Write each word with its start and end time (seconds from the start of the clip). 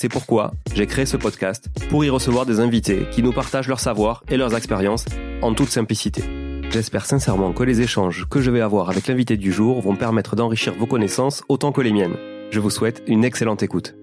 C'est 0.00 0.08
pourquoi 0.08 0.52
j'ai 0.76 0.86
créé 0.86 1.06
ce 1.06 1.16
podcast 1.16 1.70
pour 1.90 2.04
y 2.04 2.08
recevoir 2.08 2.46
des 2.46 2.60
invités 2.60 3.08
qui 3.10 3.20
nous 3.20 3.32
partagent 3.32 3.66
leur 3.66 3.80
savoir 3.80 4.22
et 4.28 4.36
leurs 4.36 4.54
expériences 4.54 5.04
en 5.42 5.54
toute 5.54 5.70
simplicité. 5.70 6.22
J'espère 6.70 7.04
sincèrement 7.04 7.52
que 7.52 7.64
les 7.64 7.80
échanges 7.80 8.28
que 8.30 8.40
je 8.40 8.52
vais 8.52 8.60
avoir 8.60 8.90
avec 8.90 9.08
l'invité 9.08 9.36
du 9.36 9.50
jour 9.50 9.80
vont 9.80 9.96
permettre 9.96 10.36
d'enrichir 10.36 10.72
vos 10.74 10.86
connaissances 10.86 11.42
autant 11.48 11.72
que 11.72 11.80
les 11.80 11.90
miennes. 11.90 12.14
Je 12.52 12.60
vous 12.60 12.70
souhaite 12.70 13.02
une 13.08 13.24
excellente 13.24 13.64
écoute. 13.64 13.96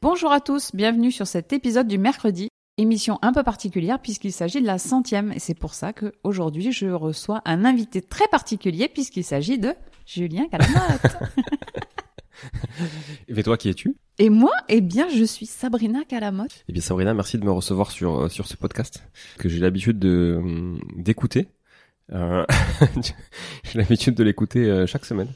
Bonjour 0.00 0.30
à 0.30 0.38
tous, 0.38 0.70
bienvenue 0.72 1.10
sur 1.10 1.26
cet 1.26 1.52
épisode 1.52 1.88
du 1.88 1.98
mercredi 1.98 2.46
Émission 2.78 3.18
un 3.22 3.32
peu 3.32 3.42
particulière 3.42 3.98
puisqu'il 3.98 4.32
s'agit 4.32 4.60
de 4.60 4.66
la 4.66 4.78
centième 4.78 5.32
et 5.32 5.40
c'est 5.40 5.58
pour 5.58 5.74
ça 5.74 5.92
qu'aujourd'hui 5.92 6.70
je 6.70 6.86
reçois 6.86 7.42
un 7.44 7.64
invité 7.64 8.02
très 8.02 8.28
particulier 8.28 8.86
puisqu'il 8.86 9.24
s'agit 9.24 9.58
de 9.58 9.74
Julien 10.06 10.46
Calamotte. 10.48 11.16
et 13.28 13.42
toi, 13.42 13.56
qui 13.56 13.68
es-tu? 13.68 13.96
Et 14.18 14.30
moi, 14.30 14.52
eh 14.68 14.80
bien, 14.80 15.08
je 15.08 15.24
suis 15.24 15.46
Sabrina 15.46 16.04
Calamotte. 16.04 16.64
Eh 16.68 16.72
bien, 16.72 16.82
Sabrina, 16.82 17.14
merci 17.14 17.38
de 17.38 17.44
me 17.44 17.50
recevoir 17.50 17.90
sur 17.90 18.20
euh, 18.20 18.28
sur 18.28 18.46
ce 18.46 18.56
podcast 18.56 19.02
que 19.38 19.48
j'ai 19.48 19.58
l'habitude 19.58 19.98
de 19.98 20.40
euh, 20.42 20.78
d'écouter. 20.96 21.48
Euh, 22.12 22.44
j'ai 23.64 23.78
l'habitude 23.78 24.14
de 24.14 24.22
l'écouter 24.22 24.84
chaque 24.86 25.04
semaine. 25.04 25.28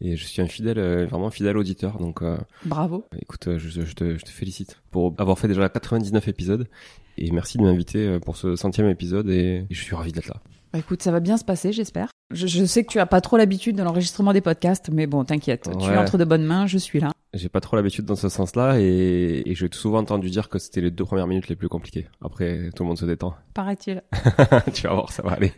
Et 0.00 0.16
je 0.16 0.24
suis 0.26 0.42
un 0.42 0.46
fidèle, 0.46 0.78
vraiment 1.06 1.30
fidèle 1.30 1.56
auditeur. 1.56 1.98
Donc, 1.98 2.20
euh, 2.20 2.36
bravo. 2.66 3.06
Écoute, 3.18 3.48
euh, 3.48 3.58
je, 3.58 3.68
je, 3.68 3.94
te, 3.94 4.18
je, 4.18 4.24
te, 4.24 4.30
félicite 4.30 4.78
pour 4.90 5.14
avoir 5.16 5.38
fait 5.38 5.48
déjà 5.48 5.68
99 5.68 6.28
épisodes. 6.28 6.68
Et 7.16 7.30
merci 7.30 7.56
de 7.56 7.62
m'inviter 7.62 8.18
pour 8.20 8.36
ce 8.36 8.56
centième 8.56 8.88
épisode. 8.88 9.30
Et, 9.30 9.66
et 9.70 9.74
je 9.74 9.82
suis 9.82 9.94
ravi 9.94 10.12
d'être 10.12 10.28
là. 10.28 10.42
Bah 10.72 10.78
écoute, 10.78 11.02
ça 11.02 11.10
va 11.10 11.20
bien 11.20 11.36
se 11.36 11.44
passer, 11.44 11.72
j'espère. 11.72 12.08
Je, 12.32 12.46
je, 12.46 12.64
sais 12.64 12.82
que 12.84 12.90
tu 12.90 12.98
as 12.98 13.06
pas 13.06 13.20
trop 13.20 13.36
l'habitude 13.36 13.76
de 13.76 13.82
l'enregistrement 13.82 14.32
des 14.32 14.40
podcasts, 14.40 14.90
mais 14.92 15.06
bon, 15.06 15.24
t'inquiète. 15.24 15.66
Ouais. 15.68 15.76
Tu 15.78 15.90
es 15.90 15.96
entre 15.96 16.18
de 16.18 16.24
bonnes 16.24 16.44
mains, 16.44 16.66
je 16.66 16.78
suis 16.78 17.00
là. 17.00 17.12
J'ai 17.36 17.48
pas 17.48 17.60
trop 17.60 17.76
l'habitude 17.76 18.04
dans 18.04 18.16
ce 18.16 18.28
sens-là 18.28 18.80
et, 18.80 19.42
et 19.44 19.54
j'ai 19.54 19.68
souvent 19.72 19.98
entendu 19.98 20.30
dire 20.30 20.48
que 20.48 20.58
c'était 20.58 20.80
les 20.80 20.90
deux 20.90 21.04
premières 21.04 21.26
minutes 21.26 21.48
les 21.48 21.56
plus 21.56 21.68
compliquées. 21.68 22.06
Après, 22.24 22.70
tout 22.74 22.82
le 22.82 22.88
monde 22.88 22.98
se 22.98 23.06
détend. 23.06 23.34
Paraît-il. 23.54 24.02
tu 24.74 24.86
vas 24.86 24.94
voir, 24.94 25.12
ça 25.12 25.22
va 25.22 25.32
aller. 25.32 25.52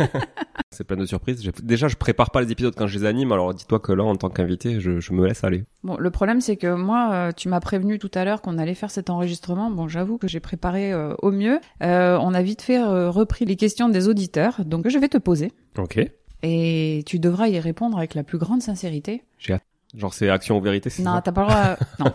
c'est 0.70 0.84
plein 0.84 0.96
de 0.96 1.06
surprises. 1.06 1.42
Déjà, 1.62 1.88
je 1.88 1.96
prépare 1.96 2.30
pas 2.30 2.40
les 2.40 2.52
épisodes 2.52 2.74
quand 2.76 2.86
je 2.86 2.98
les 2.98 3.04
anime, 3.04 3.32
alors 3.32 3.54
dis-toi 3.54 3.80
que 3.80 3.92
là, 3.92 4.04
en 4.04 4.16
tant 4.16 4.28
qu'invité, 4.28 4.80
je, 4.80 5.00
je, 5.00 5.12
me 5.12 5.26
laisse 5.26 5.44
aller. 5.44 5.64
Bon, 5.82 5.96
le 5.96 6.10
problème, 6.10 6.40
c'est 6.40 6.56
que 6.56 6.74
moi, 6.74 7.10
euh, 7.12 7.32
tu 7.32 7.48
m'as 7.48 7.60
prévenu 7.60 7.98
tout 7.98 8.10
à 8.14 8.24
l'heure 8.24 8.42
qu'on 8.42 8.58
allait 8.58 8.74
faire 8.74 8.90
cet 8.90 9.10
enregistrement. 9.10 9.70
Bon, 9.70 9.88
j'avoue 9.88 10.18
que 10.18 10.28
j'ai 10.28 10.40
préparé 10.40 10.92
euh, 10.92 11.14
au 11.20 11.30
mieux. 11.30 11.60
Euh, 11.82 12.18
on 12.20 12.34
a 12.34 12.42
vite 12.42 12.62
fait 12.62 12.82
repris 12.82 13.44
les 13.44 13.56
questions 13.56 13.88
des 13.88 14.08
auditeurs, 14.08 14.64
donc 14.64 14.88
je 14.88 14.98
vais 14.98 15.08
te 15.08 15.18
poser. 15.18 15.52
Ok. 15.76 16.00
Et 16.42 17.02
tu 17.06 17.18
devras 17.18 17.48
y 17.48 17.58
répondre 17.58 17.98
avec 17.98 18.14
la 18.14 18.22
plus 18.22 18.38
grande 18.38 18.62
sincérité. 18.62 19.24
J'ai 19.38 19.54
hâte. 19.54 19.62
Genre 19.94 20.12
c'est 20.12 20.28
action 20.28 20.58
ou 20.58 20.60
vérité, 20.60 20.90
c'est 20.90 21.02
Non, 21.02 21.20
t'as 21.22 21.32
pas 21.32 21.42
le 21.42 21.48
droit. 21.48 21.76
non, 21.98 22.14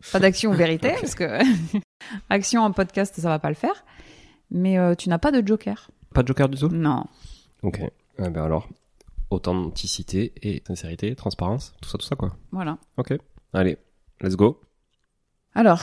pas 0.12 0.20
d'action 0.20 0.50
ou 0.50 0.54
vérité 0.54 0.90
okay. 0.90 1.00
parce 1.00 1.14
que 1.14 1.38
action 2.30 2.62
en 2.62 2.72
podcast 2.72 3.14
ça 3.18 3.28
va 3.28 3.38
pas 3.38 3.48
le 3.48 3.54
faire. 3.54 3.84
Mais 4.50 4.78
euh, 4.78 4.94
tu 4.94 5.08
n'as 5.08 5.18
pas 5.18 5.32
de 5.32 5.46
joker. 5.46 5.90
Pas 6.12 6.22
de 6.22 6.28
joker 6.28 6.48
du 6.48 6.58
tout? 6.58 6.68
Non. 6.68 7.06
Ok. 7.62 7.80
Eh 8.18 8.28
ben 8.28 8.44
alors, 8.44 8.68
authenticité 9.30 10.32
et 10.42 10.62
sincérité, 10.66 11.14
transparence, 11.16 11.74
tout 11.80 11.88
ça, 11.88 11.98
tout 11.98 12.06
ça 12.06 12.14
quoi. 12.14 12.36
Voilà. 12.52 12.78
Ok. 12.98 13.14
Allez, 13.52 13.78
let's 14.20 14.36
go. 14.36 14.60
Alors, 15.54 15.82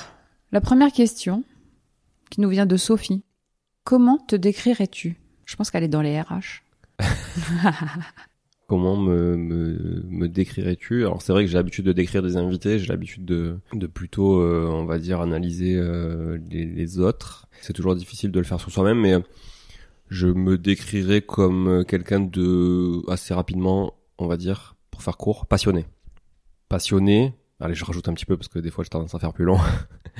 la 0.51 0.61
première 0.61 0.91
question 0.91 1.43
qui 2.31 2.41
nous 2.41 2.49
vient 2.49 2.65
de 2.65 2.77
Sophie. 2.77 3.23
Comment 3.83 4.17
te 4.17 4.35
décrirais-tu? 4.35 5.19
Je 5.45 5.55
pense 5.55 5.69
qu'elle 5.69 5.83
est 5.83 5.87
dans 5.87 6.01
les 6.01 6.19
RH. 6.19 6.63
Comment 8.71 8.95
me, 8.95 9.35
me, 9.35 10.29
décrirais-tu? 10.29 11.01
Alors 11.01 11.21
c'est 11.21 11.33
vrai 11.33 11.43
que 11.43 11.51
j'ai 11.51 11.57
l'habitude 11.57 11.83
de 11.83 11.91
décrire 11.91 12.23
des 12.23 12.37
invités, 12.37 12.79
j'ai 12.79 12.87
l'habitude 12.87 13.25
de, 13.25 13.57
de 13.73 13.85
plutôt, 13.85 14.39
euh, 14.39 14.65
on 14.65 14.85
va 14.85 14.97
dire, 14.97 15.19
analyser 15.19 15.75
euh, 15.75 16.37
les, 16.49 16.63
les, 16.63 16.97
autres. 16.97 17.49
C'est 17.59 17.73
toujours 17.73 17.97
difficile 17.97 18.31
de 18.31 18.39
le 18.39 18.45
faire 18.45 18.61
sur 18.61 18.71
soi-même, 18.71 19.01
mais 19.01 19.17
je 20.07 20.27
me 20.27 20.57
décrirais 20.57 21.21
comme 21.21 21.83
quelqu'un 21.85 22.21
de 22.21 23.01
assez 23.11 23.33
rapidement, 23.33 23.93
on 24.17 24.27
va 24.27 24.37
dire, 24.37 24.77
pour 24.89 25.03
faire 25.03 25.17
court, 25.17 25.47
passionné. 25.47 25.85
Passionné. 26.69 27.33
Allez, 27.59 27.75
je 27.75 27.83
rajoute 27.83 28.07
un 28.07 28.13
petit 28.13 28.25
peu 28.25 28.37
parce 28.37 28.47
que 28.47 28.59
des 28.59 28.71
fois 28.71 28.85
j'ai 28.85 28.89
tendance 28.89 29.13
à 29.13 29.19
faire 29.19 29.33
plus 29.33 29.43
long. 29.43 29.59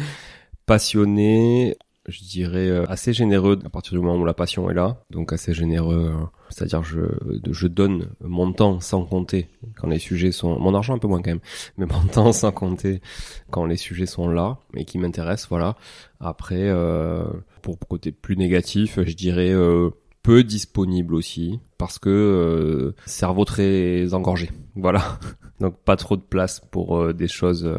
passionné, 0.66 1.78
je 2.11 2.23
dirais 2.23 2.69
assez 2.88 3.13
généreux 3.13 3.59
à 3.66 3.69
partir 3.69 3.94
du 3.94 3.99
moment 3.99 4.22
où 4.22 4.25
la 4.25 4.33
passion 4.33 4.69
est 4.69 4.73
là, 4.73 5.03
donc 5.09 5.33
assez 5.33 5.53
généreux, 5.53 6.13
c'est-à-dire 6.49 6.83
je 6.83 7.01
je 7.49 7.67
donne 7.67 8.09
mon 8.23 8.51
temps 8.53 8.79
sans 8.79 9.03
compter 9.05 9.47
quand 9.75 9.88
les 9.88 9.99
sujets 9.99 10.31
sont 10.31 10.59
mon 10.59 10.75
argent 10.75 10.93
un 10.93 10.99
peu 10.99 11.08
moins 11.08 11.22
quand 11.22 11.31
même, 11.31 11.40
mais 11.78 11.85
mon 11.85 12.05
temps 12.08 12.31
sans 12.31 12.52
compter 12.52 13.02
quand 13.49 13.66
les 13.66 13.78
sujets 13.78 14.05
sont 14.05 14.28
là 14.28 14.59
et 14.75 14.85
qui 14.85 14.97
m'intéressent, 14.97 15.49
voilà. 15.49 15.75
Après 16.19 16.67
euh, 16.67 17.25
pour 17.61 17.79
côté 17.79 18.11
plus 18.11 18.37
négatif, 18.37 18.99
je 19.03 19.13
dirais 19.13 19.52
euh, 19.52 19.90
peu 20.23 20.43
disponible 20.43 21.16
aussi 21.16 21.59
parce 21.78 21.99
que 21.99 22.09
euh, 22.09 22.96
cerveau 23.05 23.46
très 23.46 24.13
engorgé, 24.13 24.52
voilà. 24.75 25.19
Donc 25.59 25.78
pas 25.79 25.96
trop 25.96 26.16
de 26.16 26.22
place 26.22 26.59
pour 26.72 26.97
euh, 26.97 27.13
des 27.13 27.28
choses 27.28 27.66
euh, 27.66 27.78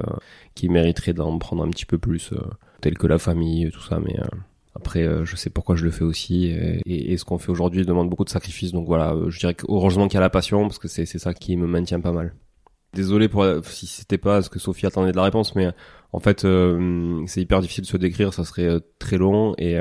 qui 0.55 0.69
mériteraient 0.69 1.13
d'en 1.13 1.39
prendre 1.39 1.65
un 1.65 1.71
petit 1.71 1.87
peu 1.87 1.99
plus 1.99 2.33
telles 2.83 2.99
que 2.99 3.07
la 3.07 3.19
famille, 3.19 3.71
tout 3.71 3.81
ça, 3.81 3.99
mais 4.05 4.21
euh, 4.21 4.25
après, 4.75 5.05
euh, 5.05 5.25
je 5.25 5.37
sais 5.37 5.49
pourquoi 5.49 5.77
je 5.77 5.85
le 5.85 5.91
fais 5.91 6.05
aussi, 6.05 6.47
et, 6.47 6.83
et, 6.85 7.13
et 7.13 7.17
ce 7.17 7.25
qu'on 7.25 7.39
fait 7.39 7.51
aujourd'hui 7.51 7.87
demande 7.87 8.11
beaucoup 8.11 8.25
de 8.25 8.29
sacrifices, 8.29 8.73
donc 8.73 8.87
voilà, 8.87 9.17
je 9.29 9.39
dirais 9.39 9.55
que 9.55 9.65
heureusement 9.69 10.09
qu'il 10.09 10.17
y 10.17 10.19
a 10.19 10.21
la 10.21 10.29
passion, 10.29 10.63
parce 10.63 10.79
que 10.79 10.89
c'est 10.89 11.07
ça 11.07 11.33
qui 11.33 11.57
me 11.57 11.67
maintient 11.67 12.01
pas 12.01 12.13
mal. 12.13 12.35
Désolé 12.93 13.29
pour 13.29 13.47
si 13.63 13.87
c'était 13.87 14.19
pas 14.19 14.43
ce 14.43 14.51
que 14.51 14.59
Sophie 14.59 14.85
attendait 14.85 15.13
de 15.13 15.17
la 15.17 15.23
réponse, 15.23 15.55
mais 15.55 15.69
en 16.13 16.21
fait, 16.21 16.45
euh, 16.45 17.23
c'est 17.27 17.41
hyper 17.41 17.61
difficile 17.61 17.85
de 17.85 17.89
se 17.89 17.97
décrire, 17.97 18.35
ça 18.35 18.45
serait 18.45 18.81
très 18.99 19.17
long, 19.17 19.55
et, 19.57 19.77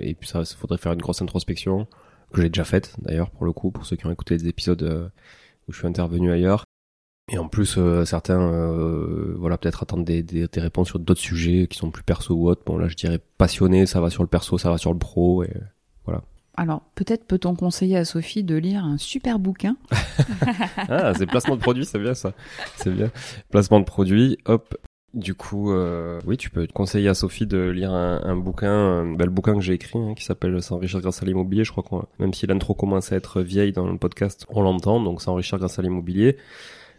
et 0.00 0.14
puis 0.14 0.28
ça, 0.28 0.40
il 0.40 0.56
faudrait 0.56 0.78
faire 0.78 0.92
une 0.92 1.02
grosse 1.02 1.20
introspection, 1.20 1.86
que 2.32 2.40
j'ai 2.40 2.48
déjà 2.48 2.64
faite 2.64 2.96
d'ailleurs, 3.02 3.30
pour 3.30 3.44
le 3.44 3.52
coup, 3.52 3.70
pour 3.70 3.84
ceux 3.84 3.96
qui 3.96 4.06
ont 4.06 4.10
écouté 4.10 4.36
les 4.36 4.48
épisodes 4.48 5.10
où 5.66 5.72
je 5.72 5.78
suis 5.78 5.86
intervenu 5.86 6.30
ailleurs. 6.30 6.64
Et 7.32 7.38
en 7.38 7.48
plus, 7.48 7.76
euh, 7.78 8.04
certains, 8.04 8.40
euh, 8.40 9.34
voilà, 9.38 9.56
peut-être 9.56 9.82
attendent 9.82 10.04
des, 10.04 10.22
des, 10.22 10.46
des 10.46 10.60
réponses 10.60 10.88
sur 10.88 10.98
d'autres 10.98 11.20
sujets 11.20 11.66
qui 11.68 11.78
sont 11.78 11.90
plus 11.90 12.02
perso 12.02 12.34
ou 12.34 12.48
autres. 12.48 12.62
Bon, 12.66 12.76
là, 12.76 12.88
je 12.88 12.96
dirais 12.96 13.18
passionné, 13.38 13.86
ça 13.86 14.00
va 14.00 14.10
sur 14.10 14.22
le 14.22 14.28
perso, 14.28 14.58
ça 14.58 14.70
va 14.70 14.76
sur 14.76 14.92
le 14.92 14.98
pro, 14.98 15.42
et 15.42 15.52
voilà. 16.04 16.22
Alors, 16.56 16.82
peut-être 16.94 17.24
peut-on 17.24 17.54
conseiller 17.54 17.96
à 17.96 18.04
Sophie 18.04 18.44
de 18.44 18.54
lire 18.54 18.84
un 18.84 18.98
super 18.98 19.38
bouquin. 19.38 19.76
ah, 20.76 21.14
c'est 21.14 21.26
placement 21.26 21.56
de 21.56 21.62
produit, 21.62 21.86
c'est 21.86 21.98
bien 21.98 22.14
ça. 22.14 22.32
C'est 22.76 22.90
bien. 22.90 23.10
Placement 23.50 23.80
de 23.80 23.84
produit, 23.84 24.38
hop. 24.44 24.76
Du 25.14 25.34
coup, 25.34 25.72
euh, 25.72 26.20
oui, 26.26 26.36
tu 26.36 26.50
peux 26.50 26.66
conseiller 26.66 27.08
à 27.08 27.14
Sophie 27.14 27.46
de 27.46 27.70
lire 27.70 27.92
un, 27.92 28.20
un 28.24 28.36
bouquin, 28.36 28.70
un 28.70 29.14
bel 29.14 29.30
bouquin 29.30 29.54
que 29.54 29.60
j'ai 29.60 29.74
écrit, 29.74 29.98
hein, 29.98 30.14
qui 30.14 30.24
s'appelle 30.24 30.60
S'enrichir 30.60 31.00
grâce 31.00 31.22
à 31.22 31.26
l'immobilier. 31.26 31.64
Je 31.64 31.70
crois 31.70 31.84
qu'on, 31.84 32.04
même 32.18 32.34
si 32.34 32.46
l'intro 32.46 32.74
commence 32.74 33.12
à 33.12 33.16
être 33.16 33.40
vieille 33.40 33.72
dans 33.72 33.86
le 33.86 33.96
podcast, 33.96 34.44
on 34.48 34.60
l'entend. 34.62 35.00
Donc, 35.00 35.22
S'enrichir 35.22 35.58
grâce 35.58 35.78
à 35.78 35.82
l'immobilier 35.82 36.36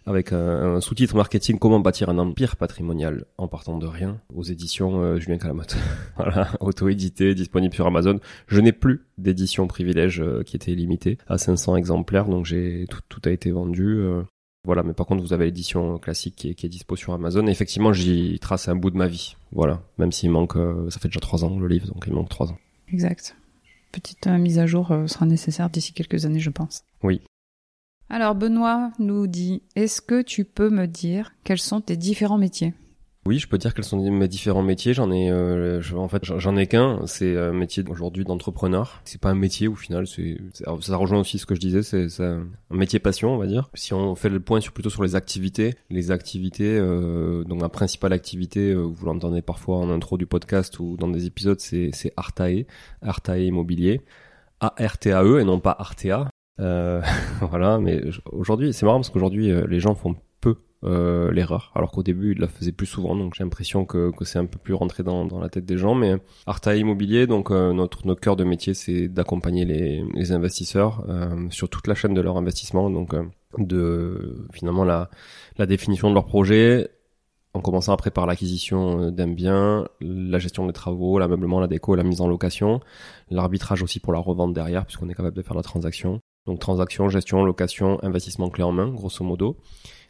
avec 0.05 0.33
un, 0.33 0.75
un 0.75 0.81
sous-titre 0.81 1.15
marketing 1.15 1.57
comment 1.57 1.79
bâtir 1.79 2.09
un 2.09 2.17
empire 2.17 2.55
patrimonial 2.57 3.25
en 3.37 3.47
partant 3.47 3.77
de 3.77 3.87
rien 3.87 4.17
aux 4.33 4.43
éditions 4.43 5.01
euh, 5.01 5.19
Julien 5.19 5.37
Calamotte. 5.37 5.77
voilà, 6.15 6.51
auto-édité, 6.59 7.33
disponible 7.33 7.73
sur 7.73 7.87
Amazon. 7.87 8.19
Je 8.47 8.59
n'ai 8.61 8.71
plus 8.71 9.05
d'édition 9.17 9.67
privilège 9.67 10.21
euh, 10.21 10.43
qui 10.43 10.55
était 10.55 10.75
limitée 10.75 11.17
à 11.27 11.37
500 11.37 11.75
exemplaires, 11.75 12.25
donc 12.25 12.45
j'ai 12.45 12.85
tout, 12.89 12.99
tout 13.09 13.21
a 13.25 13.31
été 13.31 13.51
vendu. 13.51 13.97
euh. 13.97 14.21
voilà, 14.63 14.83
mais 14.83 14.93
par 14.93 15.05
contre 15.05 15.23
vous 15.23 15.33
avez 15.33 15.45
l'édition 15.45 15.97
classique 15.97 16.35
qui 16.35 16.49
est, 16.49 16.53
qui 16.53 16.65
est 16.65 16.69
dispo 16.69 16.95
sur 16.95 17.13
Amazon. 17.13 17.47
Et 17.47 17.51
effectivement, 17.51 17.93
j'y 17.93 18.37
trace 18.39 18.67
un 18.67 18.75
bout 18.75 18.91
de 18.91 18.97
ma 18.97 19.07
vie. 19.07 19.35
Voilà, 19.51 19.81
même 19.97 20.11
s'il 20.11 20.29
manque, 20.29 20.53
ça 20.89 20.99
fait 20.99 21.07
déjà 21.07 21.19
trois 21.19 21.43
ans 21.45 21.57
le 21.57 21.67
livre, 21.67 21.87
donc 21.87 22.03
il 22.05 22.13
manque 22.13 22.29
trois 22.29 22.51
ans. 22.51 22.57
Exact. 22.91 23.35
Petite 23.91 24.27
mise 24.27 24.59
à 24.59 24.65
jour 24.67 24.93
sera 25.07 25.25
nécessaire 25.25 25.69
d'ici 25.69 25.93
quelques 25.93 26.25
années, 26.25 26.39
je 26.41 26.49
pense. 26.49 26.83
Oui. 27.01 27.21
Alors, 28.09 28.35
Benoît 28.35 28.91
nous 28.99 29.27
dit, 29.27 29.63
est-ce 29.75 30.01
que 30.01 30.21
tu 30.21 30.45
peux 30.45 30.69
me 30.69 30.85
dire 30.85 31.33
quels 31.43 31.59
sont 31.59 31.81
tes 31.81 31.97
différents 31.97 32.37
métiers? 32.37 32.73
Oui, 33.27 33.39
je 33.39 33.47
peux 33.47 33.57
dire 33.57 33.73
quels 33.73 33.83
sont 33.83 33.97
mes 34.11 34.27
différents 34.27 34.61
métiers. 34.61 34.93
J'en 34.93 35.11
ai, 35.11 35.31
euh, 35.31 35.81
en 35.95 36.07
fait, 36.07 36.23
j'en- 36.23 36.55
ai 36.57 36.67
qu'un. 36.67 36.99
C'est 37.07 37.35
un 37.35 37.53
métier 37.53 37.83
aujourd'hui 37.89 38.23
d'entrepreneur. 38.23 39.01
C'est 39.03 39.19
pas 39.19 39.31
un 39.31 39.35
métier 39.35 39.67
au 39.67 39.73
final. 39.73 40.05
C'est, 40.05 40.37
ça 40.53 40.95
rejoint 40.95 41.21
aussi 41.21 41.39
ce 41.39 41.47
que 41.47 41.55
je 41.55 41.59
disais. 41.59 41.81
C'est, 41.81 42.23
un 42.23 42.45
métier 42.69 42.99
passion, 42.99 43.33
on 43.33 43.37
va 43.39 43.47
dire. 43.47 43.71
Si 43.73 43.95
on 43.95 44.13
fait 44.13 44.29
le 44.29 44.39
point 44.39 44.61
sur 44.61 44.73
plutôt 44.73 44.91
sur 44.91 45.01
les 45.01 45.15
activités, 45.15 45.73
les 45.89 46.11
activités, 46.11 46.77
euh, 46.77 47.43
donc 47.45 47.61
ma 47.61 47.69
principale 47.69 48.13
activité, 48.13 48.69
euh, 48.73 48.83
vous 48.83 49.05
l'entendez 49.07 49.41
parfois 49.41 49.77
en 49.77 49.89
intro 49.89 50.19
du 50.19 50.27
podcast 50.27 50.79
ou 50.79 50.95
dans 50.95 51.07
des 51.07 51.25
épisodes, 51.25 51.59
c'est, 51.59 51.89
Artae, 52.17 52.67
Artae 53.01 53.39
Immobilier, 53.39 54.01
A 54.59 54.75
R 54.79 54.99
T 54.99 55.11
A 55.13 55.23
E 55.23 55.39
et 55.39 55.43
non 55.45 55.59
pas 55.59 55.75
Artea. 55.79 56.29
Euh, 56.59 57.01
voilà, 57.41 57.79
mais 57.79 58.01
aujourd'hui, 58.31 58.73
c'est 58.73 58.85
marrant 58.85 58.99
parce 58.99 59.09
qu'aujourd'hui, 59.09 59.51
euh, 59.51 59.65
les 59.67 59.79
gens 59.79 59.95
font 59.95 60.15
peu 60.41 60.55
euh, 60.83 61.31
l'erreur, 61.31 61.71
alors 61.75 61.91
qu'au 61.91 62.03
début, 62.03 62.33
ils 62.33 62.39
la 62.39 62.47
faisaient 62.47 62.71
plus 62.71 62.85
souvent, 62.85 63.15
donc 63.15 63.33
j'ai 63.35 63.43
l'impression 63.43 63.85
que, 63.85 64.11
que 64.11 64.25
c'est 64.25 64.39
un 64.39 64.45
peu 64.45 64.59
plus 64.59 64.73
rentré 64.73 65.03
dans, 65.03 65.25
dans 65.25 65.39
la 65.39 65.49
tête 65.49 65.65
des 65.65 65.77
gens. 65.77 65.95
Mais 65.95 66.15
Arta 66.45 66.75
Immobilier, 66.75 67.27
donc 67.27 67.51
euh, 67.51 67.73
notre, 67.73 68.05
notre 68.07 68.21
cœur 68.21 68.35
de 68.35 68.43
métier, 68.43 68.73
c'est 68.73 69.07
d'accompagner 69.07 69.65
les, 69.65 70.03
les 70.13 70.31
investisseurs 70.31 71.03
euh, 71.09 71.49
sur 71.49 71.69
toute 71.69 71.87
la 71.87 71.95
chaîne 71.95 72.13
de 72.13 72.21
leur 72.21 72.37
investissement, 72.37 72.89
donc 72.89 73.13
euh, 73.13 73.23
de 73.57 74.47
finalement 74.53 74.83
la, 74.83 75.09
la 75.57 75.65
définition 75.65 76.09
de 76.09 76.13
leur 76.13 76.25
projet, 76.25 76.89
en 77.53 77.61
commençant 77.61 77.93
après 77.93 78.11
par 78.11 78.25
l'acquisition 78.25 79.11
d'un 79.11 79.29
bien, 79.29 79.87
la 80.01 80.39
gestion 80.39 80.67
des 80.67 80.73
travaux, 80.73 81.19
l'ameublement, 81.19 81.61
la 81.61 81.67
déco, 81.67 81.95
la 81.95 82.03
mise 82.03 82.21
en 82.21 82.27
location, 82.27 82.81
l'arbitrage 83.29 83.81
aussi 83.81 83.99
pour 83.99 84.13
la 84.13 84.19
revente 84.19 84.53
derrière, 84.53 84.85
puisqu'on 84.85 85.09
est 85.09 85.13
capable 85.15 85.35
de 85.35 85.41
faire 85.41 85.55
la 85.55 85.63
transaction. 85.63 86.19
Donc 86.45 86.59
transaction, 86.59 87.09
gestion, 87.09 87.43
location, 87.43 87.97
investissement 88.03 88.49
clé 88.49 88.63
en 88.63 88.71
main, 88.71 88.89
grosso 88.89 89.23
modo. 89.23 89.57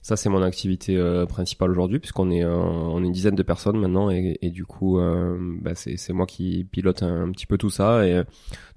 Ça, 0.02 0.16
c'est 0.16 0.30
mon 0.30 0.44
activité 0.44 0.98
euh, 0.98 1.26
principale 1.26 1.72
aujourd'hui, 1.72 1.98
puisqu'on 1.98 2.30
est, 2.30 2.44
euh, 2.44 2.98
une 3.00 3.12
dizaine 3.12 3.34
de 3.34 3.42
personnes 3.42 3.80
maintenant, 3.80 4.12
et, 4.12 4.38
du 4.52 4.64
coup, 4.64 5.00
euh, 5.00 5.36
bah, 5.62 5.72
c'est 5.74 6.14
moi 6.14 6.28
qui 6.28 6.64
pilote 6.64 7.02
un, 7.02 7.32
petit 7.32 7.48
peu 7.48 7.58
tout 7.58 7.72
ça, 7.72 8.06
et 8.06 8.14
euh, 8.14 8.24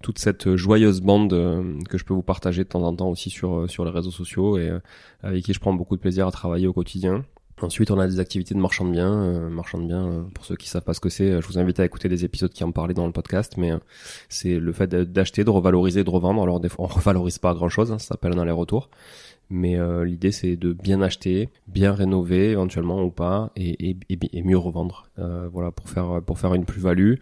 toute 0.00 0.18
cette 0.18 0.56
joyeuse 0.56 1.02
bande 1.02 1.34
euh, 1.34 1.78
que 1.90 1.98
je 1.98 2.04
peux 2.04 2.14
vous 2.14 2.22
partager 2.22 2.62
de 2.64 2.68
temps 2.68 2.82
en 2.82 2.94
temps 2.94 3.10
aussi 3.10 3.28
sur, 3.28 3.68
sur 3.68 3.84
les 3.84 3.90
réseaux 3.90 4.10
sociaux, 4.10 4.56
et 4.56 4.70
avec 5.22 5.44
qui 5.44 5.52
je 5.52 5.60
prends 5.60 5.74
beaucoup 5.74 5.96
de 5.96 6.00
plaisir 6.00 6.26
à 6.26 6.30
travailler 6.30 6.66
au 6.66 6.72
quotidien. 6.72 7.24
Ensuite, 7.60 7.90
on 7.90 7.98
a 7.98 8.06
des 8.06 8.20
activités 8.20 8.54
de 8.54 8.60
marchand 8.60 8.84
de 8.84 8.92
biens. 8.92 9.12
Euh, 9.12 9.48
marchand 9.48 9.78
de 9.78 9.86
biens, 9.86 10.06
euh, 10.06 10.22
pour 10.34 10.44
ceux 10.44 10.56
qui 10.56 10.68
savent 10.68 10.82
pas 10.82 10.94
ce 10.94 11.00
que 11.00 11.08
c'est, 11.08 11.30
euh, 11.30 11.40
je 11.40 11.46
vous 11.48 11.58
invite 11.58 11.80
à 11.80 11.84
écouter 11.84 12.08
des 12.08 12.24
épisodes 12.24 12.52
qui 12.52 12.62
en 12.64 12.72
parlaient 12.72 12.94
dans 12.94 13.06
le 13.06 13.12
podcast. 13.12 13.54
Mais 13.56 13.72
euh, 13.72 13.78
c'est 14.28 14.58
le 14.58 14.72
fait 14.72 14.88
d'acheter, 14.88 15.44
de 15.44 15.50
revaloriser, 15.50 16.04
de 16.04 16.10
revendre. 16.10 16.42
Alors 16.42 16.60
des 16.60 16.68
fois, 16.68 16.84
on 16.84 16.88
revalorise 16.94 17.38
pas 17.38 17.54
grand 17.54 17.68
chose, 17.68 17.88
ça 17.88 17.98
s'appelle 17.98 18.32
un 18.32 18.40
aller-retour. 18.40 18.90
Mais 19.50 19.76
euh, 19.76 20.04
l'idée, 20.04 20.30
c'est 20.30 20.56
de 20.56 20.72
bien 20.72 21.00
acheter, 21.00 21.48
bien 21.66 21.92
rénover 21.92 22.50
éventuellement 22.50 23.02
ou 23.02 23.10
pas, 23.10 23.50
et, 23.56 23.90
et, 23.90 24.18
et 24.32 24.42
mieux 24.42 24.58
revendre. 24.58 25.08
Euh, 25.18 25.48
voilà, 25.50 25.70
pour 25.70 25.88
faire 25.88 26.20
pour 26.22 26.38
faire 26.38 26.54
une 26.54 26.66
plus-value. 26.66 27.14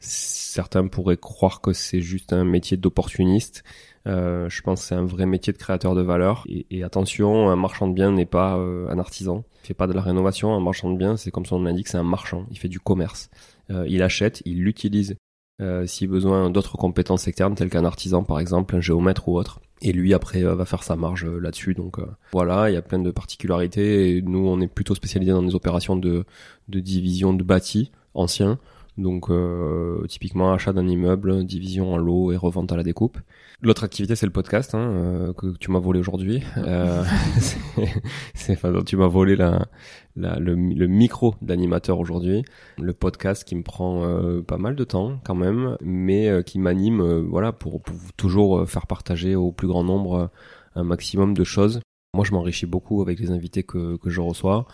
Certains 0.00 0.86
pourraient 0.86 1.18
croire 1.18 1.60
que 1.60 1.72
c'est 1.72 2.00
juste 2.00 2.32
un 2.32 2.44
métier 2.44 2.76
d'opportuniste. 2.76 3.64
Euh, 4.06 4.48
je 4.48 4.62
pense 4.62 4.82
que 4.82 4.86
c'est 4.88 4.94
un 4.94 5.04
vrai 5.04 5.26
métier 5.26 5.52
de 5.52 5.58
créateur 5.58 5.94
de 5.94 6.02
valeur. 6.02 6.44
Et, 6.48 6.66
et 6.70 6.82
attention, 6.82 7.48
un 7.48 7.56
marchand 7.56 7.88
de 7.88 7.94
biens 7.94 8.12
n'est 8.12 8.26
pas 8.26 8.56
euh, 8.58 8.88
un 8.88 8.98
artisan. 8.98 9.44
Il 9.62 9.68
fait 9.68 9.74
pas 9.74 9.86
de 9.86 9.92
la 9.92 10.02
rénovation. 10.02 10.54
Un 10.54 10.60
marchand 10.60 10.90
de 10.90 10.98
biens, 10.98 11.16
c'est 11.16 11.30
comme 11.30 11.46
son 11.46 11.58
nom 11.58 11.64
l'indique, 11.64 11.88
c'est 11.88 11.98
un 11.98 12.02
marchand. 12.04 12.46
Il 12.50 12.58
fait 12.58 12.68
du 12.68 12.80
commerce. 12.80 13.30
Euh, 13.70 13.84
il 13.88 14.02
achète, 14.02 14.42
il 14.44 14.62
l'utilise. 14.62 15.16
Euh, 15.62 15.86
si 15.86 16.08
besoin 16.08 16.50
d'autres 16.50 16.76
compétences 16.76 17.28
externes 17.28 17.54
telles 17.54 17.70
qu'un 17.70 17.84
artisan 17.84 18.24
par 18.24 18.40
exemple, 18.40 18.74
un 18.74 18.80
géomètre 18.80 19.28
ou 19.28 19.38
autre. 19.38 19.60
Et 19.82 19.92
lui 19.92 20.12
après 20.12 20.42
euh, 20.42 20.56
va 20.56 20.64
faire 20.64 20.82
sa 20.82 20.96
marge 20.96 21.24
là-dessus. 21.24 21.74
Donc 21.74 21.98
voilà, 22.32 22.70
il 22.70 22.74
y 22.74 22.76
a 22.76 22.82
plein 22.82 22.98
de 22.98 23.10
particularités. 23.12 24.16
Et 24.16 24.22
nous 24.22 24.46
on 24.46 24.60
est 24.60 24.66
plutôt 24.66 24.96
spécialisé 24.96 25.30
dans 25.30 25.42
des 25.44 25.54
opérations 25.54 25.96
de, 25.96 26.24
de 26.68 26.80
division 26.80 27.32
de 27.32 27.44
bâti 27.44 27.92
anciens. 28.14 28.58
Donc 28.96 29.28
euh, 29.28 30.04
typiquement 30.06 30.52
achat 30.52 30.72
d'un 30.72 30.86
immeuble, 30.86 31.44
division 31.44 31.92
en 31.94 31.96
lot 31.96 32.30
et 32.32 32.36
revente 32.36 32.70
à 32.70 32.76
la 32.76 32.84
découpe. 32.84 33.18
L'autre 33.60 33.82
activité 33.84 34.14
c'est 34.14 34.26
le 34.26 34.32
podcast 34.32 34.74
hein, 34.74 34.78
euh, 34.78 35.32
que 35.32 35.56
tu 35.58 35.70
m'as 35.72 35.80
volé 35.80 35.98
aujourd'hui. 35.98 36.42
Euh, 36.58 37.02
c'est- 38.34 38.52
enfin, 38.52 38.72
tu 38.86 38.96
m'as 38.96 39.08
volé 39.08 39.36
la, 39.36 39.66
la- 40.16 40.38
le, 40.38 40.54
le 40.54 40.86
micro 40.86 41.34
d'animateur 41.42 41.98
aujourd'hui. 41.98 42.44
Le 42.80 42.92
podcast 42.92 43.44
qui 43.44 43.56
me 43.56 43.62
prend 43.62 44.04
euh, 44.04 44.42
pas 44.42 44.58
mal 44.58 44.76
de 44.76 44.84
temps 44.84 45.18
quand 45.24 45.34
même, 45.34 45.76
mais 45.82 46.28
euh, 46.28 46.42
qui 46.42 46.58
m'anime 46.58 47.02
voilà 47.28 47.52
pour, 47.52 47.82
pour 47.82 47.96
toujours 48.16 48.68
faire 48.68 48.86
partager 48.86 49.34
au 49.34 49.50
plus 49.52 49.66
grand 49.68 49.82
nombre 49.84 50.30
un 50.76 50.84
maximum 50.84 51.34
de 51.34 51.44
choses. 51.44 51.80
Moi 52.14 52.24
je 52.24 52.32
m'enrichis 52.32 52.66
beaucoup 52.66 53.02
avec 53.02 53.18
les 53.18 53.32
invités 53.32 53.64
que, 53.64 53.96
que 53.96 54.08
je 54.10 54.20
reçois. 54.20 54.66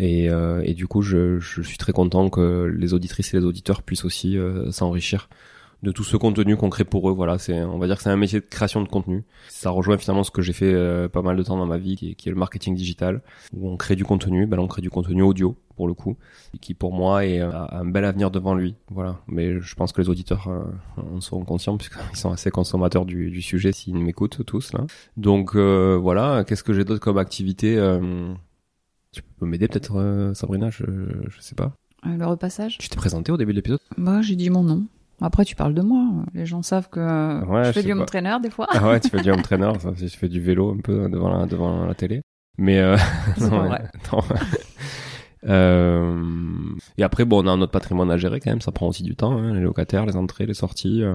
Et, 0.00 0.30
euh, 0.30 0.62
et 0.64 0.72
du 0.72 0.86
coup, 0.86 1.02
je, 1.02 1.38
je 1.38 1.60
suis 1.60 1.76
très 1.76 1.92
content 1.92 2.30
que 2.30 2.74
les 2.74 2.94
auditrices 2.94 3.34
et 3.34 3.38
les 3.38 3.44
auditeurs 3.44 3.82
puissent 3.82 4.06
aussi 4.06 4.38
euh, 4.38 4.70
s'enrichir 4.70 5.28
de 5.82 5.92
tout 5.92 6.04
ce 6.04 6.16
contenu 6.16 6.56
qu'on 6.56 6.70
crée 6.70 6.84
pour 6.84 7.08
eux. 7.08 7.12
Voilà, 7.12 7.38
c'est, 7.38 7.62
on 7.62 7.78
va 7.78 7.86
dire 7.86 7.96
que 7.96 8.02
c'est 8.02 8.10
un 8.10 8.16
métier 8.16 8.40
de 8.40 8.46
création 8.46 8.82
de 8.82 8.88
contenu. 8.88 9.24
Ça 9.48 9.70
rejoint 9.70 9.98
finalement 9.98 10.24
ce 10.24 10.30
que 10.30 10.42
j'ai 10.42 10.52
fait 10.52 10.72
euh, 10.72 11.08
pas 11.08 11.22
mal 11.22 11.36
de 11.36 11.42
temps 11.42 11.56
dans 11.56 11.66
ma 11.66 11.78
vie, 11.78 11.96
qui 11.96 12.10
est, 12.10 12.14
qui 12.14 12.28
est 12.28 12.32
le 12.32 12.38
marketing 12.38 12.74
digital, 12.74 13.20
où 13.54 13.70
on 13.70 13.76
crée 13.76 13.96
du 13.96 14.04
contenu. 14.04 14.46
Ben 14.46 14.56
là, 14.56 14.62
on 14.62 14.68
crée 14.68 14.82
du 14.82 14.90
contenu 14.90 15.22
audio 15.22 15.56
pour 15.76 15.86
le 15.88 15.94
coup, 15.94 16.18
qui 16.60 16.74
pour 16.74 16.92
moi 16.92 17.24
est 17.24 17.40
a 17.40 17.68
un 17.72 17.86
bel 17.86 18.04
avenir 18.04 18.30
devant 18.30 18.54
lui. 18.54 18.74
Voilà, 18.90 19.18
mais 19.26 19.60
je 19.60 19.74
pense 19.74 19.92
que 19.92 20.02
les 20.02 20.10
auditeurs 20.10 20.46
euh, 20.48 20.64
en 21.00 21.22
sont 21.22 21.42
conscients 21.44 21.78
puisqu'ils 21.78 21.98
sont 22.16 22.30
assez 22.30 22.50
consommateurs 22.50 23.06
du, 23.06 23.30
du 23.30 23.40
sujet 23.40 23.72
s'ils 23.72 23.96
m'écoutent 23.96 24.44
tous 24.44 24.74
là. 24.74 24.84
Donc 25.16 25.56
euh, 25.56 25.98
voilà, 25.98 26.44
qu'est-ce 26.46 26.62
que 26.62 26.74
j'ai 26.74 26.84
d'autre 26.84 27.00
comme 27.00 27.16
activité 27.16 27.78
euh, 27.78 28.34
Tu 29.12 29.22
peux 29.38 29.46
m'aider 29.46 29.66
peut-être, 29.68 29.96
euh, 29.98 30.34
Sabrina 30.34 30.70
je, 30.70 30.84
je 31.28 31.40
sais 31.40 31.54
pas. 31.54 31.72
Euh, 32.06 32.16
Le 32.16 32.26
repassage? 32.26 32.78
Tu 32.78 32.88
t'es 32.88 32.96
présenté 32.96 33.32
au 33.32 33.36
début 33.36 33.52
de 33.52 33.56
l'épisode? 33.56 33.80
Bah, 33.98 34.22
j'ai 34.22 34.36
dit 34.36 34.50
mon 34.50 34.62
nom. 34.62 34.84
Après, 35.20 35.44
tu 35.44 35.54
parles 35.56 35.74
de 35.74 35.82
moi. 35.82 36.24
Les 36.32 36.46
gens 36.46 36.62
savent 36.62 36.88
que 36.88 37.00
euh, 37.00 37.44
Ouais, 37.44 37.64
je 37.64 37.68
je 37.68 37.72
fais 37.72 37.82
du 37.82 37.92
home 37.92 37.98
pas. 38.00 38.04
trainer 38.06 38.36
des 38.42 38.50
fois. 38.50 38.66
Ah 38.70 38.88
ouais, 38.88 39.00
tu 39.00 39.08
fais 39.10 39.20
du 39.20 39.30
home 39.30 39.42
trainer, 39.42 39.72
ça, 39.80 39.92
tu 39.92 40.08
fais 40.08 40.28
du 40.28 40.40
vélo 40.40 40.72
un 40.72 40.80
peu 40.80 41.08
devant 41.10 41.28
la, 41.36 41.46
devant 41.46 41.84
la 41.86 41.94
télé. 41.94 42.22
Mais 42.56 42.78
euh, 42.78 42.96
C'est 43.36 43.42
non, 43.50 43.50
pas 43.50 43.66
vrai. 43.66 43.90
non. 44.12 44.20
Euh, 45.44 46.22
et 46.98 47.02
après, 47.02 47.24
bon, 47.24 47.44
on 47.44 47.48
a 47.52 47.56
notre 47.56 47.72
patrimoine 47.72 48.10
à 48.10 48.16
gérer 48.18 48.40
quand 48.40 48.50
même, 48.50 48.60
ça 48.60 48.72
prend 48.72 48.88
aussi 48.88 49.02
du 49.02 49.16
temps, 49.16 49.36
hein, 49.38 49.54
les 49.54 49.60
locataires, 49.60 50.04
les 50.06 50.16
entrées, 50.16 50.46
les 50.46 50.54
sorties, 50.54 51.02
euh, 51.02 51.14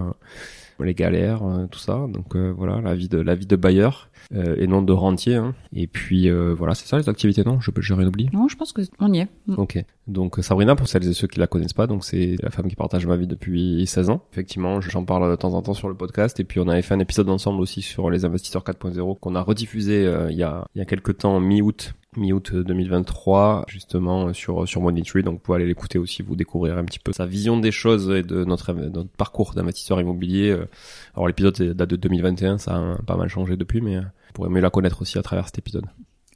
les 0.83 0.93
galères, 0.93 1.43
euh, 1.43 1.67
tout 1.67 1.79
ça. 1.79 2.05
Donc 2.09 2.35
euh, 2.35 2.53
voilà, 2.55 2.81
la 2.81 2.95
vie 2.95 3.07
de 3.09 3.19
la 3.19 3.35
vie 3.35 3.45
de 3.45 3.55
bailleur 3.55 4.09
euh, 4.33 4.55
et 4.57 4.67
non 4.67 4.81
de 4.81 4.93
rentier. 4.93 5.35
hein. 5.35 5.53
Et 5.73 5.87
puis 5.87 6.29
euh, 6.29 6.53
voilà, 6.53 6.75
c'est 6.75 6.87
ça 6.87 6.97
les 6.97 7.09
activités, 7.09 7.43
non? 7.43 7.59
Je 7.59 7.71
j'ai 7.79 7.93
rien 7.93 8.07
oublié. 8.07 8.29
Non, 8.33 8.47
je 8.47 8.55
pense 8.55 8.73
que 8.73 8.81
on 8.99 9.13
y 9.13 9.19
est. 9.19 9.27
Mm. 9.47 9.55
Ok. 9.57 9.83
Donc 10.07 10.37
Sabrina, 10.41 10.75
pour 10.75 10.87
celles 10.87 11.07
et 11.07 11.13
ceux 11.13 11.27
qui 11.27 11.39
la 11.39 11.47
connaissent 11.47 11.73
pas, 11.73 11.87
donc 11.87 12.03
c'est 12.03 12.35
la 12.41 12.49
femme 12.49 12.67
qui 12.67 12.75
partage 12.75 13.05
ma 13.05 13.15
vie 13.15 13.27
depuis 13.27 13.85
16 13.87 14.09
ans. 14.09 14.21
Effectivement, 14.31 14.81
j'en 14.81 15.03
parle 15.05 15.29
de 15.29 15.35
temps 15.35 15.53
en 15.53 15.61
temps 15.61 15.73
sur 15.73 15.89
le 15.89 15.95
podcast. 15.95 16.39
Et 16.39 16.43
puis 16.43 16.59
on 16.59 16.67
avait 16.67 16.81
fait 16.81 16.93
un 16.93 16.99
épisode 16.99 17.29
ensemble 17.29 17.61
aussi 17.61 17.81
sur 17.81 18.09
les 18.09 18.25
investisseurs 18.25 18.63
4.0 18.63 19.19
qu'on 19.19 19.35
a 19.35 19.41
rediffusé 19.41 20.05
euh, 20.05 20.31
il 20.31 20.37
y 20.37 20.43
a 20.43 20.65
il 20.75 20.79
y 20.79 20.81
a 20.81 20.85
quelques 20.85 21.17
temps, 21.19 21.39
mi-août. 21.39 21.93
Mi-août 22.17 22.53
2023, 22.53 23.65
justement, 23.67 24.27
euh, 24.27 24.33
sur, 24.33 24.67
sur 24.67 24.81
Moneytree. 24.81 25.23
Donc, 25.23 25.35
vous 25.35 25.39
pouvez 25.39 25.57
aller 25.57 25.67
l'écouter 25.67 25.97
aussi, 25.97 26.21
vous 26.21 26.35
découvrir 26.35 26.77
un 26.77 26.83
petit 26.85 26.99
peu 26.99 27.11
sa 27.13 27.25
vision 27.25 27.57
des 27.59 27.71
choses 27.71 28.09
et 28.11 28.23
de 28.23 28.43
notre, 28.45 28.73
notre 28.73 29.09
parcours 29.09 29.53
d'investisseur 29.53 29.99
immobilier. 29.99 30.49
Euh, 30.51 30.67
Alors, 31.15 31.27
l'épisode 31.27 31.59
date 31.73 31.89
de 31.89 31.95
2021, 31.95 32.57
ça 32.57 32.75
a 32.75 32.97
pas 33.03 33.15
mal 33.17 33.27
changé 33.29 33.57
depuis, 33.57 33.81
mais 33.81 33.97
euh, 33.97 34.01
vous 34.01 34.33
pourrez 34.33 34.49
mieux 34.49 34.61
la 34.61 34.69
connaître 34.69 35.01
aussi 35.01 35.17
à 35.17 35.21
travers 35.23 35.45
cet 35.45 35.57
épisode. 35.59 35.85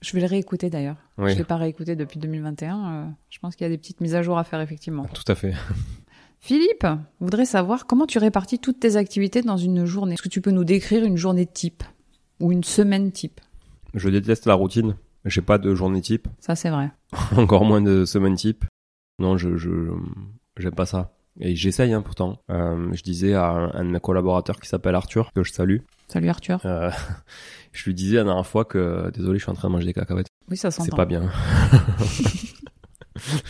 Je 0.01 0.13
vais 0.13 0.21
le 0.21 0.27
réécouter 0.27 0.69
d'ailleurs. 0.69 0.95
Oui. 1.17 1.33
Je 1.33 1.37
l'ai 1.37 1.43
pas 1.43 1.57
réécouté 1.57 1.95
depuis 1.97 2.19
2021. 2.19 2.77
euh, 2.77 3.05
je 3.29 3.39
pense 3.39 3.55
qu'il 3.55 3.65
y 3.65 3.67
a 3.67 3.69
des 3.69 3.77
petites 3.77 3.99
mises 3.99 4.15
à 4.15 4.21
jour 4.23 4.37
à 4.37 4.43
faire 4.45 4.61
effectivement. 4.61 5.05
Tout 5.13 5.29
à 5.29 5.35
fait. 5.35 5.53
Philippe, 6.39 6.85
je 6.85 7.25
voudrais 7.25 7.45
savoir 7.45 7.85
comment 7.85 8.05
tu 8.05 8.17
répartis 8.17 8.59
toutes 8.59 8.79
tes 8.79 8.95
activités 8.95 9.41
dans 9.41 9.57
une 9.57 9.83
journée. 9.85 10.13
Est-ce 10.13 10.21
que 10.21 10.29
tu 10.29 10.39
peux 10.39 10.51
nous 10.51 10.63
décrire 10.63 11.03
une 11.03 11.17
journée 11.17 11.45
type 11.45 11.83
ou 12.39 12.53
une 12.53 12.63
semaine 12.63 13.11
type? 13.11 13.41
Je 13.93 14.07
déteste 14.07 14.45
la 14.45 14.53
routine. 14.53 14.95
J'ai 15.25 15.41
pas 15.41 15.57
de 15.57 15.73
journée 15.75 16.01
type, 16.01 16.27
Ça 16.39 16.55
c'est 16.55 16.69
vrai. 16.69 16.91
encore 17.35 17.65
moins 17.65 17.81
de 17.81 18.05
semaine 18.05 18.35
type. 18.35 18.65
Non, 19.19 19.37
je 19.37 19.57
je 19.57 19.91
j'aime 20.57 20.75
pas 20.75 20.85
ça. 20.85 21.11
Et 21.41 21.55
j'essaye 21.55 21.93
hein, 21.93 22.01
pourtant. 22.01 22.39
Euh, 22.51 22.89
je 22.93 23.01
disais 23.03 23.33
à 23.33 23.47
un, 23.47 23.71
un 23.73 23.85
de 23.85 23.89
mes 23.89 23.99
collaborateurs 23.99 24.59
qui 24.59 24.67
s'appelle 24.67 24.95
Arthur 24.95 25.31
que 25.33 25.43
je 25.43 25.51
salue. 25.53 25.77
Salut 26.07 26.29
Arthur. 26.29 26.59
euh, 26.65 26.89
je 27.71 27.85
lui 27.85 27.93
disais 27.93 28.17
la 28.17 28.23
dernière 28.25 28.47
fois 28.47 28.65
que 28.65 29.09
désolé, 29.11 29.39
je 29.39 29.43
suis 29.43 29.51
en 29.51 29.55
train 29.55 29.69
de 29.69 29.73
manger 29.73 29.85
des 29.85 29.93
cacahuètes. 29.93 30.27
Oui, 30.49 30.57
ça 30.57 30.71
s'entend. 30.71 30.85
C'est 30.89 30.95
pas 30.95 31.05
bien. 31.05 31.29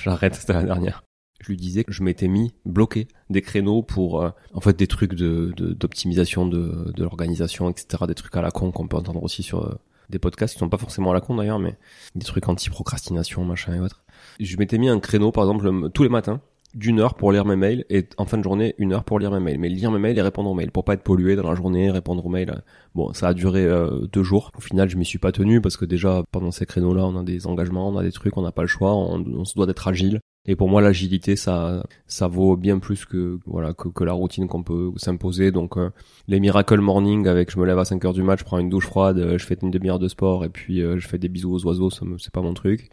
J'arrête, 0.04 0.36
c'était 0.36 0.54
la 0.54 0.64
dernière. 0.64 1.04
Je 1.42 1.48
lui 1.48 1.58
disais 1.58 1.84
que 1.84 1.94
je 1.94 2.04
m'étais 2.04 2.28
mis 2.28 2.54
bloqué 2.66 3.08
des 3.30 3.42
créneaux 3.42 3.82
pour 3.82 4.22
euh, 4.22 4.30
en 4.54 4.60
fait 4.60 4.78
des 4.78 4.88
trucs 4.88 5.14
de 5.14 5.54
d'optimisation 5.56 6.46
de, 6.46 6.92
de, 6.94 7.04
l'organisation, 7.04 7.70
etc. 7.70 8.04
Des 8.08 8.16
trucs 8.16 8.36
à 8.36 8.42
la 8.42 8.52
con 8.52 8.72
qu'on 8.72 8.88
peut 8.88 8.98
entendre 8.98 9.24
aussi 9.24 9.42
sur 9.42 9.80
des 10.10 10.20
podcasts 10.20 10.54
qui 10.54 10.60
sont 10.60 10.70
pas 10.70 10.78
forcément 10.78 11.12
à 11.12 11.14
la 11.14 11.22
con 11.22 11.36
d'ailleurs, 11.36 11.60
mais 11.60 11.76
des 12.16 12.26
trucs 12.26 12.48
anti-procrastination, 12.50 13.44
machin 13.46 13.76
et 13.76 13.80
autres. 13.80 14.04
Je 14.40 14.58
m'étais 14.58 14.78
mis 14.78 14.90
un 14.90 15.00
créneau 15.00 15.32
par 15.32 15.44
exemple 15.46 15.70
le- 15.70 15.90
tous 15.90 16.04
les 16.04 16.10
matins 16.10 16.42
d'une 16.76 17.00
heure 17.00 17.16
pour 17.16 17.32
lire 17.32 17.46
mes 17.46 17.56
mails 17.56 17.84
et 17.90 18.08
en 18.18 18.26
fin 18.26 18.38
de 18.38 18.44
journée 18.44 18.76
une 18.78 18.94
heure 18.94 19.04
pour 19.04 19.18
lire 19.18 19.32
mes 19.32 19.40
mails. 19.40 19.58
Mais 19.60 19.70
lire 19.70 19.92
mes 19.92 19.98
mails 19.98 20.18
et 20.20 20.22
répondre 20.22 20.50
aux 20.52 20.54
mails 20.54 20.72
pour 20.72 20.84
pas 20.84 20.94
être 20.94 21.02
pollué 21.04 21.36
dans 21.36 21.50
la 21.50 21.56
journée, 21.56 21.90
répondre 21.90 22.24
aux 22.24 22.30
mails. 22.30 22.52
euh, 22.52 22.60
Bon, 22.94 23.12
ça 23.14 23.30
a 23.30 23.34
duré 23.34 23.64
euh, 23.66 24.06
deux 24.14 24.22
jours. 24.24 24.52
Au 24.56 24.62
final, 24.62 24.88
je 24.90 24.96
m'y 24.98 25.06
suis 25.06 25.18
pas 25.18 25.32
tenu 25.32 25.62
parce 25.62 25.78
que 25.78 25.86
déjà 25.86 26.24
pendant 26.32 26.52
ces 26.52 26.68
créneaux-là, 26.68 27.06
on 27.06 27.18
a 27.18 27.24
des 27.24 27.48
engagements, 27.48 27.90
on 27.90 27.98
a 27.98 28.04
des 28.04 28.12
trucs, 28.12 28.38
on 28.38 28.44
n'a 28.44 28.52
pas 28.52 28.62
le 28.62 28.68
choix, 28.68 28.96
on 28.96 29.46
se 29.46 29.56
doit 29.56 29.66
d'être 29.66 29.88
agile. 29.88 30.20
Et 30.46 30.56
pour 30.56 30.70
moi, 30.70 30.82
l'agilité, 30.82 31.36
ça, 31.36 31.86
ça 32.08 32.28
vaut 32.28 32.56
bien 32.56 32.80
plus 32.80 33.06
que 33.06 33.40
voilà 33.46 33.74
que, 33.74 33.88
que 33.90 34.04
la 34.04 34.14
routine 34.14 34.48
qu'on 34.48 34.64
peut 34.64 34.92
s'imposer. 34.96 35.52
Donc, 35.52 35.78
euh, 35.78 35.92
les 36.28 36.40
miracle 36.40 36.80
morning 36.80 37.28
avec 37.28 37.52
je 37.52 37.60
me 37.60 37.66
lève 37.66 37.78
à 37.78 37.86
5 37.86 38.04
heures 38.06 38.14
du 38.14 38.24
match, 38.24 38.40
je 38.40 38.46
prends 38.46 38.58
une 38.58 38.70
douche 38.70 38.88
froide, 38.88 39.20
euh, 39.20 39.38
je 39.38 39.46
fais 39.46 39.58
une 39.62 39.70
demi-heure 39.70 40.00
de 40.00 40.08
sport 40.08 40.46
et 40.46 40.50
puis 40.50 40.82
euh, 40.82 40.98
je 40.98 41.08
fais 41.08 41.18
des 41.20 41.28
bisous 41.30 41.52
aux 41.54 41.66
oiseaux, 41.68 41.90
ça 41.92 42.06
c'est 42.18 42.34
pas 42.34 42.42
mon 42.42 42.54
truc. 42.54 42.90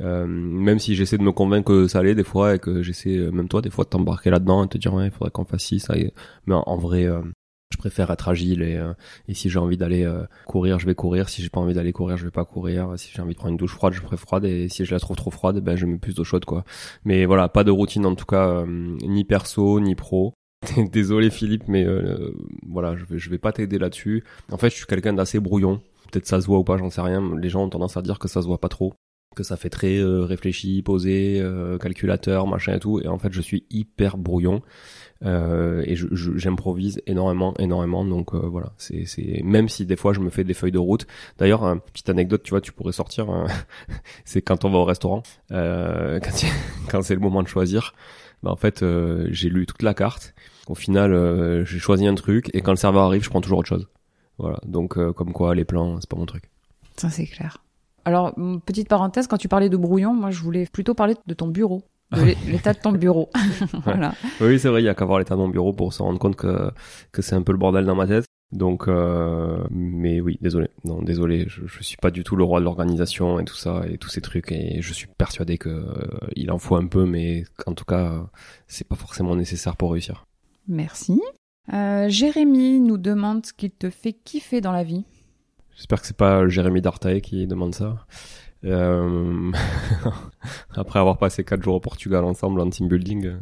Même 0.00 0.78
si 0.78 0.94
j'essaie 0.94 1.18
de 1.18 1.22
me 1.22 1.32
convaincre 1.32 1.66
que 1.66 1.86
ça 1.86 1.98
allait 1.98 2.14
des 2.14 2.24
fois 2.24 2.54
et 2.54 2.58
que 2.58 2.82
j'essaie 2.82 3.18
même 3.32 3.48
toi 3.48 3.60
des 3.60 3.68
fois 3.70 3.84
de 3.84 3.90
t'embarquer 3.90 4.30
là-dedans 4.30 4.64
et 4.64 4.68
te 4.68 4.78
dire 4.78 4.94
ouais 4.94 5.06
il 5.06 5.10
faudrait 5.10 5.30
qu'on 5.30 5.44
fasse 5.44 5.64
ci 5.64 5.78
ça 5.78 5.94
et- 5.96 6.12
mais 6.46 6.54
en, 6.54 6.62
en 6.66 6.76
vrai 6.78 7.06
préfère 7.80 8.10
être 8.10 8.28
agile 8.28 8.62
et, 8.62 8.76
euh, 8.76 8.92
et 9.26 9.34
si 9.34 9.48
j'ai 9.48 9.58
envie 9.58 9.78
d'aller 9.78 10.04
euh, 10.04 10.24
courir 10.46 10.78
je 10.78 10.86
vais 10.86 10.94
courir. 10.94 11.28
Si 11.30 11.42
j'ai 11.42 11.48
pas 11.48 11.60
envie 11.60 11.74
d'aller 11.74 11.92
courir 11.92 12.16
je 12.18 12.24
vais 12.24 12.30
pas 12.30 12.44
courir. 12.44 12.92
Si 12.96 13.10
j'ai 13.14 13.22
envie 13.22 13.32
de 13.32 13.38
prendre 13.38 13.52
une 13.52 13.56
douche 13.56 13.74
froide 13.74 13.94
je 13.94 14.00
ferai 14.00 14.16
froide. 14.16 14.44
Et 14.44 14.68
si 14.68 14.84
je 14.84 14.92
la 14.92 15.00
trouve 15.00 15.16
trop 15.16 15.30
froide 15.30 15.60
ben 15.60 15.76
je 15.76 15.86
mets 15.86 15.98
plus 15.98 16.14
d'eau 16.14 16.24
chaude 16.24 16.44
quoi. 16.44 16.64
Mais 17.04 17.24
voilà 17.24 17.48
pas 17.48 17.64
de 17.64 17.70
routine 17.70 18.04
en 18.04 18.14
tout 18.14 18.26
cas 18.26 18.48
euh, 18.48 18.66
ni 18.66 19.24
perso 19.24 19.80
ni 19.80 19.94
pro. 19.94 20.34
Désolé 20.92 21.30
Philippe 21.30 21.68
mais 21.68 21.84
euh, 21.84 22.34
voilà 22.68 22.94
je 22.96 23.04
vais 23.06 23.18
je 23.18 23.30
vais 23.30 23.38
pas 23.38 23.52
t'aider 23.52 23.78
là-dessus. 23.78 24.24
En 24.52 24.58
fait 24.58 24.68
je 24.68 24.76
suis 24.76 24.86
quelqu'un 24.86 25.14
d'assez 25.14 25.40
brouillon. 25.40 25.80
Peut-être 26.12 26.26
ça 26.26 26.40
se 26.40 26.46
voit 26.46 26.58
ou 26.58 26.64
pas 26.64 26.76
j'en 26.76 26.90
sais 26.90 27.00
rien. 27.00 27.22
Les 27.38 27.48
gens 27.48 27.64
ont 27.64 27.70
tendance 27.70 27.96
à 27.96 28.02
dire 28.02 28.18
que 28.18 28.28
ça 28.28 28.42
se 28.42 28.46
voit 28.46 28.60
pas 28.60 28.68
trop. 28.68 28.92
Que 29.36 29.44
ça 29.44 29.56
fait 29.56 29.70
très 29.70 29.98
euh, 29.98 30.24
réfléchi, 30.24 30.82
posé, 30.82 31.40
euh, 31.40 31.78
calculateur, 31.78 32.48
machin 32.48 32.74
et 32.74 32.80
tout. 32.80 32.98
Et 32.98 33.06
en 33.06 33.16
fait, 33.16 33.32
je 33.32 33.40
suis 33.40 33.64
hyper 33.70 34.18
brouillon 34.18 34.60
euh, 35.24 35.82
et 35.86 35.96
je, 35.96 36.06
je- 36.12 36.36
j'improvise 36.36 37.00
énormément, 37.06 37.54
énormément. 37.58 38.04
Donc 38.04 38.34
euh, 38.34 38.38
voilà, 38.38 38.72
c'est, 38.78 39.04
c'est 39.06 39.42
même 39.44 39.68
si 39.68 39.84
des 39.86 39.96
fois 39.96 40.12
je 40.12 40.20
me 40.20 40.30
fais 40.30 40.44
des 40.44 40.54
feuilles 40.54 40.72
de 40.72 40.78
route. 40.78 41.06
D'ailleurs, 41.38 41.62
une 41.64 41.80
petite 41.80 42.08
anecdote, 42.08 42.42
tu 42.42 42.50
vois, 42.50 42.60
tu 42.60 42.72
pourrais 42.72 42.92
sortir. 42.92 43.28
hein, 43.30 43.46
c'est 44.24 44.42
quand 44.42 44.64
on 44.64 44.70
va 44.70 44.78
au 44.78 44.84
restaurant, 44.84 45.22
euh, 45.52 46.18
quand, 46.22 46.30
quand 46.90 47.02
c'est 47.02 47.14
le 47.14 47.20
moment 47.20 47.42
de 47.42 47.48
choisir. 47.48 47.94
Bah, 48.42 48.50
en 48.50 48.56
fait, 48.56 48.82
euh, 48.82 49.28
j'ai 49.30 49.50
lu 49.50 49.66
toute 49.66 49.82
la 49.82 49.92
carte. 49.92 50.34
Au 50.66 50.74
final, 50.74 51.12
euh, 51.12 51.64
j'ai 51.64 51.78
choisi 51.78 52.06
un 52.06 52.14
truc 52.14 52.48
et 52.54 52.62
quand 52.62 52.70
le 52.70 52.76
serveur 52.76 53.02
arrive, 53.02 53.22
je 53.24 53.28
prends 53.30 53.40
toujours 53.42 53.58
autre 53.58 53.68
chose. 53.68 53.88
Voilà. 54.38 54.58
Donc 54.64 54.96
euh, 54.96 55.12
comme 55.12 55.32
quoi, 55.32 55.54
les 55.54 55.64
plans, 55.66 55.98
c'est 56.00 56.08
pas 56.08 56.16
mon 56.16 56.26
truc. 56.26 56.44
Ça 56.96 57.10
c'est 57.10 57.26
clair. 57.26 57.58
Alors, 58.06 58.34
petite 58.64 58.88
parenthèse, 58.88 59.26
quand 59.26 59.36
tu 59.36 59.48
parlais 59.48 59.68
de 59.68 59.76
brouillon, 59.76 60.14
moi 60.14 60.30
je 60.30 60.40
voulais 60.42 60.64
plutôt 60.72 60.94
parler 60.94 61.14
de 61.26 61.34
ton 61.34 61.48
bureau, 61.48 61.82
de 62.16 62.50
l'état 62.50 62.72
de 62.72 62.78
ton 62.78 62.92
bureau. 62.92 63.30
voilà. 63.84 64.14
Oui, 64.40 64.58
c'est 64.58 64.68
vrai, 64.68 64.82
il 64.82 64.86
y 64.86 64.88
a 64.88 64.94
qu'à 64.94 65.04
voir 65.04 65.18
l'état 65.18 65.34
de 65.34 65.40
mon 65.40 65.48
bureau 65.48 65.72
pour 65.72 65.92
se 65.92 66.02
rendre 66.02 66.18
compte 66.18 66.36
que, 66.36 66.70
que 67.12 67.22
c'est 67.22 67.34
un 67.34 67.42
peu 67.42 67.52
le 67.52 67.58
bordel 67.58 67.84
dans 67.84 67.94
ma 67.94 68.06
tête. 68.06 68.24
Donc, 68.52 68.88
euh, 68.88 69.64
mais 69.70 70.20
oui, 70.20 70.36
désolé. 70.40 70.70
Non, 70.84 71.02
désolé, 71.02 71.44
je, 71.48 71.66
je 71.66 71.82
suis 71.82 71.96
pas 71.96 72.10
du 72.10 72.24
tout 72.24 72.34
le 72.34 72.42
roi 72.42 72.58
de 72.58 72.64
l'organisation 72.64 73.38
et 73.38 73.44
tout 73.44 73.54
ça 73.54 73.82
et 73.88 73.96
tous 73.96 74.08
ces 74.08 74.20
trucs 74.20 74.50
et 74.50 74.82
je 74.82 74.92
suis 74.92 75.06
persuadé 75.06 75.56
que 75.56 75.68
euh, 75.68 76.18
il 76.34 76.50
en 76.50 76.58
faut 76.58 76.74
un 76.74 76.86
peu, 76.86 77.04
mais 77.06 77.44
en 77.66 77.74
tout 77.74 77.84
cas, 77.84 78.12
euh, 78.12 78.20
c'est 78.66 78.88
pas 78.88 78.96
forcément 78.96 79.36
nécessaire 79.36 79.76
pour 79.76 79.92
réussir. 79.92 80.26
Merci. 80.66 81.20
Euh, 81.72 82.08
Jérémy 82.08 82.80
nous 82.80 82.98
demande 82.98 83.46
ce 83.46 83.52
qu'il 83.52 83.70
te 83.70 83.88
fait 83.90 84.12
kiffer 84.12 84.60
dans 84.60 84.72
la 84.72 84.82
vie. 84.82 85.04
J'espère 85.76 86.00
que 86.00 86.06
c'est 86.08 86.16
pas 86.16 86.48
Jérémy 86.48 86.80
Dartae 86.80 87.20
qui 87.20 87.46
demande 87.46 87.74
ça. 87.74 88.04
Euh, 88.64 89.52
Après 90.74 90.98
avoir 90.98 91.18
passé 91.18 91.44
quatre 91.44 91.62
jours 91.62 91.76
au 91.76 91.80
Portugal 91.80 92.24
ensemble 92.24 92.60
en 92.60 92.68
team 92.70 92.88
building, 92.88 93.36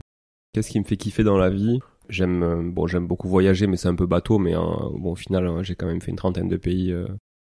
qu'est-ce 0.53 0.71
qui 0.71 0.79
me 0.79 0.85
fait 0.85 0.97
kiffer 0.97 1.25
dans 1.25 1.39
la 1.39 1.51
vie? 1.51 1.79
J'aime 2.09 2.43
euh, 2.43 2.63
bon, 2.63 2.87
j'aime 2.87 3.07
beaucoup 3.07 3.29
voyager, 3.29 3.67
mais 3.67 3.77
c'est 3.77 3.89
un 3.89 3.95
peu 3.95 4.07
bateau. 4.07 4.39
Mais 4.39 4.55
euh, 4.55 4.61
bon, 4.61 5.13
au 5.13 5.17
final, 5.17 5.47
euh, 5.47 5.63
j'ai 5.63 5.75
quand 5.75 5.87
même 5.87 6.01
fait 6.01 6.11
une 6.11 6.17
trentaine 6.17 6.49
de 6.49 6.57
pays 6.57 6.95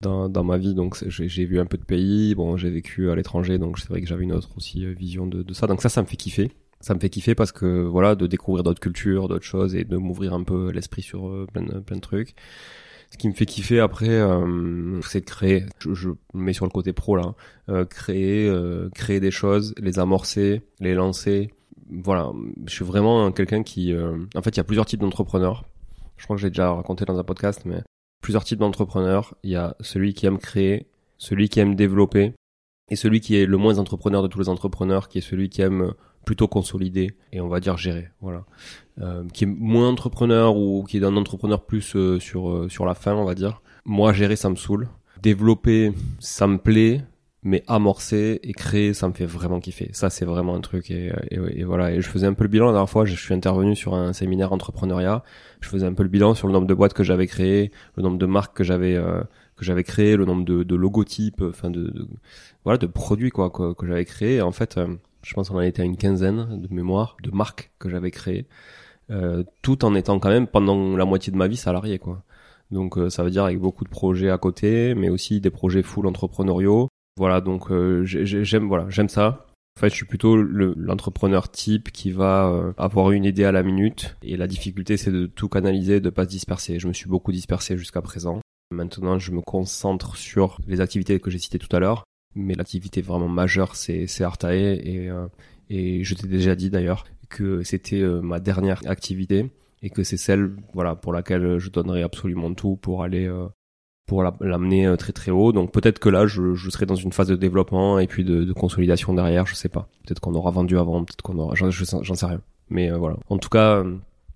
dans, 0.00 0.44
ma 0.44 0.58
vie, 0.58 0.74
donc 0.74 0.96
j'ai 1.08 1.44
vu 1.44 1.60
un 1.60 1.66
peu 1.66 1.78
de 1.78 1.84
pays. 1.84 2.34
Bon, 2.34 2.56
j'ai 2.56 2.70
vécu 2.70 3.10
à 3.10 3.14
l'étranger, 3.14 3.58
donc 3.58 3.78
c'est 3.78 3.88
vrai 3.88 4.00
que 4.00 4.06
j'avais 4.06 4.24
une 4.24 4.32
autre 4.32 4.50
aussi 4.56 4.84
vision 4.94 5.26
de, 5.26 5.42
de 5.42 5.52
ça. 5.54 5.66
Donc 5.66 5.80
ça, 5.82 5.88
ça 5.88 6.02
me 6.02 6.06
fait 6.06 6.16
kiffer. 6.16 6.50
Ça 6.80 6.94
me 6.94 7.00
fait 7.00 7.10
kiffer 7.10 7.36
parce 7.36 7.52
que 7.52 7.82
voilà, 7.84 8.16
de 8.16 8.26
découvrir 8.26 8.64
d'autres 8.64 8.80
cultures, 8.80 9.28
d'autres 9.28 9.44
choses 9.44 9.76
et 9.76 9.84
de 9.84 9.96
m'ouvrir 9.96 10.34
un 10.34 10.42
peu 10.42 10.72
l'esprit 10.72 11.02
sur 11.02 11.46
plein, 11.52 11.64
plein 11.80 11.96
de 11.96 12.00
trucs. 12.00 12.34
Ce 13.12 13.18
qui 13.18 13.28
me 13.28 13.34
fait 13.34 13.44
kiffer 13.44 13.78
après, 13.78 14.08
euh, 14.08 14.98
c'est 15.02 15.20
de 15.20 15.26
créer. 15.26 15.66
Je, 15.80 15.92
je 15.92 16.08
me 16.08 16.42
mets 16.44 16.54
sur 16.54 16.64
le 16.64 16.70
côté 16.70 16.94
pro 16.94 17.14
là. 17.14 17.34
Euh, 17.68 17.84
créer, 17.84 18.48
euh, 18.48 18.88
créer 18.94 19.20
des 19.20 19.30
choses, 19.30 19.74
les 19.78 19.98
amorcer, 19.98 20.62
les 20.80 20.94
lancer. 20.94 21.50
Voilà, 21.90 22.32
je 22.66 22.72
suis 22.72 22.86
vraiment 22.86 23.30
quelqu'un 23.30 23.62
qui. 23.62 23.92
euh, 23.92 24.16
En 24.34 24.40
fait, 24.40 24.50
il 24.50 24.56
y 24.56 24.60
a 24.60 24.64
plusieurs 24.64 24.86
types 24.86 25.00
d'entrepreneurs. 25.00 25.64
Je 26.16 26.24
crois 26.24 26.36
que 26.36 26.42
j'ai 26.42 26.48
déjà 26.48 26.72
raconté 26.72 27.04
dans 27.04 27.18
un 27.18 27.22
podcast, 27.24 27.62
mais 27.66 27.82
plusieurs 28.22 28.44
types 28.44 28.58
d'entrepreneurs. 28.60 29.34
Il 29.42 29.50
y 29.50 29.56
a 29.56 29.76
celui 29.80 30.14
qui 30.14 30.24
aime 30.24 30.38
créer, 30.38 30.86
celui 31.18 31.50
qui 31.50 31.60
aime 31.60 31.74
développer, 31.74 32.32
et 32.90 32.96
celui 32.96 33.20
qui 33.20 33.36
est 33.36 33.44
le 33.44 33.58
moins 33.58 33.76
entrepreneur 33.78 34.22
de 34.22 34.28
tous 34.28 34.38
les 34.38 34.48
entrepreneurs, 34.48 35.08
qui 35.08 35.18
est 35.18 35.22
celui 35.22 35.50
qui 35.50 35.60
aime 35.60 35.92
plutôt 36.24 36.48
consolider 36.48 37.16
et 37.32 37.40
on 37.40 37.48
va 37.48 37.60
dire 37.60 37.76
gérer. 37.76 38.08
Voilà 38.20 38.44
euh, 39.00 39.24
qui 39.32 39.44
est 39.44 39.46
moins 39.46 39.88
entrepreneur 39.88 40.56
ou 40.56 40.84
qui 40.84 40.98
est 40.98 41.04
un 41.04 41.16
entrepreneur 41.16 41.64
plus 41.64 41.96
euh, 41.96 42.18
sur 42.20 42.50
euh, 42.50 42.68
sur 42.68 42.84
la 42.84 42.94
fin, 42.94 43.14
on 43.14 43.24
va 43.24 43.34
dire. 43.34 43.62
Moi, 43.84 44.12
gérer, 44.12 44.36
ça 44.36 44.50
me 44.50 44.56
saoule. 44.56 44.88
Développer, 45.22 45.92
ça 46.18 46.46
me 46.46 46.58
plaît, 46.58 47.00
mais 47.42 47.62
amorcer 47.66 48.40
et 48.42 48.52
créer, 48.52 48.92
ça 48.92 49.08
me 49.08 49.12
fait 49.12 49.26
vraiment 49.26 49.60
kiffer. 49.60 49.90
Ça, 49.92 50.10
c'est 50.10 50.24
vraiment 50.24 50.54
un 50.54 50.60
truc. 50.60 50.90
Et, 50.90 51.12
et, 51.30 51.64
voilà. 51.64 51.92
Et 51.92 52.00
je 52.00 52.08
faisais 52.08 52.26
un 52.26 52.34
peu 52.34 52.44
le 52.44 52.48
bilan 52.48 52.66
la 52.66 52.72
dernière 52.72 52.90
fois. 52.90 53.04
Je 53.04 53.14
suis 53.14 53.34
intervenu 53.34 53.76
sur 53.76 53.94
un 53.94 54.12
séminaire 54.12 54.52
entrepreneuriat. 54.52 55.22
Je 55.60 55.68
faisais 55.68 55.86
un 55.86 55.94
peu 55.94 56.02
le 56.02 56.08
bilan 56.08 56.34
sur 56.34 56.48
le 56.48 56.52
nombre 56.52 56.66
de 56.66 56.74
boîtes 56.74 56.94
que 56.94 57.04
j'avais 57.04 57.26
créées, 57.26 57.70
le 57.96 58.02
nombre 58.02 58.18
de 58.18 58.26
marques 58.26 58.56
que 58.56 58.64
j'avais 58.64 58.96
euh, 58.96 59.22
que 59.56 59.64
j'avais 59.64 59.84
créées, 59.84 60.16
le 60.16 60.24
nombre 60.24 60.44
de, 60.44 60.62
de 60.64 60.74
logotypes, 60.74 61.42
enfin 61.42 61.70
de, 61.70 61.84
de 61.84 62.08
voilà, 62.64 62.78
de 62.78 62.86
produits 62.86 63.30
quoi 63.30 63.50
que, 63.50 63.74
que 63.74 63.86
j'avais 63.86 64.04
créés. 64.04 64.36
Et 64.36 64.42
en 64.42 64.52
fait, 64.52 64.76
euh, 64.76 64.88
je 65.22 65.34
pense 65.34 65.48
qu'on 65.48 65.56
en 65.56 65.60
était 65.60 65.82
à 65.82 65.84
une 65.84 65.96
quinzaine 65.96 66.60
de 66.62 66.72
mémoire 66.74 67.16
de 67.22 67.30
marques 67.30 67.70
que 67.78 67.88
j'avais 67.88 68.10
créées. 68.10 68.46
Euh, 69.10 69.42
tout 69.62 69.84
en 69.84 69.94
étant 69.94 70.18
quand 70.18 70.28
même 70.30 70.46
pendant 70.46 70.96
la 70.96 71.04
moitié 71.04 71.32
de 71.32 71.36
ma 71.36 71.48
vie 71.48 71.56
salarié 71.56 71.98
quoi. 71.98 72.22
Donc 72.70 72.96
euh, 72.96 73.10
ça 73.10 73.22
veut 73.22 73.30
dire 73.30 73.44
avec 73.44 73.58
beaucoup 73.58 73.84
de 73.84 73.90
projets 73.90 74.30
à 74.30 74.38
côté, 74.38 74.94
mais 74.94 75.08
aussi 75.10 75.40
des 75.40 75.50
projets 75.50 75.82
full 75.82 76.06
entrepreneuriaux. 76.06 76.88
Voilà, 77.18 77.40
donc 77.40 77.70
euh, 77.70 78.04
j'ai- 78.04 78.24
j'ai- 78.24 78.44
j'aime 78.44 78.68
voilà, 78.68 78.86
j'aime 78.88 79.08
ça. 79.08 79.46
En 79.76 79.80
fait, 79.80 79.88
je 79.90 79.94
suis 79.96 80.06
plutôt 80.06 80.36
le- 80.36 80.74
l'entrepreneur 80.76 81.50
type 81.50 81.90
qui 81.92 82.10
va 82.10 82.46
euh, 82.48 82.72
avoir 82.76 83.10
une 83.10 83.24
idée 83.24 83.44
à 83.44 83.52
la 83.52 83.62
minute 83.62 84.16
et 84.22 84.36
la 84.36 84.46
difficulté 84.46 84.96
c'est 84.96 85.10
de 85.12 85.26
tout 85.26 85.48
canaliser, 85.48 86.00
de 86.00 86.10
pas 86.10 86.24
se 86.24 86.28
disperser. 86.30 86.78
Je 86.78 86.88
me 86.88 86.92
suis 86.92 87.08
beaucoup 87.08 87.32
dispersé 87.32 87.76
jusqu'à 87.76 88.02
présent. 88.02 88.40
Maintenant, 88.70 89.18
je 89.18 89.32
me 89.32 89.40
concentre 89.42 90.16
sur 90.16 90.58
les 90.66 90.80
activités 90.80 91.20
que 91.20 91.30
j'ai 91.30 91.38
citées 91.38 91.58
tout 91.58 91.74
à 91.76 91.80
l'heure, 91.80 92.04
mais 92.34 92.54
l'activité 92.54 93.02
vraiment 93.02 93.28
majeure 93.28 93.76
c'est 93.76 94.06
c'est 94.06 94.24
Artae 94.24 94.54
et 94.54 95.08
euh, 95.10 95.26
et 95.70 96.04
je 96.04 96.14
t'ai 96.14 96.26
déjà 96.26 96.54
dit 96.54 96.70
d'ailleurs 96.70 97.04
que 97.28 97.62
c'était 97.62 98.00
euh, 98.00 98.20
ma 98.20 98.40
dernière 98.40 98.80
activité 98.86 99.50
et 99.82 99.90
que 99.90 100.02
c'est 100.04 100.16
celle 100.16 100.50
voilà 100.74 100.94
pour 100.94 101.12
laquelle 101.12 101.58
je 101.58 101.70
donnerai 101.70 102.02
absolument 102.02 102.52
tout 102.54 102.76
pour 102.76 103.02
aller 103.02 103.26
euh, 103.26 103.46
pour 104.06 104.22
la- 104.22 104.36
l'amener 104.40 104.94
très 104.98 105.12
très 105.12 105.30
haut. 105.30 105.52
Donc 105.52 105.72
peut-être 105.72 105.98
que 105.98 106.08
là 106.08 106.26
je, 106.26 106.54
je 106.54 106.70
serai 106.70 106.86
dans 106.86 106.94
une 106.96 107.12
phase 107.12 107.28
de 107.28 107.36
développement 107.36 107.98
et 107.98 108.06
puis 108.06 108.24
de, 108.24 108.44
de 108.44 108.52
consolidation 108.52 109.14
derrière 109.14 109.46
je 109.46 109.54
sais 109.54 109.68
pas. 109.68 109.88
Peut-être 110.04 110.20
qu'on 110.20 110.34
aura 110.34 110.50
vendu 110.50 110.76
avant 110.78 111.04
peut-être 111.04 111.22
qu'on 111.22 111.38
aura 111.38 111.54
j'en 111.54 111.70
je 111.70 111.84
sais- 111.84 112.26
rien. 112.26 112.40
Mais 112.68 112.90
voilà. 112.90 113.16
En 113.28 113.38
tout 113.38 113.48
cas 113.48 113.84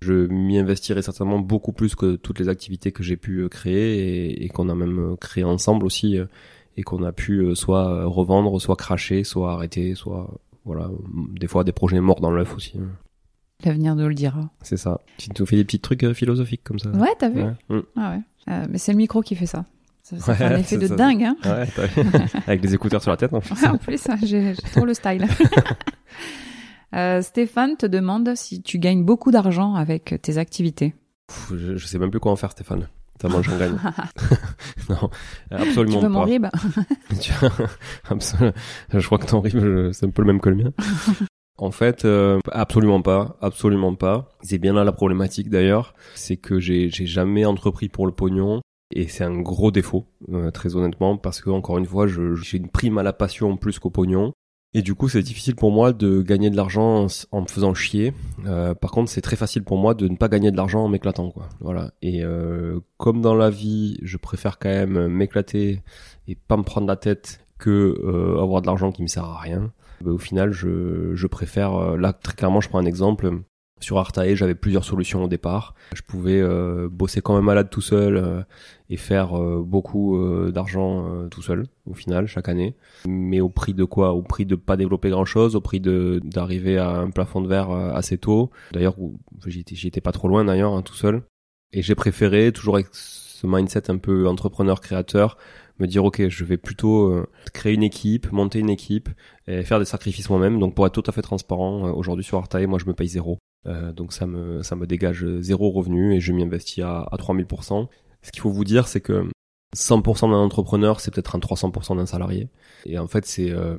je 0.01 0.27
m'y 0.27 0.59
investirai 0.59 1.03
certainement 1.03 1.39
beaucoup 1.39 1.73
plus 1.73 1.95
que 1.95 2.17
toutes 2.17 2.39
les 2.39 2.49
activités 2.49 2.93
que 2.93 3.03
j'ai 3.03 3.17
pu 3.17 3.49
créer 3.49 4.29
et, 4.31 4.45
et 4.45 4.49
qu'on 4.49 4.69
a 4.69 4.75
même 4.75 5.17
créé 5.21 5.43
ensemble 5.45 5.85
aussi 5.87 6.19
et 6.77 6.83
qu'on 6.83 7.03
a 7.05 7.13
pu 7.13 7.39
euh, 7.41 7.55
soit 7.55 7.89
euh, 7.89 8.07
revendre, 8.07 8.61
soit 8.61 8.77
cracher, 8.77 9.25
soit 9.25 9.53
arrêter, 9.53 9.95
soit 9.95 10.29
voilà, 10.65 10.89
des 11.39 11.47
fois 11.47 11.65
des 11.65 11.73
projets 11.73 12.01
morts 12.01 12.21
dans 12.21 12.31
l'œuf 12.31 12.55
aussi. 12.57 12.79
hein. 12.79 12.89
L'avenir 13.65 13.95
nous 13.97 14.07
le 14.09 14.15
dira. 14.15 14.51
C'est 14.63 14.77
ça. 14.77 15.01
Tu 15.17 15.31
nous 15.39 15.47
fais 15.47 15.57
des 15.57 15.65
petits 15.65 15.81
trucs 15.81 16.03
euh, 16.05 16.13
philosophiques 16.13 16.63
comme 16.65 16.79
ça. 16.79 16.91
Ouais, 16.91 17.09
t'as 17.19 17.31
vu 17.31 17.43
Ouais. 17.43 17.53
Mm. 17.71 17.81
Ah 17.97 18.11
ouais. 18.11 18.21
Euh, 18.53 18.67
mais 18.71 18.79
c'est 18.79 18.93
le 18.93 18.99
micro 18.99 19.23
qui 19.23 19.35
fait 19.35 19.47
ça. 19.47 19.65
Ça, 20.03 20.19
ça 20.19 20.33
Ouais, 20.33 20.39
fait 20.39 20.45
un 20.45 20.57
effet 20.59 20.77
de 20.77 20.87
ça. 20.87 20.95
dingue, 20.95 21.25
hein. 21.25 21.37
Ouais, 21.45 21.67
t'as 21.75 21.87
vu 21.87 22.03
Avec 22.47 22.61
des 22.61 22.75
écouteurs 22.75 23.01
sur 23.03 23.11
la 23.11 23.17
tête, 23.17 23.33
en 23.33 23.41
plus. 23.41 23.65
en 23.67 23.79
plus, 23.79 24.09
hein, 24.09 24.17
j'ai 24.23 24.55
j'ai 24.55 24.63
trop 24.73 24.85
le 24.85 24.93
style. 24.95 25.27
Euh, 26.95 27.21
Stéphane 27.21 27.77
te 27.77 27.85
demande 27.85 28.33
si 28.37 28.63
tu 28.63 28.79
gagnes 28.79 29.05
beaucoup 29.05 29.31
d'argent 29.31 29.75
avec 29.75 30.15
tes 30.23 30.39
activités. 30.39 30.95
Pff, 31.27 31.53
je, 31.57 31.77
je 31.77 31.87
sais 31.87 31.99
même 31.99 32.11
plus 32.11 32.21
quoi 32.21 32.31
en 32.33 32.37
faire, 32.37 32.53
Stéphane. 32.53 32.89
Tellement 33.19 33.43
j'en 33.43 33.57
gagne. 33.59 33.77
non, 34.91 35.09
Tu 35.51 35.55
absolument 35.57 36.01
veux 36.01 36.09
mon 36.09 36.21
pas. 36.21 36.25
rib 36.27 36.47
Tu 37.21 37.33
vois, 37.33 37.51
absolu- 38.11 38.53
je 38.93 39.07
crois 39.07 39.19
que 39.19 39.27
ton 39.27 39.43
je- 39.45 39.91
c'est 39.93 40.07
un 40.07 40.11
peu 40.11 40.23
le 40.23 40.27
même 40.27 40.41
que 40.41 40.49
le 40.51 40.57
mien. 40.57 40.73
En 41.59 41.71
fait, 41.71 42.05
euh, 42.05 42.39
absolument 42.53 43.01
pas, 43.01 43.39
absolument 43.41 43.95
pas. 43.95 44.29
C'est 44.43 44.59
bien 44.59 44.75
là 44.75 44.85
la 44.85 44.93
problématique 44.93 45.49
d'ailleurs, 45.49 45.95
c'est 46.15 46.37
que 46.37 46.61
j'ai 46.61 46.91
j'ai 46.91 47.07
jamais 47.07 47.47
entrepris 47.47 47.89
pour 47.89 48.05
le 48.05 48.13
pognon 48.13 48.61
et 48.95 49.09
c'est 49.09 49.25
un 49.25 49.41
gros 49.41 49.71
défaut, 49.71 50.05
euh, 50.35 50.51
très 50.51 50.77
honnêtement, 50.77 51.17
parce 51.17 51.41
que 51.41 51.49
encore 51.49 51.79
une 51.79 51.87
fois, 51.87 52.07
je- 52.07 52.35
j'ai 52.35 52.59
une 52.59 52.69
prime 52.69 52.99
à 52.99 53.03
la 53.03 53.15
passion 53.15 53.57
plus 53.57 53.79
qu'au 53.79 53.89
pognon. 53.89 54.33
Et 54.77 54.83
du 54.83 54.95
coup, 54.95 55.09
c'est 55.09 55.23
difficile 55.23 55.55
pour 55.57 55.73
moi 55.73 55.95
de 55.95 56.21
gagner 56.21 56.51
de 56.51 56.57
l'argent 56.57 57.07
en, 57.33 57.41
me 57.41 57.47
faisant 57.47 57.73
chier. 57.73 58.13
Euh, 58.45 58.75
par 58.75 58.91
contre, 58.91 59.11
c'est 59.11 59.23
très 59.23 59.35
facile 59.35 59.65
pour 59.65 59.79
moi 59.79 59.95
de 59.95 60.07
ne 60.07 60.17
pas 60.17 60.29
gagner 60.29 60.51
de 60.51 60.57
l'argent 60.59 60.85
en 60.85 60.89
m'éclatant, 60.89 61.31
quoi. 61.31 61.49
Voilà. 61.61 61.93
Et 62.03 62.23
euh, 62.23 62.81
comme 62.99 63.23
dans 63.23 63.35
la 63.35 63.49
vie, 63.49 63.97
je 64.03 64.19
préfère 64.19 64.59
quand 64.59 64.69
même 64.69 65.09
m'éclater 65.09 65.81
et 66.29 66.35
pas 66.35 66.59
me 66.59 66.63
prendre 66.63 66.87
la 66.87 66.97
tête 66.97 67.41
que 67.59 67.71
euh, 68.05 68.39
avoir 68.43 68.61
de 68.61 68.67
l'argent 68.67 68.93
qui 68.93 69.01
me 69.01 69.07
sert 69.07 69.25
à 69.25 69.39
rien. 69.41 69.73
bah, 70.03 70.11
au 70.11 70.19
final, 70.19 70.53
je, 70.53 71.15
je 71.15 71.27
préfère. 71.27 71.75
euh, 71.75 71.97
là, 71.97 72.13
très 72.13 72.35
clairement, 72.35 72.61
je 72.61 72.69
prends 72.69 72.79
un 72.79 72.85
exemple. 72.85 73.31
Sur 73.81 73.99
Artae, 73.99 74.35
j'avais 74.35 74.55
plusieurs 74.55 74.85
solutions 74.85 75.25
au 75.25 75.29
départ. 75.29 75.75
Je 75.95 76.01
pouvais 76.01 76.41
euh, 76.41 76.89
bosser 76.91 77.21
comme 77.21 77.37
un 77.37 77.43
malade 77.43 77.69
tout 77.71 77.83
seul 77.83 78.17
euh, 78.17 78.43
et 78.89 78.97
faire 78.97 79.39
euh, 79.39 79.63
beaucoup 79.65 80.17
euh, 80.17 80.51
d'argent 80.51 81.07
euh, 81.13 81.29
tout 81.29 81.43
seul 81.43 81.67
au 81.85 81.93
final 81.93 82.27
chaque 82.27 82.49
année. 82.49 82.75
Mais 83.07 83.41
au 83.41 83.51
prix 83.51 83.75
de 83.75 83.85
quoi? 83.85 84.13
Au 84.15 84.23
prix 84.23 84.47
de 84.47 84.55
pas 84.57 84.79
développer 84.79 85.11
grand 85.11 85.27
chose, 85.27 85.57
au 85.57 85.61
prix 85.61 85.81
de 85.81 86.21
d'arriver 86.25 86.79
à 86.79 86.91
un 86.97 87.11
plafond 87.11 87.43
de 87.43 87.49
verre 87.49 87.71
euh, 87.71 87.93
assez 87.93 88.17
tôt. 88.17 88.51
D'ailleurs, 88.73 88.99
où- 88.99 89.19
j'y 89.47 89.61
étais, 89.61 89.75
j'y 89.75 89.89
étais 89.89 90.01
pas 90.01 90.13
trop 90.13 90.29
loin 90.29 90.45
d'ailleurs, 90.45 90.73
hein, 90.73 90.81
tout 90.83 90.95
seul. 90.95 91.23
Et 91.73 91.83
j'ai 91.83 91.95
préféré 91.95 92.53
toujours 92.53 92.77
avec 92.77 92.87
ce 92.93 93.47
mindset 93.47 93.91
un 93.91 93.99
peu 93.99 94.27
entrepreneur 94.27 94.81
créateur 94.81 95.37
me 95.79 95.87
dire 95.87 96.03
ok 96.07 96.27
je 96.31 96.45
vais 96.45 96.57
plutôt 96.57 97.09
euh, 97.13 97.27
créer 97.53 97.75
une 97.75 97.83
équipe 97.83 98.33
monter 98.33 98.61
une 98.61 98.71
équipe 98.71 99.11
et 99.47 99.63
faire 99.63 99.79
des 99.79 99.85
sacrifices 99.85 100.31
moi-même 100.31 100.59
donc 100.59 100.75
pour 100.75 100.87
être 100.87 100.95
tout 100.95 101.03
à 101.07 101.13
fait 101.13 101.21
transparent 101.21 101.87
euh, 101.87 101.93
aujourd'hui 101.93 102.25
sur 102.25 102.39
Artae 102.39 102.67
moi 102.67 102.79
je 102.79 102.87
me 102.87 102.95
paye 102.95 103.09
zéro 103.09 103.37
Euh, 103.67 103.93
donc 103.93 104.13
ça 104.13 104.27
me 104.27 104.63
ça 104.63 104.77
me 104.77 104.87
dégage 104.87 105.27
zéro 105.41 105.71
revenu 105.71 106.15
et 106.15 106.21
je 106.21 106.33
m'y 106.33 106.45
investis 106.45 106.85
à, 106.85 107.01
à 107.11 107.17
3000% 107.17 107.89
ce 108.23 108.31
qu'il 108.31 108.41
faut 108.41 108.51
vous 108.51 108.65
dire 108.65 108.87
c'est 108.87 109.01
que 109.01 109.29
100% 109.77 110.31
d'un 110.31 110.37
entrepreneur 110.37 111.01
c'est 111.01 111.13
peut-être 111.13 111.37
un 111.37 111.39
300% 111.39 111.97
d'un 111.97 112.07
salarié. 112.07 112.49
Et 112.87 112.99
en 112.99 113.07
fait 113.07 113.27
c'est 113.27 113.51
euh, 113.51 113.77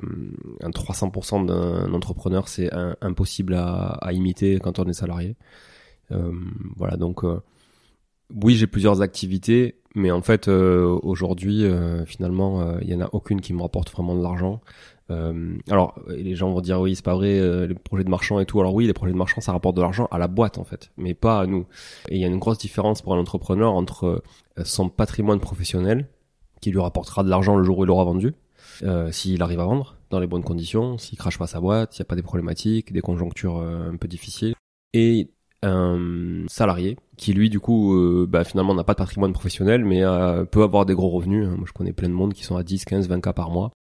un 0.62 0.70
300% 0.70 1.46
d'un 1.46 1.92
entrepreneur 1.92 2.48
c'est 2.48 2.70
impossible 3.00 3.54
à, 3.54 3.92
à 4.00 4.12
imiter 4.12 4.58
quand 4.58 4.78
on 4.78 4.84
est 4.84 4.92
salarié. 4.92 5.36
Euh, 6.12 6.32
voilà 6.76 6.96
donc 6.96 7.24
euh, 7.24 7.40
oui, 8.34 8.56
j'ai 8.56 8.66
plusieurs 8.66 9.00
activités, 9.00 9.80
mais 9.94 10.10
en 10.10 10.20
fait, 10.20 10.48
euh, 10.48 10.98
aujourd'hui, 11.02 11.64
euh, 11.64 12.04
finalement, 12.04 12.78
il 12.80 12.88
y 12.88 12.94
en 12.94 13.00
a 13.00 13.08
aucune 13.12 13.40
qui 13.40 13.54
me 13.54 13.62
rapporte 13.62 13.90
vraiment 13.90 14.14
de 14.14 14.22
l'argent. 14.22 14.60
Euh, 15.10 15.56
alors, 15.70 15.98
les 16.08 16.34
gens 16.34 16.50
vont 16.50 16.60
dire 16.60 16.80
oui, 16.80 16.94
c'est 16.94 17.04
pas 17.04 17.14
vrai, 17.14 17.38
euh, 17.38 17.66
les 17.66 17.74
projets 17.74 18.04
de 18.04 18.10
marchand 18.10 18.40
et 18.40 18.46
tout. 18.46 18.60
Alors 18.60 18.74
oui, 18.74 18.86
les 18.86 18.92
projets 18.92 19.12
de 19.12 19.18
marchand, 19.18 19.40
ça 19.40 19.52
rapporte 19.52 19.76
de 19.76 19.82
l'argent 19.82 20.06
à 20.10 20.18
la 20.18 20.28
boîte 20.28 20.58
en 20.58 20.64
fait, 20.64 20.90
mais 20.96 21.14
pas 21.14 21.40
à 21.40 21.46
nous. 21.46 21.66
Et 22.08 22.16
il 22.16 22.20
y 22.20 22.24
a 22.24 22.28
une 22.28 22.38
grosse 22.38 22.58
différence 22.58 23.02
pour 23.02 23.14
un 23.14 23.18
entrepreneur 23.18 23.72
entre 23.72 24.22
euh, 24.58 24.64
son 24.64 24.88
patrimoine 24.88 25.40
professionnel, 25.40 26.08
qui 26.60 26.70
lui 26.70 26.80
rapportera 26.80 27.22
de 27.22 27.30
l'argent 27.30 27.56
le 27.56 27.64
jour 27.64 27.78
où 27.78 27.84
il 27.84 27.90
aura 27.90 28.04
vendu, 28.04 28.34
euh, 28.82 29.10
s'il 29.12 29.42
arrive 29.42 29.60
à 29.60 29.64
vendre 29.64 29.96
dans 30.10 30.20
les 30.20 30.26
bonnes 30.26 30.42
conditions, 30.42 30.98
s'il 30.98 31.18
crache 31.18 31.38
pas 31.38 31.46
sa 31.46 31.60
boîte, 31.60 31.92
s'il 31.92 32.02
n'y 32.02 32.06
a 32.06 32.10
pas 32.10 32.16
des 32.16 32.22
problématiques, 32.22 32.92
des 32.92 33.00
conjonctures 33.00 33.58
euh, 33.58 33.90
un 33.90 33.96
peu 33.96 34.08
difficiles, 34.08 34.54
et 34.92 35.30
un 35.62 36.44
salarié 36.46 36.96
qui 37.16 37.32
lui 37.32 37.50
du 37.50 37.58
coup 37.58 37.94
euh, 37.94 38.26
bah, 38.28 38.44
finalement 38.44 38.74
n'a 38.74 38.84
pas 38.84 38.92
de 38.92 38.98
patrimoine 38.98 39.32
professionnel 39.32 39.84
mais 39.84 40.04
euh, 40.04 40.44
peut 40.44 40.62
avoir 40.62 40.86
des 40.86 40.94
gros 40.94 41.08
revenus 41.08 41.48
hein. 41.48 41.56
moi 41.56 41.64
je 41.66 41.72
connais 41.72 41.92
plein 41.92 42.08
de 42.08 42.14
monde 42.14 42.32
qui 42.32 42.44
sont 42.44 42.56
à 42.56 42.62
10 42.62 42.84
15 42.84 43.08
20 43.08 43.20
k 43.20 43.32
par 43.32 43.50
mois 43.50 43.72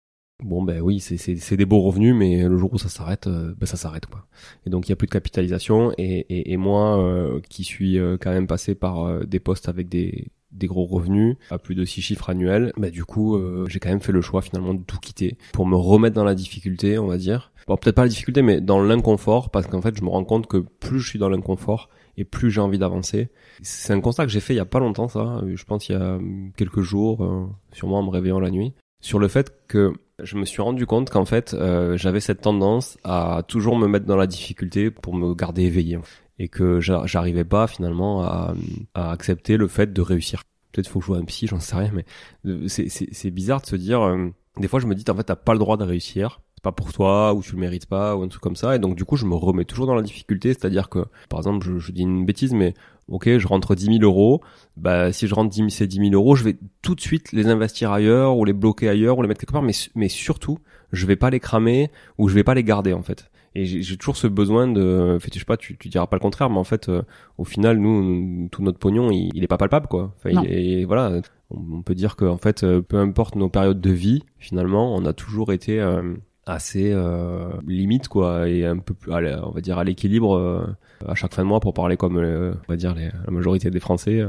bon 0.43 0.61
ben 0.61 0.81
oui 0.81 0.99
c'est 0.99 1.57
des 1.57 1.65
beaux 1.65 1.81
revenus 1.81 2.13
mais 2.13 2.43
le 2.43 2.57
jour 2.57 2.73
où 2.73 2.77
ça 2.77 2.89
s'arrête 2.89 3.25
euh, 3.27 3.55
ben 3.57 3.65
ça 3.65 3.75
s'arrête 3.75 4.05
quoi. 4.05 4.27
Et 4.65 4.69
donc 4.69 4.87
il 4.87 4.89
y 4.89 4.93
a 4.93 4.95
plus 4.95 5.07
de 5.07 5.11
capitalisation 5.11 5.91
et 5.97 6.57
moi 6.57 6.99
euh, 6.99 7.39
qui 7.49 7.63
suis 7.63 7.97
euh, 7.97 8.17
quand 8.19 8.31
même 8.31 8.47
passé 8.47 8.75
par 8.75 9.25
des 9.25 9.39
postes 9.39 9.67
avec 9.67 9.89
des 9.89 10.29
gros 10.63 10.85
revenus 10.85 11.37
à 11.49 11.57
plus 11.57 11.73
de 11.73 11.85
six 11.85 12.01
chiffres 12.01 12.29
annuels 12.29 12.71
bah 12.77 12.91
du 12.91 13.03
coup 13.03 13.39
j'ai 13.67 13.79
quand 13.79 13.89
même 13.89 14.01
fait 14.01 14.11
le 14.11 14.21
choix 14.21 14.41
finalement 14.41 14.73
de 14.73 14.83
tout 14.83 14.99
quitter 14.99 15.37
pour 15.53 15.65
me 15.65 15.75
remettre 15.75 16.15
dans 16.15 16.23
la 16.23 16.35
difficulté 16.35 16.99
on 16.99 17.07
va 17.07 17.17
dire. 17.17 17.51
Bon 17.67 17.75
peut-être 17.75 17.95
pas 17.95 18.03
la 18.03 18.09
difficulté 18.09 18.43
mais 18.43 18.61
dans 18.61 18.81
l'inconfort 18.81 19.49
parce 19.49 19.65
qu'en 19.67 19.81
fait 19.81 19.97
je 19.97 20.03
me 20.03 20.09
rends 20.09 20.23
compte 20.23 20.47
que 20.47 20.57
plus 20.57 20.99
je 20.99 21.09
suis 21.09 21.19
dans 21.19 21.29
l'inconfort 21.29 21.89
et 22.15 22.25
plus 22.25 22.51
j'ai 22.51 22.61
envie 22.61 22.79
d'avancer. 22.79 23.29
C'est 23.61 23.93
un 23.93 24.01
constat 24.01 24.25
que 24.25 24.31
j'ai 24.31 24.39
fait 24.39 24.53
il 24.53 24.57
y 24.57 24.61
a 24.61 24.65
pas 24.65 24.79
longtemps 24.79 25.07
ça. 25.07 25.41
Je 25.47 25.63
pense 25.63 25.89
il 25.89 25.93
y 25.93 25.95
a 25.95 26.19
quelques 26.55 26.81
jours 26.81 27.23
euh, 27.23 27.47
sûrement 27.73 27.99
en 27.99 28.03
me 28.03 28.09
réveillant 28.09 28.39
la 28.39 28.51
nuit 28.51 28.73
sur 28.99 29.19
le 29.19 29.27
fait 29.27 29.53
que 29.67 29.93
je 30.23 30.35
me 30.37 30.45
suis 30.45 30.61
rendu 30.61 30.85
compte 30.85 31.09
qu'en 31.09 31.25
fait 31.25 31.53
euh, 31.53 31.97
j'avais 31.97 32.19
cette 32.19 32.41
tendance 32.41 32.97
à 33.03 33.43
toujours 33.47 33.77
me 33.77 33.87
mettre 33.87 34.05
dans 34.05 34.15
la 34.15 34.27
difficulté 34.27 34.89
pour 34.91 35.13
me 35.15 35.33
garder 35.35 35.63
éveillé 35.63 35.99
et 36.39 36.47
que 36.49 36.79
j'a- 36.79 37.05
j'arrivais 37.05 37.43
pas 37.45 37.67
finalement 37.67 38.23
à, 38.23 38.53
accepter 38.93 39.57
le 39.57 39.67
fait 39.67 39.91
de 39.93 40.01
réussir. 40.01 40.43
Peut-être 40.71 40.87
faut 40.87 40.99
que 40.99 41.05
je 41.05 41.07
joue 41.07 41.15
un 41.15 41.25
psy, 41.25 41.47
j'en 41.47 41.59
sais 41.59 41.75
rien, 41.75 41.91
mais 41.93 42.05
euh, 42.45 42.67
c'est 42.67 43.31
bizarre 43.31 43.61
de 43.61 43.65
se 43.67 43.75
dire. 43.75 44.01
euh, 44.01 44.29
des 44.57 44.67
fois, 44.67 44.79
je 44.79 44.87
me 44.87 44.95
dis 44.95 45.03
en 45.09 45.15
fait 45.15 45.23
t'as 45.23 45.35
pas 45.35 45.53
le 45.53 45.59
droit 45.59 45.77
de 45.77 45.83
réussir. 45.83 46.41
C'est 46.67 46.71
pas 46.71 46.83
pour 46.83 46.91
toi 46.93 47.33
ou 47.33 47.41
tu 47.41 47.53
le 47.53 47.59
mérites 47.61 47.85
pas 47.85 48.15
ou 48.15 48.23
un 48.23 48.27
truc 48.27 48.41
comme 48.41 48.55
ça. 48.55 48.75
Et 48.75 48.79
donc 48.79 48.95
du 48.95 49.05
coup, 49.05 49.15
je 49.15 49.25
me 49.25 49.35
remets 49.35 49.63
toujours 49.65 49.85
dans 49.87 49.95
la 49.95 50.01
difficulté. 50.01 50.49
C'est-à-dire 50.49 50.89
que 50.89 51.05
par 51.29 51.39
exemple, 51.39 51.65
je, 51.65 51.77
je 51.79 51.91
dis 51.91 52.01
une 52.01 52.25
bêtise, 52.25 52.53
mais 52.53 52.73
ok, 53.07 53.37
je 53.37 53.47
rentre 53.47 53.73
10 53.75 53.85
000 53.85 53.97
euros. 54.01 54.41
Bah 54.75 55.11
si 55.13 55.27
je 55.27 55.33
rentre 55.35 55.49
10 55.49 55.57
000, 55.57 55.69
ces 55.69 55.87
10 55.87 55.97
000 55.97 56.09
euros, 56.13 56.35
je 56.35 56.43
vais 56.43 56.57
tout 56.81 56.95
de 56.95 57.01
suite 57.01 57.31
les 57.31 57.47
investir 57.47 57.91
ailleurs 57.91 58.37
ou 58.37 58.43
les 58.45 58.53
bloquer 58.53 58.89
ailleurs 58.89 59.17
ou 59.17 59.21
les 59.21 59.27
mettre 59.27 59.39
quelque 59.39 59.53
part. 59.53 59.61
Mais 59.63 59.73
mais 59.95 60.09
surtout, 60.09 60.57
je 60.91 61.05
vais 61.05 61.15
pas 61.15 61.29
les 61.29 61.39
cramer 61.39 61.89
ou 62.17 62.27
je 62.27 62.35
vais 62.35 62.43
pas 62.43 62.53
les 62.53 62.63
garder 62.63 62.93
en 62.93 63.01
fait. 63.03 63.29
Et 63.55 63.65
j'ai 63.65 63.97
toujours 63.97 64.17
ce 64.17 64.27
besoin 64.27 64.67
de, 64.67 65.15
en 65.15 65.19
fait, 65.19 65.33
je 65.33 65.39
sais 65.39 65.45
pas, 65.45 65.57
tu, 65.57 65.77
tu 65.77 65.89
diras 65.89 66.05
pas 66.05 66.15
le 66.15 66.19
contraire, 66.19 66.47
mais 66.51 66.59
en 66.59 66.63
fait, 66.63 66.89
euh, 66.89 67.01
au 67.39 67.43
final, 67.43 67.79
nous, 67.79 68.47
tout 68.51 68.61
notre 68.61 68.77
pognon, 68.77 69.09
il, 69.09 69.31
il 69.33 69.43
est 69.43 69.47
pas 69.47 69.57
palpable, 69.57 69.87
quoi. 69.87 70.13
Enfin, 70.17 70.29
il 70.29 70.51
est- 70.51 70.85
voilà, 70.85 71.21
on, 71.49 71.77
on 71.77 71.81
peut 71.81 71.95
dire 71.95 72.15
que, 72.17 72.25
en 72.25 72.37
fait, 72.37 72.63
euh, 72.63 72.83
peu 72.83 72.97
importe 72.97 73.35
nos 73.35 73.49
périodes 73.49 73.81
de 73.81 73.89
vie, 73.89 74.21
finalement, 74.37 74.93
on 74.95 75.05
a 75.05 75.13
toujours 75.13 75.53
été 75.53 75.79
euh, 75.79 76.13
assez 76.49 76.91
euh, 76.93 77.49
limite, 77.67 78.07
quoi, 78.07 78.47
et 78.49 78.65
un 78.65 78.77
peu, 78.77 78.93
plus, 78.93 79.11
à 79.13 79.19
on 79.47 79.51
va 79.51 79.61
dire, 79.61 79.77
à 79.77 79.83
l'équilibre 79.83 80.35
euh, 80.35 80.65
à 81.07 81.15
chaque 81.15 81.33
fin 81.33 81.43
de 81.43 81.47
mois, 81.47 81.59
pour 81.59 81.73
parler 81.73 81.97
comme, 81.97 82.17
euh, 82.17 82.53
on 82.67 82.71
va 82.73 82.75
dire, 82.77 82.95
les- 82.95 83.09
la 83.25 83.31
majorité 83.31 83.69
des 83.69 83.79
Français. 83.79 84.25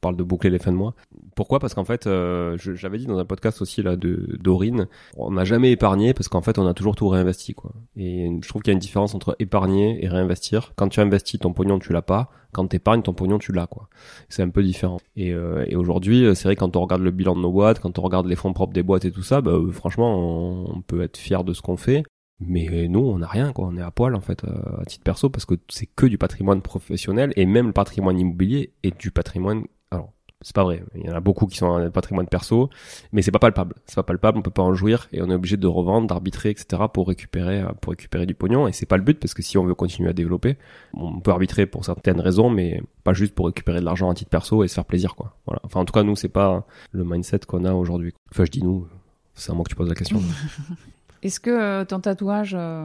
Parle 0.00 0.16
de 0.16 0.22
boucler 0.22 0.50
les 0.50 0.58
fins 0.58 0.72
de 0.72 0.76
mois. 0.76 0.94
Pourquoi? 1.36 1.58
Parce 1.58 1.74
qu'en 1.74 1.84
fait, 1.84 2.06
euh, 2.06 2.56
l'avais 2.82 2.98
dit 2.98 3.06
dans 3.06 3.18
un 3.18 3.24
podcast 3.24 3.62
aussi 3.62 3.82
là 3.82 3.96
de 3.96 4.38
Dorine, 4.40 4.88
on 5.16 5.32
n'a 5.32 5.44
jamais 5.44 5.70
épargné 5.70 6.14
parce 6.14 6.28
qu'en 6.28 6.42
fait, 6.42 6.58
on 6.58 6.66
a 6.66 6.74
toujours 6.74 6.96
tout 6.96 7.08
réinvesti 7.08 7.54
quoi. 7.54 7.72
Et 7.96 8.30
je 8.42 8.48
trouve 8.48 8.62
qu'il 8.62 8.70
y 8.70 8.74
a 8.74 8.74
une 8.74 8.80
différence 8.80 9.14
entre 9.14 9.36
épargner 9.38 10.04
et 10.04 10.08
réinvestir. 10.08 10.72
Quand 10.76 10.88
tu 10.88 11.00
investis 11.00 11.40
ton 11.40 11.52
pognon, 11.52 11.78
tu 11.78 11.92
l'as 11.92 12.02
pas. 12.02 12.30
Quand 12.52 12.66
tu 12.66 12.76
épargnes 12.76 13.02
ton 13.02 13.12
pognon, 13.12 13.38
tu 13.38 13.52
l'as 13.52 13.66
quoi. 13.66 13.88
C'est 14.28 14.42
un 14.42 14.48
peu 14.50 14.62
différent. 14.62 14.98
Et, 15.16 15.32
euh, 15.32 15.64
et 15.68 15.76
aujourd'hui, 15.76 16.24
euh, 16.24 16.34
c'est 16.34 16.48
vrai 16.48 16.56
quand 16.56 16.76
on 16.76 16.80
regarde 16.80 17.02
le 17.02 17.10
bilan 17.10 17.36
de 17.36 17.40
nos 17.40 17.52
boîtes, 17.52 17.80
quand 17.80 17.98
on 17.98 18.02
regarde 18.02 18.26
les 18.26 18.36
fonds 18.36 18.52
propres 18.52 18.72
des 18.72 18.82
boîtes 18.82 19.04
et 19.04 19.12
tout 19.12 19.22
ça, 19.22 19.40
bah, 19.40 19.52
euh, 19.52 19.70
franchement, 19.70 20.16
on, 20.18 20.76
on 20.76 20.80
peut 20.82 21.02
être 21.02 21.16
fier 21.16 21.44
de 21.44 21.52
ce 21.52 21.62
qu'on 21.62 21.76
fait. 21.76 22.02
Mais 22.40 22.88
nous, 22.88 23.00
on 23.00 23.18
n'a 23.18 23.26
rien, 23.26 23.52
quoi. 23.52 23.66
On 23.66 23.76
est 23.76 23.82
à 23.82 23.90
poil, 23.90 24.14
en 24.14 24.20
fait, 24.20 24.44
euh, 24.44 24.80
à 24.80 24.84
titre 24.86 25.04
perso, 25.04 25.28
parce 25.28 25.44
que 25.44 25.54
c'est 25.68 25.86
que 25.86 26.06
du 26.06 26.16
patrimoine 26.16 26.62
professionnel 26.62 27.32
et 27.36 27.44
même 27.44 27.68
le 27.68 27.72
patrimoine 27.72 28.18
immobilier 28.18 28.72
est 28.82 28.98
du 28.98 29.10
patrimoine. 29.10 29.64
Alors, 29.90 30.12
c'est 30.40 30.54
pas 30.54 30.64
vrai. 30.64 30.82
Il 30.94 31.04
y 31.04 31.10
en 31.10 31.14
a 31.14 31.20
beaucoup 31.20 31.46
qui 31.46 31.58
sont 31.58 31.70
un 31.70 31.90
patrimoine 31.90 32.26
perso, 32.26 32.70
mais 33.12 33.20
c'est 33.20 33.30
pas 33.30 33.38
palpable. 33.38 33.74
C'est 33.84 33.96
pas 33.96 34.02
palpable, 34.04 34.38
on 34.38 34.42
peut 34.42 34.50
pas 34.50 34.62
en 34.62 34.72
jouir 34.72 35.06
et 35.12 35.20
on 35.20 35.28
est 35.28 35.34
obligé 35.34 35.58
de 35.58 35.66
revendre, 35.66 36.06
d'arbitrer, 36.06 36.48
etc. 36.48 36.84
pour 36.92 37.08
récupérer, 37.08 37.60
euh, 37.60 37.72
pour 37.78 37.90
récupérer 37.90 38.24
du 38.24 38.34
pognon. 38.34 38.66
Et 38.66 38.72
c'est 38.72 38.86
pas 38.86 38.96
le 38.96 39.02
but 39.02 39.20
parce 39.20 39.34
que 39.34 39.42
si 39.42 39.58
on 39.58 39.64
veut 39.64 39.74
continuer 39.74 40.08
à 40.08 40.14
développer, 40.14 40.56
on 40.94 41.20
peut 41.20 41.32
arbitrer 41.32 41.66
pour 41.66 41.84
certaines 41.84 42.20
raisons, 42.20 42.48
mais 42.48 42.82
pas 43.04 43.12
juste 43.12 43.34
pour 43.34 43.46
récupérer 43.46 43.80
de 43.80 43.84
l'argent 43.84 44.08
à 44.08 44.14
titre 44.14 44.30
perso 44.30 44.64
et 44.64 44.68
se 44.68 44.74
faire 44.74 44.86
plaisir, 44.86 45.14
quoi. 45.14 45.36
Voilà. 45.46 45.60
Enfin, 45.64 45.80
en 45.80 45.84
tout 45.84 45.92
cas, 45.92 46.04
nous, 46.04 46.16
c'est 46.16 46.30
pas 46.30 46.66
le 46.92 47.04
mindset 47.04 47.40
qu'on 47.40 47.64
a 47.64 47.74
aujourd'hui. 47.74 48.14
Enfin, 48.32 48.46
je 48.46 48.50
dis 48.50 48.62
nous. 48.62 48.88
C'est 49.34 49.52
à 49.52 49.54
moi 49.54 49.64
que 49.64 49.70
tu 49.70 49.76
poses 49.76 49.88
la 49.88 49.94
question. 49.94 50.20
Est-ce 51.22 51.40
que 51.40 51.50
euh, 51.50 51.84
ton 51.84 52.00
tatouage 52.00 52.54
euh, 52.58 52.84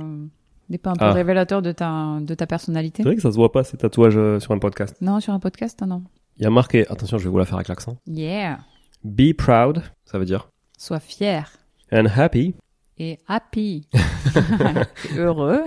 n'est 0.69 0.77
pas 0.77 0.91
un 0.91 0.95
peu 0.95 1.05
Ah. 1.05 1.13
révélateur 1.13 1.61
de 1.61 1.71
ta, 1.71 2.17
de 2.21 2.33
ta 2.33 2.45
personnalité? 2.47 3.03
C'est 3.03 3.09
vrai 3.09 3.15
que 3.15 3.21
ça 3.21 3.31
se 3.31 3.35
voit 3.37 3.51
pas 3.51 3.63
ces 3.63 3.77
tatouages 3.77 4.17
euh, 4.17 4.39
sur 4.39 4.51
un 4.51 4.59
podcast. 4.59 4.97
Non, 5.01 5.19
sur 5.19 5.33
un 5.33 5.39
podcast, 5.39 5.81
non. 5.81 6.03
Il 6.37 6.43
y 6.43 6.45
a 6.45 6.49
marqué, 6.49 6.85
attention, 6.89 7.17
je 7.17 7.23
vais 7.25 7.29
vous 7.29 7.37
la 7.37 7.45
faire 7.45 7.55
avec 7.55 7.69
l'accent. 7.69 7.97
Yeah. 8.07 8.59
Be 9.03 9.33
proud, 9.33 9.83
ça 10.05 10.17
veut 10.19 10.25
dire 10.25 10.49
Sois 10.77 10.99
fier. 10.99 11.49
And 11.93 12.05
happy, 12.13 12.55
Et 12.97 13.19
happy. 13.27 13.87
Heureux, 15.17 15.63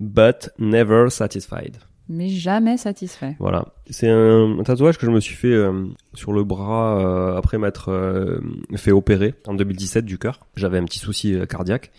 but 0.00 0.50
never 0.58 1.10
satisfied. 1.10 1.76
Mais 2.08 2.28
jamais 2.28 2.76
satisfait. 2.76 3.36
Voilà. 3.38 3.66
C'est 3.90 4.08
un, 4.08 4.58
un 4.58 4.62
tatouage 4.62 4.98
que 4.98 5.06
je 5.06 5.10
me 5.10 5.20
suis 5.20 5.34
fait 5.34 5.52
euh, 5.52 5.86
sur 6.14 6.32
le 6.32 6.44
bras 6.44 6.98
euh, 6.98 7.36
après 7.36 7.58
m'être 7.58 7.90
euh, 7.90 8.40
fait 8.76 8.92
opérer 8.92 9.34
en 9.46 9.54
2017 9.54 10.04
du 10.04 10.18
cœur. 10.18 10.40
J'avais 10.56 10.78
un 10.78 10.84
petit 10.84 10.98
souci 10.98 11.34
euh, 11.34 11.46
cardiaque 11.46 11.90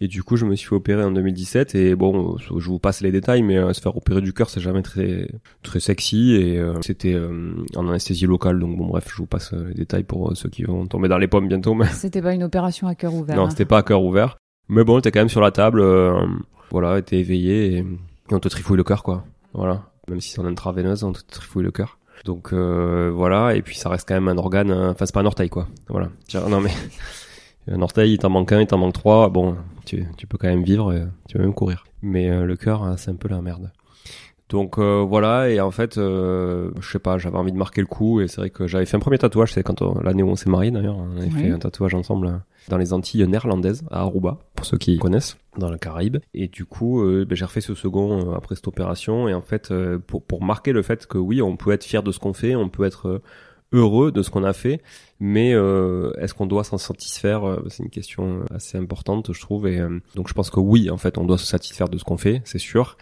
et 0.00 0.08
du 0.08 0.22
coup 0.22 0.36
je 0.36 0.44
me 0.46 0.54
suis 0.56 0.68
fait 0.68 0.74
opérer 0.74 1.04
en 1.04 1.10
2017 1.10 1.74
et 1.74 1.94
bon, 1.94 2.36
je 2.38 2.68
vous 2.68 2.78
passe 2.78 3.00
les 3.00 3.12
détails 3.12 3.42
mais 3.42 3.58
euh, 3.58 3.72
se 3.72 3.80
faire 3.80 3.96
opérer 3.96 4.20
du 4.20 4.32
cœur 4.32 4.50
c'est 4.50 4.60
jamais 4.60 4.82
très 4.82 5.28
très 5.62 5.80
sexy 5.80 6.32
et 6.34 6.58
euh, 6.58 6.74
c'était 6.82 7.14
euh, 7.14 7.52
en 7.76 7.88
anesthésie 7.88 8.26
locale 8.26 8.58
donc 8.58 8.76
bon 8.76 8.86
bref, 8.86 9.08
je 9.10 9.16
vous 9.16 9.26
passe 9.26 9.52
euh, 9.52 9.68
les 9.68 9.74
détails 9.74 10.04
pour 10.04 10.30
euh, 10.30 10.34
ceux 10.34 10.48
qui 10.48 10.62
vont 10.64 10.86
tomber 10.86 11.08
dans 11.08 11.18
les 11.18 11.28
pommes 11.28 11.48
bientôt 11.48 11.74
mais 11.74 11.86
C'était 11.92 12.22
pas 12.22 12.34
une 12.34 12.44
opération 12.44 12.86
à 12.86 12.94
cœur 12.94 13.14
ouvert. 13.14 13.36
non, 13.36 13.44
hein. 13.44 13.50
c'était 13.50 13.64
pas 13.66 13.78
à 13.78 13.82
cœur 13.82 14.02
ouvert. 14.02 14.36
Mais 14.68 14.84
bon, 14.84 15.00
t'es 15.00 15.10
quand 15.10 15.20
même 15.20 15.28
sur 15.28 15.40
la 15.40 15.50
table, 15.50 15.80
euh, 15.80 16.24
voilà, 16.70 17.02
t'es 17.02 17.18
éveillé 17.18 17.78
et 17.78 17.86
on 18.30 18.38
te 18.38 18.48
trifouille 18.48 18.76
le 18.76 18.84
cœur, 18.84 19.02
quoi. 19.02 19.24
Voilà. 19.52 19.82
Même 20.08 20.20
si 20.20 20.30
c'est 20.30 20.40
en 20.40 20.46
intraveineuse, 20.46 21.04
on 21.04 21.12
te 21.12 21.20
trifouille 21.28 21.62
le 21.64 21.70
cœur. 21.70 21.98
Donc 22.24 22.52
euh, 22.52 23.10
voilà, 23.14 23.54
et 23.54 23.62
puis 23.62 23.76
ça 23.76 23.88
reste 23.88 24.06
quand 24.06 24.14
même 24.14 24.28
un 24.28 24.36
organe, 24.36 24.70
euh, 24.70 24.90
enfin 24.90 25.06
c'est 25.06 25.14
pas 25.14 25.20
un 25.20 25.26
orteil, 25.26 25.48
quoi. 25.48 25.68
Voilà. 25.88 26.10
Non 26.48 26.60
mais 26.60 26.70
un 27.70 27.80
orteil, 27.80 28.12
il 28.12 28.18
t'en 28.18 28.28
manque 28.28 28.52
un, 28.52 28.60
il 28.60 28.66
t'en 28.66 28.78
manque 28.78 28.92
trois. 28.92 29.30
Bon, 29.30 29.56
tu, 29.86 30.06
tu 30.16 30.26
peux 30.26 30.36
quand 30.36 30.48
même 30.48 30.62
vivre, 30.62 30.92
et 30.92 31.02
tu 31.28 31.38
peux 31.38 31.42
même 31.42 31.54
courir. 31.54 31.84
Mais 32.02 32.30
euh, 32.30 32.44
le 32.44 32.56
cœur, 32.56 32.82
hein, 32.82 32.96
c'est 32.96 33.10
un 33.10 33.14
peu 33.14 33.28
la 33.28 33.40
merde. 33.40 33.70
Donc 34.50 34.78
euh, 34.78 35.04
voilà, 35.08 35.48
et 35.48 35.60
en 35.60 35.70
fait, 35.70 35.96
euh, 35.96 36.70
je 36.80 36.90
sais 36.90 36.98
pas, 36.98 37.16
j'avais 37.18 37.36
envie 37.38 37.52
de 37.52 37.56
marquer 37.56 37.80
le 37.80 37.86
coup, 37.86 38.20
et 38.20 38.26
c'est 38.28 38.40
vrai 38.40 38.50
que 38.50 38.66
j'avais 38.66 38.84
fait 38.84 38.96
un 38.96 39.00
premier 39.00 39.16
tatouage, 39.16 39.52
c'est 39.54 39.62
quand 39.62 39.80
on- 39.80 39.98
l'année 40.00 40.22
où 40.24 40.28
on 40.28 40.34
s'est 40.36 40.50
mariés 40.50 40.72
d'ailleurs, 40.72 40.96
on 40.98 41.16
avait 41.16 41.30
fait 41.30 41.50
un 41.52 41.58
tatouage 41.58 41.94
ensemble 41.94 42.26
euh, 42.26 42.32
dans 42.68 42.76
les 42.76 42.92
Antilles 42.92 43.26
néerlandaises, 43.28 43.82
à 43.92 44.00
Aruba, 44.00 44.38
pour 44.56 44.66
ceux 44.66 44.76
qui 44.76 44.98
connaissent, 44.98 45.36
dans 45.56 45.70
le 45.70 45.78
Caraïbe. 45.78 46.18
Et 46.34 46.48
du 46.48 46.64
coup, 46.64 47.00
euh, 47.02 47.24
ben, 47.24 47.36
j'ai 47.36 47.44
refait 47.44 47.60
ce 47.60 47.74
second 47.74 48.32
euh, 48.32 48.36
après 48.36 48.56
cette 48.56 48.66
opération, 48.66 49.28
et 49.28 49.34
en 49.34 49.40
fait, 49.40 49.70
euh, 49.70 49.98
pour, 50.04 50.22
pour 50.24 50.42
marquer 50.42 50.72
le 50.72 50.82
fait 50.82 51.06
que 51.06 51.16
oui, 51.18 51.40
on 51.42 51.56
peut 51.56 51.70
être 51.70 51.84
fier 51.84 52.02
de 52.02 52.10
ce 52.10 52.18
qu'on 52.18 52.32
fait, 52.34 52.56
on 52.56 52.68
peut 52.68 52.84
être 52.84 53.06
euh, 53.08 53.22
heureux 53.72 54.10
de 54.10 54.20
ce 54.22 54.30
qu'on 54.30 54.42
a 54.42 54.52
fait, 54.52 54.82
mais 55.20 55.52
euh, 55.54 56.10
est-ce 56.18 56.34
qu'on 56.34 56.46
doit 56.46 56.64
s'en 56.64 56.76
satisfaire 56.76 57.44
Euh, 57.48 57.64
C'est 57.68 57.84
une 57.84 57.90
question 57.90 58.40
assez 58.52 58.76
importante, 58.76 59.32
je 59.32 59.40
trouve, 59.40 59.68
et 59.68 59.78
euh, 59.78 60.00
donc 60.16 60.26
je 60.28 60.34
pense 60.34 60.50
que 60.50 60.58
oui, 60.58 60.90
en 60.90 60.96
fait, 60.96 61.18
on 61.18 61.24
doit 61.24 61.38
se 61.38 61.46
satisfaire 61.46 61.88
de 61.88 61.96
ce 61.96 62.02
qu'on 62.02 62.16
fait, 62.18 62.42
c'est 62.44 62.58
sûr 62.58 62.96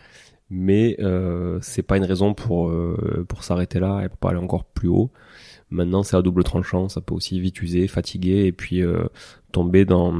mais 0.50 0.96
euh, 1.00 1.58
c'est 1.62 1.82
pas 1.82 1.96
une 1.96 2.04
raison 2.04 2.34
pour 2.34 2.68
euh, 2.68 3.24
pour 3.28 3.44
s'arrêter 3.44 3.80
là 3.80 4.02
et 4.04 4.08
pour 4.08 4.18
pas 4.18 4.30
aller 4.30 4.38
encore 4.38 4.64
plus 4.64 4.88
haut. 4.88 5.10
Maintenant, 5.70 6.02
c'est 6.02 6.16
à 6.16 6.22
double 6.22 6.44
tranchant, 6.44 6.88
ça 6.88 7.00
peut 7.00 7.14
aussi 7.14 7.38
vite 7.40 7.60
user, 7.60 7.88
fatiguer 7.88 8.46
et 8.46 8.52
puis 8.52 8.82
euh, 8.82 9.04
tomber 9.52 9.84
dans 9.84 10.12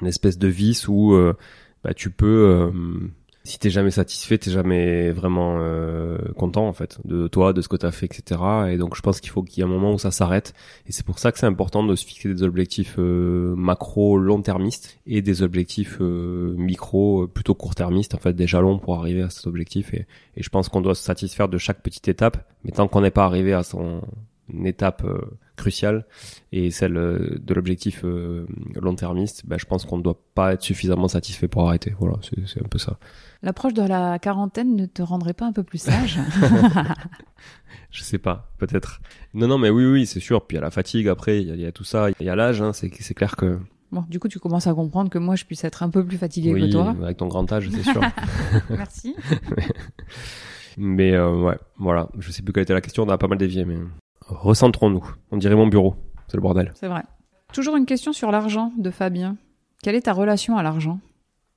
une 0.00 0.06
espèce 0.06 0.38
de 0.38 0.48
vice 0.48 0.88
où 0.88 1.14
euh, 1.14 1.34
bah, 1.82 1.92
tu 1.92 2.10
peux 2.10 2.26
euh, 2.26 2.70
si 3.46 3.58
t'es 3.58 3.68
jamais 3.68 3.90
satisfait, 3.90 4.38
t'es 4.38 4.50
jamais 4.50 5.10
vraiment 5.10 5.58
euh, 5.58 6.16
content 6.34 6.66
en 6.66 6.72
fait 6.72 6.98
de 7.04 7.28
toi, 7.28 7.52
de 7.52 7.60
ce 7.60 7.68
que 7.68 7.76
t'as 7.76 7.90
fait, 7.90 8.06
etc. 8.06 8.40
Et 8.70 8.78
donc 8.78 8.96
je 8.96 9.02
pense 9.02 9.20
qu'il 9.20 9.30
faut 9.30 9.42
qu'il 9.42 9.58
y 9.58 9.60
ait 9.60 9.68
un 9.68 9.72
moment 9.72 9.92
où 9.92 9.98
ça 9.98 10.10
s'arrête. 10.10 10.54
Et 10.86 10.92
c'est 10.92 11.04
pour 11.04 11.18
ça 11.18 11.30
que 11.30 11.38
c'est 11.38 11.46
important 11.46 11.84
de 11.84 11.94
se 11.94 12.06
fixer 12.06 12.32
des 12.32 12.42
objectifs 12.42 12.94
euh, 12.98 13.54
macro 13.54 14.16
long-termistes 14.16 14.98
et 15.06 15.20
des 15.20 15.42
objectifs 15.42 15.98
euh, 16.00 16.54
micro 16.56 17.24
euh, 17.24 17.26
plutôt 17.26 17.54
court-termistes, 17.54 18.14
en 18.14 18.18
fait 18.18 18.32
des 18.32 18.46
jalons 18.46 18.78
pour 18.78 18.96
arriver 18.98 19.20
à 19.20 19.28
cet 19.28 19.46
objectif. 19.46 19.92
Et, 19.92 20.06
et 20.36 20.42
je 20.42 20.48
pense 20.48 20.70
qu'on 20.70 20.80
doit 20.80 20.94
se 20.94 21.02
satisfaire 21.02 21.50
de 21.50 21.58
chaque 21.58 21.82
petite 21.82 22.08
étape, 22.08 22.50
mais 22.64 22.70
tant 22.70 22.88
qu'on 22.88 23.02
n'est 23.02 23.10
pas 23.10 23.26
arrivé 23.26 23.52
à 23.52 23.62
son 23.62 24.00
étape 24.64 25.04
euh, 25.04 25.20
cruciale 25.56 26.04
et 26.52 26.70
celle 26.70 26.96
euh, 26.96 27.38
de 27.40 27.54
l'objectif 27.54 28.04
long-termiste, 28.74 29.46
ben, 29.46 29.58
je 29.58 29.66
pense 29.66 29.84
qu'on 29.84 29.98
ne 29.98 30.02
doit 30.02 30.20
pas 30.34 30.54
être 30.54 30.62
suffisamment 30.62 31.08
satisfait 31.08 31.48
pour 31.48 31.68
arrêter. 31.68 31.94
Voilà, 31.98 32.18
c'est 32.46 32.60
un 32.60 32.68
peu 32.68 32.78
ça. 32.78 32.98
L'approche 33.44 33.74
de 33.74 33.82
la 33.82 34.18
quarantaine 34.18 34.74
ne 34.74 34.86
te 34.86 35.02
rendrait 35.02 35.34
pas 35.34 35.44
un 35.44 35.52
peu 35.52 35.62
plus 35.62 35.78
sage 35.78 36.18
Je 37.90 38.02
sais 38.02 38.18
pas, 38.18 38.50
peut-être. 38.58 39.00
Non, 39.34 39.46
non, 39.46 39.58
mais 39.58 39.70
oui, 39.70 39.84
oui, 39.84 40.06
c'est 40.06 40.18
sûr. 40.18 40.46
Puis 40.46 40.56
il 40.56 40.58
y 40.58 40.62
a 40.62 40.64
la 40.64 40.70
fatigue 40.70 41.08
après, 41.08 41.42
il 41.42 41.48
y 41.48 41.50
a, 41.52 41.54
il 41.54 41.60
y 41.60 41.66
a 41.66 41.70
tout 41.70 41.84
ça, 41.84 42.08
il 42.18 42.26
y 42.26 42.30
a 42.30 42.34
l'âge. 42.34 42.62
Hein, 42.62 42.72
c'est 42.72 42.88
clair 42.88 43.36
que 43.36 43.60
Bon, 43.92 44.04
du 44.08 44.18
coup, 44.18 44.26
tu 44.26 44.40
commences 44.40 44.66
à 44.66 44.74
comprendre 44.74 45.08
que 45.08 45.18
moi, 45.18 45.36
je 45.36 45.44
puisse 45.44 45.62
être 45.62 45.84
un 45.84 45.90
peu 45.90 46.04
plus 46.04 46.18
fatiguée 46.18 46.52
oui, 46.52 46.62
que 46.62 46.72
toi. 46.72 46.96
avec 47.00 47.18
ton 47.18 47.28
grand 47.28 47.52
âge, 47.52 47.68
c'est 47.70 47.84
sûr. 47.84 48.00
Merci. 48.70 49.14
mais 50.76 51.12
euh, 51.12 51.42
ouais, 51.42 51.58
voilà. 51.78 52.08
Je 52.18 52.32
sais 52.32 52.42
plus 52.42 52.52
quelle 52.52 52.64
était 52.64 52.74
la 52.74 52.80
question. 52.80 53.04
On 53.04 53.08
a 53.08 53.18
pas 53.18 53.28
mal 53.28 53.38
dévié, 53.38 53.64
mais 53.64 53.76
recentrons-nous. 54.26 55.14
On 55.30 55.36
dirait 55.36 55.54
mon 55.54 55.68
bureau. 55.68 55.94
C'est 56.26 56.36
le 56.36 56.42
bordel. 56.42 56.72
C'est 56.74 56.88
vrai. 56.88 57.02
Toujours 57.52 57.76
une 57.76 57.86
question 57.86 58.12
sur 58.12 58.32
l'argent 58.32 58.72
de 58.76 58.90
Fabien. 58.90 59.36
Quelle 59.82 59.94
est 59.94 60.02
ta 60.02 60.12
relation 60.12 60.56
à 60.56 60.64
l'argent? 60.64 60.98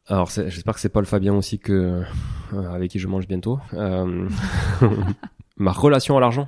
Alors, 0.08 0.30
j'espère 0.30 0.74
que 0.74 0.80
c'est 0.80 0.90
pas 0.90 1.02
le 1.02 1.06
Fabien 1.06 1.34
aussi 1.34 1.60
que 1.60 2.02
euh, 2.54 2.74
avec 2.74 2.92
qui 2.92 3.00
je 3.00 3.08
mange 3.08 3.28
bientôt. 3.28 3.60
Euh, 3.74 4.28
Ma 5.58 5.72
relation 5.72 6.18
à 6.18 6.20
l'argent. 6.20 6.48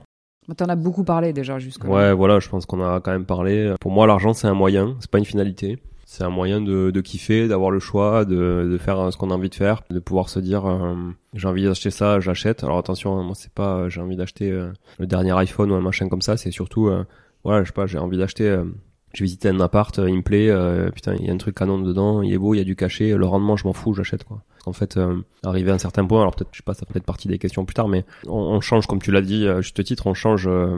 T'en 0.58 0.66
as 0.66 0.76
beaucoup 0.76 1.04
parlé 1.04 1.34
déjà 1.34 1.60
jusque-là. 1.60 1.90
Ouais, 1.90 2.14
voilà, 2.14 2.40
je 2.40 2.50
pense 2.50 2.66
qu'on 2.66 2.82
a 2.82 3.00
quand 3.02 3.12
même 3.12 3.26
parlé. 3.26 3.76
Pour 3.80 3.92
moi, 3.92 4.08
l'argent, 4.08 4.34
c'est 4.34 4.48
un 4.48 4.54
moyen, 4.54 4.96
c'est 5.00 5.12
pas 5.12 5.20
une 5.20 5.26
finalité. 5.26 5.78
C'est 6.12 6.24
un 6.24 6.32
moyen 6.32 6.60
de, 6.60 6.90
de 6.90 7.02
kiffer, 7.02 7.48
d'avoir 7.48 7.70
le 7.70 7.80
choix, 7.80 8.26
de, 8.26 8.68
de 8.72 8.78
faire 8.80 9.00
euh, 9.00 9.12
ce 9.12 9.18
qu'on 9.18 9.30
a 9.30 9.36
envie 9.36 9.50
de 9.50 9.54
faire, 9.54 9.84
de 9.92 10.00
pouvoir 10.00 10.30
se 10.30 10.40
dire 10.40 10.66
euh, 10.66 10.96
j'ai 11.36 11.48
envie 11.48 11.64
d'acheter 11.64 11.92
ça, 11.92 12.20
j'achète. 12.20 12.64
Alors 12.64 12.80
attention, 12.80 13.16
hein, 13.20 13.24
moi 13.24 13.36
c'est 13.36 13.54
pas 13.54 13.76
euh, 13.76 13.90
j'ai 13.90 14.02
envie 14.02 14.16
d'acheter 14.16 14.50
le 14.98 15.06
dernier 15.06 15.38
iPhone 15.38 15.72
ou 15.72 15.76
un 15.76 15.82
machin 15.82 16.10
comme 16.10 16.24
ça, 16.24 16.36
c'est 16.36 16.50
surtout 16.50 16.90
voilà, 17.44 17.62
je 17.62 17.68
sais 17.68 17.74
pas, 17.74 17.86
j'ai 17.86 18.00
envie 18.00 18.18
d'acheter 18.18 18.60
j'ai 19.14 19.26
visité 19.26 19.50
un 19.50 19.60
appart, 19.60 19.98
euh, 20.00 20.10
il 20.10 20.18
me 20.18 20.22
plaît, 20.22 20.50
euh, 20.50 20.90
putain, 20.92 21.16
il 21.16 21.26
y 21.26 21.30
a 21.30 21.34
un 21.34 21.38
truc 21.38 21.56
canon 21.56 21.80
dedans, 21.80 22.22
il 22.22 22.34
est 22.34 22.38
beau, 22.38 22.54
il 22.54 22.58
y 22.58 22.62
a 22.62 22.64
du 22.64 22.76
cachet, 22.76 23.16
le 23.16 23.26
rendement, 23.26 23.58
je 23.58 23.66
m'en 23.66 23.74
fous, 23.74 23.94
j'achète 23.94 24.24
quoi. 24.24 24.42
En 24.66 24.74
fait, 24.74 24.98
euh, 24.98 25.16
arrivé 25.44 25.72
à 25.72 25.76
un 25.76 25.80
certain 25.80 26.06
point, 26.06 26.22
alors 26.22 26.36
peut-être, 26.36 26.50
je 26.52 26.58
sais 26.58 26.64
pas, 26.64 26.74
ça 26.74 26.86
peut 26.86 26.98
être 26.98 27.06
partie 27.06 27.28
des 27.28 27.40
questions 27.40 27.66
plus 27.66 27.74
tard, 27.74 27.88
mais 27.88 28.06
on, 28.28 28.38
on 28.38 28.62
change, 28.62 28.88
comme 28.88 29.02
tu 29.02 29.12
l'as 29.12 29.22
dit, 29.22 29.48
à 29.48 29.62
juste 29.62 29.84
titre, 29.84 30.08
on 30.08 30.14
change 30.14 30.48
euh, 30.48 30.78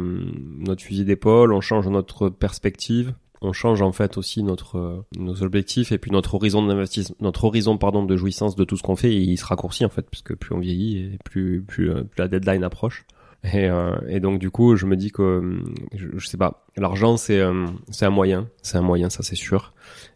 notre 0.60 0.82
fusil 0.82 1.04
d'épaule, 1.04 1.52
on 1.52 1.62
change 1.62 1.88
notre 1.88 2.30
perspective, 2.30 3.14
on 3.42 3.54
change 3.54 3.82
en 3.82 3.92
fait 3.92 4.18
aussi 4.18 4.44
notre 4.44 4.78
euh, 4.78 5.06
nos 5.18 5.42
objectifs 5.44 5.92
et 5.92 5.98
puis 5.98 6.12
notre 6.12 6.36
horizon 6.36 6.66
d'investissement, 6.66 7.16
notre 7.20 7.46
horizon 7.46 7.78
pardon 7.78 8.04
de 8.04 8.16
jouissance 8.16 8.56
de 8.56 8.64
tout 8.64 8.78
ce 8.78 8.84
qu'on 8.84 8.96
fait, 8.96 9.14
il 9.14 9.38
se 9.38 9.46
raccourcit 9.46 9.84
en 9.84 9.90
fait, 9.90 10.06
puisque 10.10 10.36
plus 10.36 10.54
on 10.54 10.60
vieillit 10.60 10.98
et 10.98 11.20
plus 11.26 11.64
plus, 11.68 11.90
euh, 11.90 12.04
plus 12.04 12.22
la 12.22 12.28
deadline 12.28 12.64
approche. 12.64 13.06
Et, 13.44 13.70
euh, 13.70 13.96
et 14.08 14.20
donc 14.20 14.38
du 14.38 14.52
coup, 14.52 14.76
je 14.76 14.86
me 14.86 14.96
dis 14.96 15.12
que 15.12 15.22
euh, 15.24 15.64
je, 15.96 16.10
je 16.16 16.28
sais 16.28 16.38
pas, 16.38 16.64
l'argent 16.78 17.18
c'est 17.18 17.40
euh, 17.40 17.66
c'est 17.90 18.06
un 18.06 18.12
moyen, 18.12 18.48
c'est 18.62 18.78
un 18.78 18.84
moyen, 18.84 19.10
ça 19.10 19.24
c'est 19.24 19.36
sûr. 19.36 19.74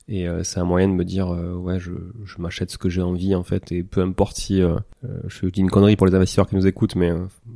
Et 0.07 0.27
euh, 0.29 0.43
c'est 0.43 0.59
un 0.59 0.63
moyen 0.63 0.88
de 0.88 0.93
me 0.93 1.03
dire 1.03 1.33
euh, 1.33 1.55
ouais, 1.55 1.79
je, 1.79 1.91
je 2.23 2.39
m'achète 2.39 2.69
ce 2.69 2.77
que 2.77 2.88
j'ai 2.88 3.01
envie 3.01 3.33
en 3.33 3.41
fait, 3.43 3.71
et 3.71 3.81
peu 3.81 4.01
importe 4.01 4.38
si 4.38 4.61
euh, 4.61 4.77
je 5.27 5.47
dis 5.47 5.61
une 5.61 5.71
connerie 5.71 5.95
pour 5.95 6.05
les 6.05 6.13
investisseurs 6.13 6.47
qui 6.47 6.55
nous 6.55 6.67
écoutent, 6.67 6.95
mais 6.95 7.11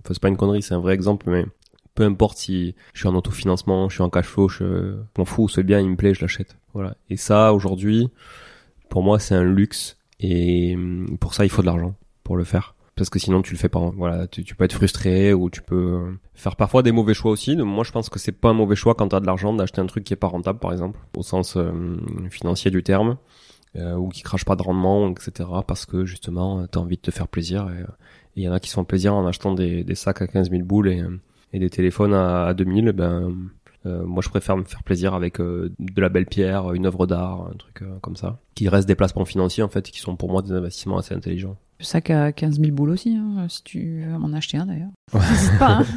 c'est 0.07 0.19
pas 0.19 0.29
une 0.29 0.37
connerie, 0.37 0.63
c'est 0.63 0.73
un 0.73 0.79
vrai 0.79 0.95
exemple, 0.95 1.29
mais 1.29 1.45
peu 1.93 2.03
importe 2.03 2.39
si 2.39 2.73
je 2.93 3.01
suis 3.01 3.07
en 3.07 3.13
autofinancement, 3.13 3.89
je 3.89 3.95
suis 3.95 4.01
en 4.03 4.09
cash 4.09 4.25
flow, 4.25 4.49
je 4.49 4.95
m'en 5.19 5.25
fous, 5.25 5.49
c'est 5.49 5.61
bien, 5.61 5.79
il 5.79 5.89
me 5.91 5.95
plaît, 5.95 6.15
je 6.15 6.21
l'achète. 6.21 6.57
Voilà. 6.73 6.95
Et 7.11 7.17
ça 7.17 7.53
aujourd'hui, 7.53 8.09
pour 8.89 9.03
moi, 9.03 9.19
c'est 9.19 9.35
un 9.35 9.43
luxe, 9.43 9.97
et 10.19 10.75
pour 11.19 11.35
ça, 11.35 11.45
il 11.45 11.49
faut 11.49 11.61
de 11.61 11.67
l'argent 11.67 11.93
pour 12.23 12.37
le 12.37 12.43
faire 12.43 12.73
parce 12.99 13.09
que 13.09 13.19
sinon 13.19 13.41
tu 13.41 13.53
le 13.53 13.57
fais 13.57 13.69
pas. 13.69 13.91
Voilà, 13.95 14.27
tu, 14.27 14.43
peux 14.55 14.63
être 14.63 14.73
frustré 14.73 15.33
ou 15.33 15.49
tu 15.49 15.61
peux 15.61 15.75
euh, 15.75 16.19
faire 16.33 16.55
parfois 16.55 16.83
des 16.83 16.91
mauvais 16.91 17.13
choix 17.13 17.31
aussi. 17.31 17.55
Moi, 17.55 17.83
je 17.83 17.91
pense 17.91 18.09
que 18.09 18.19
c'est 18.19 18.31
pas 18.31 18.49
un 18.49 18.53
mauvais 18.53 18.75
choix 18.75 18.95
quand 18.95 19.07
t'as 19.07 19.19
de 19.19 19.25
l'argent 19.25 19.53
d'acheter 19.53 19.81
un 19.81 19.85
truc 19.85 20.03
qui 20.03 20.13
est 20.13 20.17
pas 20.17 20.27
rentable, 20.27 20.59
par 20.59 20.71
exemple, 20.71 20.99
au 21.17 21.23
sens 21.23 21.55
euh, 21.57 21.71
financier 22.29 22.71
du 22.71 22.83
terme, 22.83 23.17
euh, 23.75 23.95
ou 23.95 24.09
qui 24.09 24.21
crache 24.21 24.45
pas 24.45 24.55
de 24.55 24.63
rendement, 24.63 25.09
etc. 25.09 25.49
Parce 25.67 25.85
que 25.85 26.05
justement, 26.05 26.67
t'as 26.67 26.79
envie 26.79 26.97
de 26.97 27.01
te 27.01 27.11
faire 27.11 27.27
plaisir. 27.27 27.69
Et 27.69 27.81
euh, 27.81 27.87
il 28.35 28.43
y 28.43 28.49
en 28.49 28.53
a 28.53 28.59
qui 28.59 28.69
se 28.69 28.75
font 28.75 28.85
plaisir 28.85 29.15
en 29.15 29.25
achetant 29.25 29.53
des, 29.53 29.85
sacs 29.95 30.21
à 30.21 30.27
15 30.27 30.49
000 30.51 30.63
boules 30.63 30.89
et, 30.89 31.01
euh, 31.01 31.19
des 31.53 31.69
téléphones 31.69 32.13
à, 32.13 32.45
à 32.45 32.53
2000. 32.53 32.91
Ben 32.91 33.33
euh, 33.85 34.05
moi, 34.05 34.21
je 34.21 34.29
préfère 34.29 34.57
me 34.57 34.63
faire 34.63 34.83
plaisir 34.83 35.13
avec 35.13 35.39
euh, 35.39 35.71
de 35.79 36.01
la 36.01 36.09
belle 36.09 36.25
pierre, 36.25 36.73
une 36.73 36.85
œuvre 36.85 37.07
d'art, 37.07 37.47
un 37.51 37.55
truc 37.55 37.81
euh, 37.81 37.97
comme 38.01 38.15
ça, 38.15 38.39
qui 38.55 38.67
reste 38.67 38.87
des 38.87 38.95
placements 38.95 39.25
financiers 39.25 39.63
en 39.63 39.69
fait, 39.69 39.89
qui 39.89 39.99
sont 39.99 40.15
pour 40.15 40.31
moi 40.31 40.41
des 40.41 40.51
investissements 40.51 40.97
assez 40.97 41.13
intelligents. 41.15 41.57
Le 41.79 41.85
sac 41.85 42.09
à 42.09 42.31
15 42.31 42.59
000 42.59 42.71
boules 42.73 42.89
aussi, 42.89 43.15
hein, 43.15 43.45
si 43.49 43.63
tu 43.63 44.03
veux 44.05 44.17
m'en 44.17 44.33
acheter 44.33 44.57
un 44.57 44.65
d'ailleurs. 44.65 44.89
N'hésite 45.13 45.59
pas. 45.59 45.77
Hein. 45.79 45.85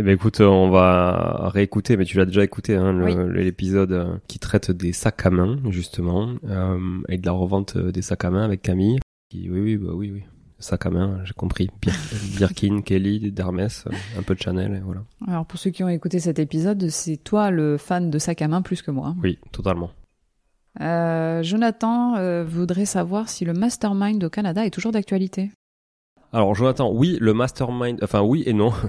Eh 0.00 0.04
ben 0.04 0.12
écoute, 0.14 0.40
euh, 0.40 0.46
on 0.46 0.70
va 0.70 1.48
réécouter, 1.52 1.96
mais 1.96 2.04
tu 2.04 2.18
l'as 2.18 2.24
déjà 2.24 2.44
écouté, 2.44 2.76
hein, 2.76 2.96
Oui. 3.02 3.16
l'épisode 3.34 3.90
euh, 3.90 4.16
qui 4.28 4.38
traite 4.38 4.70
des 4.70 4.92
sacs 4.92 5.26
à 5.26 5.30
main 5.30 5.58
justement 5.70 6.34
euh, 6.48 6.78
et 7.08 7.18
de 7.18 7.26
la 7.26 7.32
revente 7.32 7.76
des 7.76 8.00
sacs 8.00 8.24
à 8.24 8.30
main 8.30 8.44
avec 8.44 8.62
Camille. 8.62 9.00
Qui, 9.28 9.50
oui, 9.50 9.58
oui, 9.60 9.76
bah 9.76 9.90
oui, 9.94 10.12
oui. 10.14 10.22
Sac 10.60 10.86
à 10.86 10.90
main, 10.90 11.18
j'ai 11.24 11.32
compris. 11.32 11.68
Bir- 11.82 11.92
Birkin, 12.38 12.82
Kelly, 12.82 13.32
d'Hermès, 13.32 13.86
un 14.16 14.22
peu 14.22 14.36
de 14.36 14.40
Chanel, 14.40 14.76
et 14.76 14.80
voilà. 14.84 15.02
Alors 15.26 15.46
pour 15.46 15.58
ceux 15.58 15.70
qui 15.70 15.82
ont 15.82 15.88
écouté 15.88 16.20
cet 16.20 16.38
épisode, 16.38 16.88
c'est 16.90 17.16
toi 17.16 17.50
le 17.50 17.76
fan 17.76 18.08
de 18.08 18.18
sac 18.20 18.40
à 18.40 18.46
main 18.46 18.62
plus 18.62 18.82
que 18.82 18.92
moi. 18.92 19.16
Oui, 19.20 19.40
totalement. 19.50 19.90
Euh, 20.80 21.42
Jonathan 21.42 22.16
euh, 22.16 22.44
voudrait 22.44 22.84
savoir 22.84 23.28
si 23.28 23.44
le 23.44 23.52
mastermind 23.52 24.22
au 24.22 24.30
Canada 24.30 24.64
est 24.64 24.70
toujours 24.70 24.92
d'actualité. 24.92 25.50
Alors 26.30 26.54
Jonathan, 26.54 26.92
oui, 26.92 27.16
le 27.22 27.32
mastermind, 27.32 27.98
enfin 28.02 28.20
oui 28.20 28.42
et 28.46 28.52
non. 28.52 28.72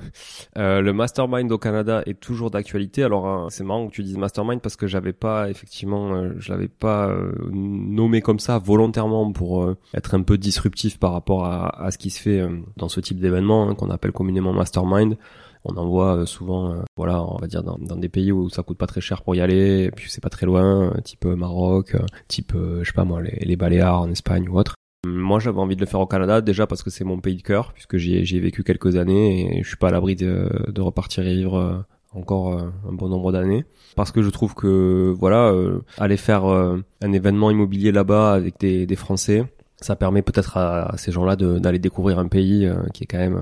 Euh, 0.58 0.82
le 0.82 0.94
mastermind 0.94 1.50
au 1.52 1.58
Canada 1.58 2.02
est 2.06 2.20
toujours 2.20 2.50
d'actualité. 2.50 3.04
Alors 3.04 3.28
hein, 3.28 3.48
c'est 3.50 3.63
marrant 3.63 3.88
que 3.88 3.94
tu 3.94 4.04
dises 4.04 4.18
mastermind 4.18 4.60
parce 4.62 4.76
que 4.76 4.88
j'avais 4.88 5.13
pas 5.13 5.50
effectivement, 5.50 6.34
je 6.38 6.52
l'avais 6.52 6.68
pas 6.68 7.15
nommé 7.52 8.22
comme 8.22 8.39
ça 8.39 8.58
volontairement 8.58 9.32
pour 9.32 9.74
être 9.94 10.15
un 10.15 10.24
peu 10.24 10.38
disruptif 10.38 10.98
par 10.98 11.13
rapport 11.13 11.46
à, 11.46 11.82
à 11.82 11.92
ce 11.92 11.98
qui 11.98 12.10
se 12.10 12.20
fait 12.20 12.46
dans 12.78 12.89
ce 12.89 13.00
type 13.00 13.20
d'événement 13.20 13.70
hein, 13.70 13.76
qu'on 13.76 13.89
appelle 13.92 14.12
communément 14.12 14.52
mastermind. 14.52 15.18
On 15.65 15.76
en 15.76 15.88
voit 15.88 16.26
souvent, 16.26 16.84
voilà, 16.95 17.24
on 17.24 17.38
va 17.38 17.48
dire 17.48 17.63
dans, 17.63 17.78
des 17.78 18.10
pays 18.10 18.32
où 18.32 18.50
ça 18.50 18.63
coûte 18.63 18.78
pas 18.78 18.88
très 18.88 19.02
cher 19.02 19.24
pour 19.24 19.36
y 19.36 19.41
aller, 19.41 19.84
et 19.84 19.91
puis 19.91 20.10
c'est 20.10 20.24
pas 20.24 20.30
très 20.30 20.45
loin, 20.45 20.93
type 21.04 21.26
Maroc, 21.26 21.95
type, 22.28 22.54
je 22.56 22.84
sais 22.84 22.93
pas 22.93 23.04
moi, 23.04 23.22
les, 23.22 23.39
les 23.41 23.56
Baléares 23.58 24.02
en 24.02 24.10
Espagne 24.10 24.48
ou 24.48 24.58
autre. 24.58 24.76
Moi, 25.06 25.39
j'avais 25.39 25.60
envie 25.60 25.78
de 25.78 25.82
le 25.82 25.88
faire 25.88 26.02
au 26.02 26.08
Canada, 26.08 26.41
déjà 26.41 26.67
parce 26.67 26.84
que 26.84 26.89
c'est 26.89 27.06
mon 27.06 27.19
pays 27.22 27.38
de 27.38 27.41
cœur, 27.41 27.72
puisque 27.72 27.95
j'y 27.95 28.17
ai, 28.17 28.39
vécu 28.39 28.63
quelques 28.63 28.98
années 28.98 29.58
et 29.58 29.63
je 29.63 29.67
suis 29.67 29.78
pas 29.78 29.88
à 29.88 29.91
l'abri 29.91 30.15
de, 30.17 30.82
repartir 30.82 31.26
y 31.26 31.36
vivre 31.36 31.58
euh, 31.58 31.78
encore 32.12 32.54
euh, 32.54 32.69
un 32.88 32.91
bon 32.91 33.08
nombre 33.08 33.32
d'années. 33.32 33.63
Parce 33.95 34.12
que 34.12 34.22
je 34.22 34.30
trouve 34.30 34.56
que, 34.56 35.13
voilà, 35.17 35.52
euh, 35.52 35.80
aller 35.98 36.17
faire 36.17 36.43
un 36.45 37.13
événement 37.13 37.50
immobilier 37.50 37.93
là-bas 37.93 38.34
avec 38.34 38.60
des, 38.60 38.95
Français, 38.98 39.45
ça 39.82 39.96
permet 39.96 40.22
peut-être 40.22 40.58
à, 40.58 40.94
ces 40.98 41.12
gens-là 41.12 41.36
d'aller 41.36 41.80
découvrir 41.80 42.20
un 42.20 42.28
pays 42.28 42.70
qui 42.94 43.04
est 43.04 43.08
quand 43.08 43.18
même 43.18 43.42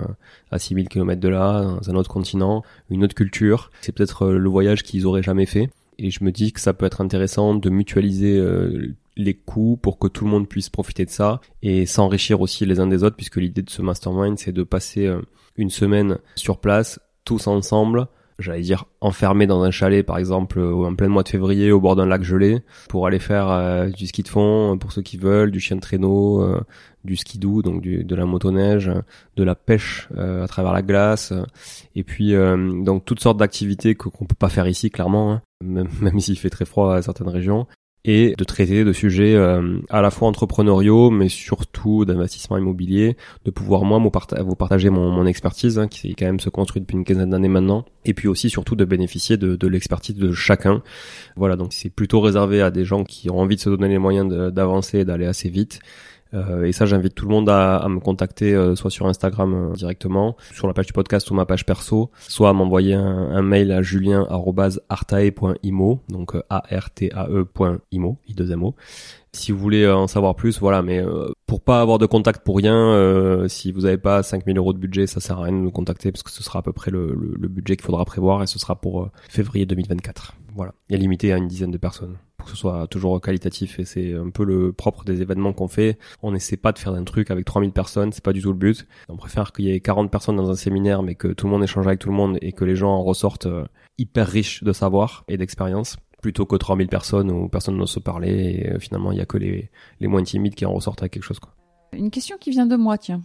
à 0.52 0.60
6000 0.60 0.88
km 0.88 1.20
de 1.20 1.30
là, 1.30 1.64
dans 1.64 1.90
un 1.90 1.96
autre 1.96 2.10
continent, 2.10 2.64
une 2.90 3.04
autre 3.04 3.16
culture. 3.16 3.72
C'est 3.82 3.92
peut-être 3.92 4.28
le 4.28 4.50
voyage 4.50 4.84
qu'ils 4.84 5.06
auraient 5.06 5.24
jamais 5.24 5.46
fait. 5.46 5.70
Et 5.98 6.12
je 6.12 6.24
me 6.24 6.32
dis 6.32 6.52
que 6.54 6.60
ça 6.60 6.74
peut 6.74 6.86
être 6.86 7.02
intéressant 7.02 7.56
de 7.56 7.70
mutualiser 7.70 8.40
les 9.18 9.34
coûts 9.34 9.78
pour 9.82 9.98
que 9.98 10.08
tout 10.08 10.24
le 10.24 10.32
monde 10.32 10.48
puisse 10.48 10.70
profiter 10.70 11.04
de 11.04 11.10
ça 11.10 11.42
et 11.64 11.86
s'enrichir 11.86 12.40
aussi 12.40 12.66
les 12.66 12.80
uns 12.80 12.88
des 12.88 13.04
autres 13.04 13.16
puisque 13.16 13.38
l'idée 13.38 13.64
de 13.64 13.70
ce 13.70 13.82
mastermind 13.82 14.38
c'est 14.38 14.52
de 14.52 14.64
passer 14.64 15.08
euh, 15.08 15.22
une 15.58 15.72
semaine 15.72 16.20
sur 16.36 16.60
place 16.60 17.00
tous 17.26 17.48
ensemble 17.48 18.08
j'allais 18.40 18.62
dire 18.62 18.86
enfermés 19.02 19.48
dans 19.48 19.64
un 19.64 19.72
chalet 19.72 20.06
par 20.06 20.18
exemple 20.18 20.60
euh, 20.60 20.86
en 20.86 20.96
plein 20.96 21.08
mois 21.08 21.24
de 21.24 21.30
février 21.30 21.72
au 21.72 21.80
bord 21.80 21.96
d'un 21.96 22.06
lac 22.06 22.24
gelé 22.24 22.62
pour 22.90 23.08
aller 23.08 23.20
faire 23.20 23.50
euh, 23.50 23.90
du 23.90 24.08
ski 24.08 24.24
de 24.24 24.28
fond 24.28 24.78
pour 24.80 24.92
ceux 24.92 25.02
qui 25.02 25.18
veulent 25.18 25.52
du 25.52 25.60
chien 25.60 25.76
de 25.76 25.82
traîneau 25.82 26.46
du 27.04 27.16
ski 27.16 27.40
doux 27.40 27.62
donc 27.62 27.82
de 27.82 28.16
la 28.16 28.26
motoneige 28.26 28.92
de 29.36 29.44
la 29.44 29.56
pêche 29.56 30.10
à 30.18 30.48
travers 30.48 30.74
la 30.74 30.82
glace. 30.82 31.34
Et 31.96 32.04
puis 32.04 32.34
donc 32.34 33.06
toutes 33.06 33.22
sortes 33.22 33.38
d'activités 33.38 33.96
qu'on 33.96 34.26
peut 34.26 34.36
pas 34.38 34.50
faire 34.50 34.68
ici 34.68 34.92
clairement 34.92 35.34
hein, 35.34 35.42
même, 35.64 35.88
même 36.02 36.20
s'il 36.20 36.38
fait 36.38 36.50
très 36.50 36.66
froid 36.66 36.96
à 36.96 37.02
certaines 37.02 37.30
régions 37.30 37.68
et 38.06 38.36
de 38.38 38.44
traiter 38.44 38.84
de 38.86 38.94
sujets 38.94 39.36
euh, 39.36 39.80
à 39.90 40.02
la 40.02 40.12
fois 40.12 40.28
entrepreneuriaux, 40.28 41.10
mais 41.10 41.28
surtout 41.28 42.06
d'investissement 42.06 42.58
immobilier, 42.58 43.18
de 43.44 43.52
pouvoir 43.52 43.84
moi 43.84 44.00
vous 44.00 44.56
partager 44.56 44.90
mon, 44.90 45.26
expertise, 45.26 45.78
hein, 45.78 45.88
qui 45.88 46.16
quand 46.16 46.26
même 46.26 46.40
se 46.40 46.50
construit 46.50 46.82
depuis 46.82 46.96
une 46.96 47.04
quinzaine 47.04 47.32
d'années 47.32 47.50
maintenant, 47.50 47.86
et 48.06 48.14
puis 48.14 48.28
aussi 48.28 48.50
surtout 48.50 48.76
de 48.76 48.86
bénéficier 48.86 49.36
de, 49.36 49.56
de 49.56 49.68
l'expertise 49.68 50.16
de 50.16 50.32
chacun. 50.32 50.82
Voilà, 51.36 51.58
donc 51.58 51.74
c'est 51.74 51.90
plutôt 51.90 52.22
réservé 52.22 52.62
à 52.62 52.72
des 52.72 52.86
gens 52.86 53.04
qui 53.04 53.30
ont 53.30 53.40
envie 53.40 53.56
de 53.58 53.62
se 53.62 53.70
donner 53.70 53.90
les 53.90 53.98
moyens 53.98 54.28
d'avancer 54.54 55.00
et 55.00 55.06
d'aller 55.06 55.26
assez 55.26 55.50
vite 55.50 55.80
euh, 56.38 56.66
et 56.66 56.72
ça, 56.72 56.86
j'invite 56.86 57.16
tout 57.16 57.26
le 57.26 57.32
monde 57.32 57.50
à, 57.50 57.84
me 57.90 58.00
contacter 58.00 58.54
euh, 58.54 58.76
soit 58.76 58.92
sur 58.92 59.08
Instagram 59.08 59.54
euh, 59.54 59.74
directement, 59.74 60.38
sur 60.54 60.68
la 60.68 60.74
page 60.74 60.86
du 60.88 60.94
podcast 60.94 61.30
ou 61.32 61.34
ma 61.34 61.46
page 61.46 61.66
perso, 61.66 62.12
soit 62.20 62.50
à 62.50 62.54
m'envoyer 62.54 62.94
un, 62.94 63.32
un, 63.32 63.42
mail 63.42 63.72
à 63.72 63.82
julien@artae.imo, 63.82 66.00
donc 66.10 66.36
a-r-t-a-e.imo, 66.50 68.18
i 68.28 68.34
2 68.34 68.52
m 68.52 68.72
Si 69.32 69.52
vous 69.52 69.60
voulez 69.60 69.90
en 69.90 70.08
savoir 70.08 70.36
plus, 70.36 70.60
voilà, 70.60 70.82
mais 70.82 71.04
pour 71.48 71.62
pas 71.62 71.82
avoir 71.82 71.98
de 71.98 72.06
contact 72.06 72.44
pour 72.44 72.58
rien, 72.58 73.48
si 73.48 73.72
vous 73.72 73.82
n'avez 73.82 73.98
pas 73.98 74.22
5000 74.22 74.58
euros 74.58 74.74
de 74.74 74.78
budget, 74.80 75.08
ça 75.08 75.20
sert 75.20 75.40
à 75.40 75.44
rien 75.44 75.54
de 75.54 75.58
nous 75.58 75.72
contacter 75.72 76.12
parce 76.12 76.24
que 76.24 76.32
ce 76.32 76.44
sera 76.44 76.60
à 76.60 76.62
peu 76.62 76.74
près 76.74 76.92
le, 76.92 77.16
budget 77.48 77.78
qu'il 77.78 77.86
faudra 77.86 78.06
prévoir 78.06 78.44
et 78.44 78.48
ce 78.48 78.60
sera 78.60 78.76
pour 78.76 79.10
février 79.30 79.66
2024. 79.66 80.36
Voilà, 80.56 80.74
et 80.90 80.98
limité 80.98 81.32
à 81.34 81.38
une 81.38 81.48
dizaine 81.48 81.72
de 81.72 81.78
personnes 81.78 82.18
que 82.48 82.52
ce 82.52 82.58
soit 82.58 82.88
toujours 82.88 83.20
qualitatif 83.22 83.80
et 83.80 83.86
c'est 83.86 84.14
un 84.14 84.30
peu 84.30 84.44
le 84.44 84.72
propre 84.74 85.04
des 85.04 85.22
événements 85.22 85.54
qu'on 85.54 85.68
fait. 85.68 85.98
On 86.24 86.32
n'essaie 86.32 86.58
pas 86.58 86.72
de 86.72 86.80
faire 86.80 86.94
un 86.94 87.04
truc 87.04 87.30
avec 87.30 87.46
3000 87.46 87.72
personnes, 87.72 88.12
c'est 88.12 88.24
pas 88.24 88.34
du 88.34 88.42
tout 88.42 88.52
le 88.52 88.58
but. 88.58 88.88
On 89.10 89.18
préfère 89.18 89.52
qu'il 89.52 89.66
y 89.66 89.72
ait 89.72 89.80
40 89.80 90.10
personnes 90.10 90.38
dans 90.38 90.50
un 90.50 90.56
séminaire 90.56 91.04
mais 91.04 91.16
que 91.16 91.28
tout 91.28 91.46
le 91.46 91.52
monde 91.52 91.64
échange 91.64 91.86
avec 91.86 92.00
tout 92.00 92.10
le 92.10 92.16
monde 92.16 92.38
et 92.42 92.54
que 92.54 92.66
les 92.66 92.76
gens 92.76 92.92
en 92.92 93.04
ressortent 93.04 93.46
euh, 93.46 93.66
hyper 93.98 94.28
riches 94.28 94.64
de 94.64 94.74
savoir 94.74 95.24
et 95.28 95.38
d'expérience 95.38 95.98
plutôt 96.28 96.46
que 96.46 96.58
3000 96.58 96.90
personnes 96.90 97.32
où 97.32 97.48
personne 97.48 97.78
n'ose 97.78 97.90
se 97.90 98.02
parler 98.02 98.60
et 98.60 98.74
euh, 98.74 98.80
finalement 98.80 99.14
il 99.14 99.18
y 99.18 99.22
a 99.22 99.26
que 99.26 99.38
les, 99.38 99.70
les 100.02 100.08
moins 100.08 100.22
timides 100.24 100.56
qui 100.56 100.66
en 100.66 100.74
ressortent 100.74 101.02
avec 101.02 101.14
quelque 101.14 101.24
chose 101.24 101.40
quoi. 101.40 101.54
Une 101.94 102.12
question 102.12 102.36
qui 102.38 102.52
vient 102.52 102.66
de 102.66 102.76
moi, 102.76 102.98
tiens. 102.98 103.22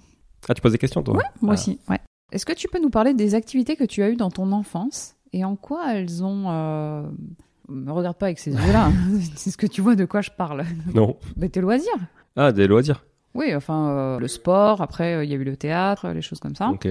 Ah, 0.48 0.54
tu 0.54 0.62
poses 0.62 0.70
des 0.70 0.78
questions 0.78 1.02
toi? 1.02 1.16
Ouais, 1.16 1.24
moi 1.40 1.54
ah. 1.54 1.54
aussi, 1.54 1.80
ouais. 1.90 1.98
Est-ce 2.30 2.46
que 2.46 2.52
tu 2.52 2.68
peux 2.68 2.80
nous 2.80 2.90
parler 2.90 3.12
des 3.12 3.34
activités 3.34 3.74
que 3.74 3.82
tu 3.82 4.04
as 4.04 4.10
eues 4.10 4.14
dans 4.14 4.30
ton 4.30 4.52
enfance 4.52 5.16
et 5.32 5.44
en 5.44 5.56
quoi 5.56 5.96
elles 5.96 6.22
ont 6.22 6.44
euh, 6.46 7.02
me 7.68 7.90
regarde 7.90 8.16
pas 8.16 8.26
avec 8.26 8.38
ces 8.38 8.52
yeux-là. 8.52 8.86
Hein. 8.86 8.92
c'est 9.34 9.50
ce 9.50 9.56
que 9.56 9.66
tu 9.66 9.80
vois 9.80 9.96
de 9.96 10.04
quoi 10.04 10.20
je 10.20 10.30
parle. 10.30 10.64
Non. 10.94 11.16
Mais 11.36 11.48
tes 11.48 11.60
loisirs. 11.60 11.98
Ah, 12.36 12.52
des 12.52 12.68
loisirs. 12.68 13.04
Oui, 13.34 13.52
enfin, 13.52 13.88
euh, 13.88 14.18
le 14.20 14.28
sport, 14.28 14.80
après, 14.80 15.14
euh, 15.14 15.24
il 15.24 15.30
y 15.30 15.34
a 15.34 15.36
eu 15.36 15.44
le 15.44 15.56
théâtre, 15.56 16.08
les 16.10 16.22
choses 16.22 16.38
comme 16.38 16.54
ça. 16.54 16.68
Ok. 16.68 16.86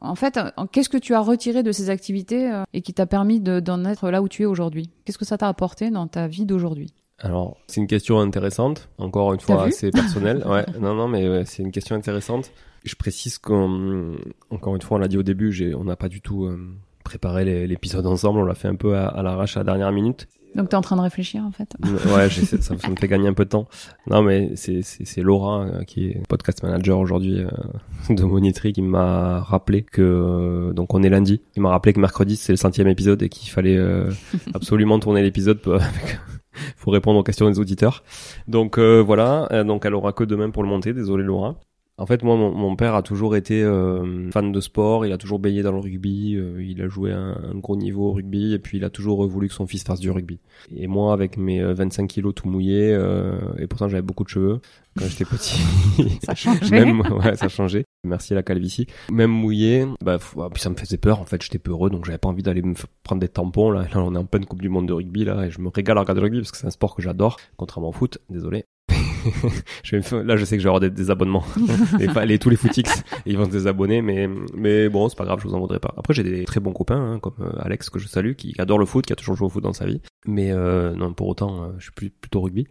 En 0.00 0.14
fait, 0.14 0.38
qu'est-ce 0.72 0.88
que 0.88 0.98
tu 0.98 1.14
as 1.14 1.20
retiré 1.20 1.62
de 1.62 1.72
ces 1.72 1.90
activités 1.90 2.50
euh, 2.50 2.64
et 2.72 2.82
qui 2.82 2.94
t'a 2.94 3.06
permis 3.06 3.40
d'en 3.40 3.84
être 3.84 4.10
là 4.10 4.22
où 4.22 4.28
tu 4.28 4.42
es 4.42 4.46
aujourd'hui? 4.46 4.90
Qu'est-ce 5.04 5.18
que 5.18 5.24
ça 5.24 5.38
t'a 5.38 5.48
apporté 5.48 5.90
dans 5.90 6.06
ta 6.06 6.28
vie 6.28 6.46
d'aujourd'hui? 6.46 6.92
Alors, 7.18 7.56
c'est 7.66 7.80
une 7.80 7.88
question 7.88 8.20
intéressante, 8.20 8.88
encore 8.98 9.34
une 9.34 9.40
fois 9.40 9.64
assez 9.64 9.90
personnelle. 9.90 10.42
Ouais, 10.46 10.64
non, 10.80 10.94
non, 10.94 11.08
mais 11.08 11.44
c'est 11.44 11.64
une 11.64 11.72
question 11.72 11.96
intéressante. 11.96 12.52
Je 12.84 12.94
précise 12.94 13.38
qu'encore 13.38 14.76
une 14.76 14.82
fois, 14.82 14.98
on 14.98 15.00
l'a 15.00 15.08
dit 15.08 15.18
au 15.18 15.24
début, 15.24 15.74
on 15.74 15.82
n'a 15.82 15.96
pas 15.96 16.08
du 16.08 16.20
tout 16.20 16.48
préparé 17.02 17.66
l'épisode 17.66 18.06
ensemble, 18.06 18.38
on 18.38 18.44
l'a 18.44 18.54
fait 18.54 18.68
un 18.68 18.76
peu 18.76 18.96
à, 18.96 19.20
l'arrache 19.22 19.56
à 19.56 19.60
la 19.60 19.64
dernière 19.64 19.90
minute. 19.90 20.28
Donc 20.54 20.70
tu 20.70 20.74
es 20.74 20.78
en 20.78 20.82
train 20.82 20.96
de 20.96 21.02
réfléchir 21.02 21.44
en 21.44 21.50
fait. 21.50 21.68
ouais, 22.14 22.28
ça, 22.30 22.60
ça, 22.60 22.74
me 22.88 22.96
fait 22.96 23.08
gagner 23.08 23.28
un 23.28 23.34
peu 23.34 23.44
de 23.44 23.50
temps. 23.50 23.68
Non 24.08 24.22
mais 24.22 24.52
c'est 24.56 25.20
Laura 25.22 25.64
euh, 25.64 25.84
qui 25.84 26.06
est 26.06 26.26
podcast 26.28 26.62
manager 26.62 26.98
aujourd'hui 26.98 27.40
euh, 27.40 28.14
de 28.14 28.22
Monitry 28.24 28.72
qui 28.72 28.82
m'a 28.82 29.40
rappelé 29.40 29.82
que 29.82 30.02
euh, 30.02 30.72
donc 30.72 30.94
on 30.94 31.02
est 31.02 31.10
lundi. 31.10 31.42
Il 31.56 31.62
m'a 31.62 31.70
rappelé 31.70 31.92
que 31.92 32.00
mercredi 32.00 32.36
c'est 32.36 32.52
le 32.52 32.56
centième 32.56 32.88
épisode 32.88 33.22
et 33.22 33.28
qu'il 33.28 33.50
fallait 33.50 33.78
absolument 34.54 34.98
tourner 34.98 35.22
l'épisode 35.22 35.60
pour, 35.60 35.78
pour 36.80 36.92
répondre 36.92 37.18
aux 37.18 37.24
questions 37.24 37.48
des 37.48 37.58
auditeurs. 37.58 38.02
Donc 38.46 38.78
voilà, 38.78 39.64
donc 39.64 39.84
elle 39.84 39.94
aura 39.94 40.12
que 40.12 40.24
demain 40.24 40.50
pour 40.50 40.62
le 40.62 40.68
monter. 40.68 40.92
Désolé 40.92 41.24
Laura. 41.24 41.56
En 41.98 42.06
fait, 42.06 42.22
moi, 42.22 42.36
mon, 42.36 42.76
père 42.76 42.94
a 42.94 43.02
toujours 43.02 43.34
été 43.34 43.60
euh, 43.60 44.30
fan 44.30 44.52
de 44.52 44.60
sport. 44.60 45.04
Il 45.04 45.12
a 45.12 45.18
toujours 45.18 45.40
baigné 45.40 45.62
dans 45.62 45.72
le 45.72 45.80
rugby. 45.80 46.36
Euh, 46.36 46.62
il 46.62 46.80
a 46.80 46.86
joué 46.86 47.12
un, 47.12 47.36
un, 47.42 47.54
gros 47.56 47.76
niveau 47.76 48.10
au 48.10 48.12
rugby. 48.12 48.54
Et 48.54 48.60
puis, 48.60 48.78
il 48.78 48.84
a 48.84 48.90
toujours 48.90 49.26
voulu 49.26 49.48
que 49.48 49.54
son 49.54 49.66
fils 49.66 49.82
fasse 49.82 49.98
du 49.98 50.08
rugby. 50.08 50.38
Et 50.76 50.86
moi, 50.86 51.12
avec 51.12 51.36
mes 51.36 51.60
25 51.60 52.02
euh, 52.02 52.06
kilos 52.06 52.34
tout 52.36 52.48
mouillés, 52.48 52.96
et 53.58 53.66
pourtant 53.66 53.88
j'avais 53.88 54.02
beaucoup 54.02 54.22
de 54.22 54.28
cheveux 54.28 54.60
quand 54.96 55.06
j'étais 55.06 55.24
petit. 55.24 55.60
ça 56.22 56.36
changé. 56.36 56.70
Même, 56.70 57.00
ouais, 57.00 57.34
ça 57.34 57.48
changé. 57.48 57.84
Merci 58.04 58.32
à 58.32 58.36
la 58.36 58.44
calvitie. 58.44 58.86
Même 59.10 59.32
mouillé, 59.32 59.84
bah, 60.00 60.18
ah, 60.38 60.48
puis 60.52 60.62
ça 60.62 60.70
me 60.70 60.76
faisait 60.76 60.98
peur. 60.98 61.20
En 61.20 61.24
fait, 61.24 61.42
j'étais 61.42 61.58
peureux, 61.58 61.90
donc 61.90 62.04
j'avais 62.04 62.18
pas 62.18 62.28
envie 62.28 62.44
d'aller 62.44 62.62
me 62.62 62.74
prendre 63.02 63.20
des 63.20 63.28
tampons. 63.28 63.72
Là. 63.72 63.82
là, 63.82 63.88
on 63.96 64.14
est 64.14 64.18
en 64.18 64.24
pleine 64.24 64.46
Coupe 64.46 64.62
du 64.62 64.68
Monde 64.68 64.86
de 64.86 64.92
rugby 64.92 65.24
là, 65.24 65.46
et 65.46 65.50
je 65.50 65.60
me 65.60 65.68
régale 65.68 65.98
à 65.98 66.02
regarder 66.02 66.20
le 66.20 66.26
rugby 66.26 66.38
parce 66.38 66.52
que 66.52 66.58
c'est 66.58 66.66
un 66.66 66.70
sport 66.70 66.94
que 66.94 67.02
j'adore, 67.02 67.38
contrairement 67.56 67.88
au 67.88 67.92
foot. 67.92 68.18
Désolé. 68.30 68.64
Je 69.82 69.96
vais 69.96 70.24
là, 70.24 70.36
je 70.36 70.44
sais 70.44 70.56
que 70.56 70.62
je 70.62 70.68
vais 70.68 70.74
avoir 70.74 70.80
des, 70.80 71.10
abonnements. 71.10 71.44
les, 71.98 72.26
les, 72.26 72.38
tous 72.38 72.50
les 72.50 72.56
footix, 72.56 73.04
ils 73.26 73.36
vont 73.36 73.44
se 73.44 73.50
désabonner, 73.50 74.02
mais, 74.02 74.28
mais 74.54 74.88
bon, 74.88 75.08
c'est 75.08 75.18
pas 75.18 75.24
grave, 75.24 75.40
je 75.42 75.48
vous 75.48 75.54
en 75.54 75.60
voudrais 75.60 75.80
pas. 75.80 75.94
Après, 75.96 76.14
j'ai 76.14 76.22
des 76.22 76.44
très 76.44 76.60
bons 76.60 76.72
copains, 76.72 77.14
hein, 77.14 77.18
comme 77.18 77.34
euh, 77.40 77.50
Alex, 77.60 77.90
que 77.90 77.98
je 77.98 78.08
salue, 78.08 78.32
qui, 78.32 78.54
adore 78.58 78.78
le 78.78 78.86
foot, 78.86 79.06
qui 79.06 79.12
a 79.12 79.16
toujours 79.16 79.36
joué 79.36 79.46
au 79.46 79.50
foot 79.50 79.62
dans 79.62 79.72
sa 79.72 79.86
vie. 79.86 80.00
Mais 80.26 80.50
euh, 80.50 80.94
non, 80.94 81.12
pour 81.12 81.28
autant, 81.28 81.62
euh, 81.62 81.68
je 81.78 81.84
suis 81.84 81.92
plus, 81.92 82.10
plutôt 82.10 82.40
rugby. 82.40 82.66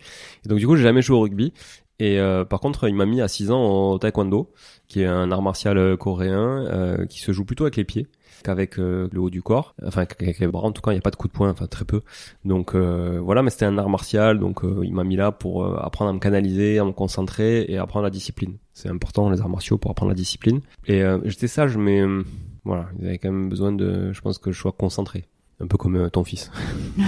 Et 0.46 0.50
donc, 0.50 0.60
du 0.60 0.68
coup, 0.68 0.76
j'ai 0.76 0.84
jamais 0.84 1.02
joué 1.02 1.18
au 1.18 1.22
rugby. 1.22 1.54
Et 2.00 2.20
euh, 2.20 2.46
par 2.46 2.60
contre, 2.60 2.88
il 2.88 2.96
m'a 2.96 3.06
mis 3.06 3.22
à 3.22 3.28
6 3.28 3.52
ans 3.52 3.92
au 3.94 4.00
taekwondo, 4.00 4.52
qui 4.88 5.02
est 5.02 5.08
un 5.08 5.32
art 5.32 5.42
martial 5.42 5.98
coréen 5.98 7.06
qui 7.10 7.20
se 7.20 7.32
joue 7.32 7.44
plutôt 7.44 7.64
avec 7.64 7.76
les 7.76 7.84
pieds 7.84 8.08
qu'avec 8.44 8.80
euh, 8.80 9.08
le 9.12 9.20
haut 9.20 9.30
du 9.30 9.42
corps, 9.42 9.76
enfin 9.86 10.06
avec 10.20 10.40
les 10.40 10.48
bras 10.48 10.68
en 10.68 10.72
tout 10.72 10.82
cas, 10.82 10.92
il 10.92 10.96
n'y 10.96 11.00
a 11.00 11.02
pas 11.02 11.12
de 11.12 11.16
coup 11.16 11.28
de 11.28 11.34
poing, 11.34 11.50
enfin 11.50 11.68
très 11.68 11.86
peu. 11.86 12.02
Donc 12.46 12.76
euh, 12.76 13.20
voilà, 13.22 13.44
mais 13.44 13.50
c'était 13.50 13.66
un 13.66 13.78
art 13.78 13.90
martial, 13.90 14.40
donc 14.40 14.64
euh, 14.64 14.82
il 14.84 14.94
m'a 14.94 15.04
mis 15.04 15.16
là 15.16 15.32
pour 15.32 15.66
apprendre 15.84 16.10
à 16.10 16.14
me 16.14 16.20
canaliser, 16.20 16.80
à 16.80 16.86
me 16.86 16.92
concentrer 16.92 17.66
et 17.68 17.78
apprendre 17.78 18.04
la 18.04 18.10
discipline. 18.10 18.58
C'est 18.74 18.90
important 18.90 19.30
les 19.30 19.42
arts 19.42 19.50
martiaux 19.50 19.78
pour 19.78 19.92
apprendre 19.92 20.10
la 20.10 20.16
discipline. 20.16 20.62
Et 20.88 21.04
j'étais 21.26 21.48
sage, 21.48 21.78
mais 21.78 22.04
voilà, 22.64 22.88
ils 23.00 23.08
avaient 23.08 23.18
quand 23.18 23.32
même 23.32 23.50
besoin 23.50 23.72
de, 23.72 24.12
je 24.14 24.22
pense 24.22 24.38
que 24.38 24.52
je 24.52 24.60
sois 24.60 24.72
concentré, 24.72 25.26
un 25.60 25.68
peu 25.68 25.78
comme 25.78 26.10
ton 26.12 26.24
fils. 26.24 26.52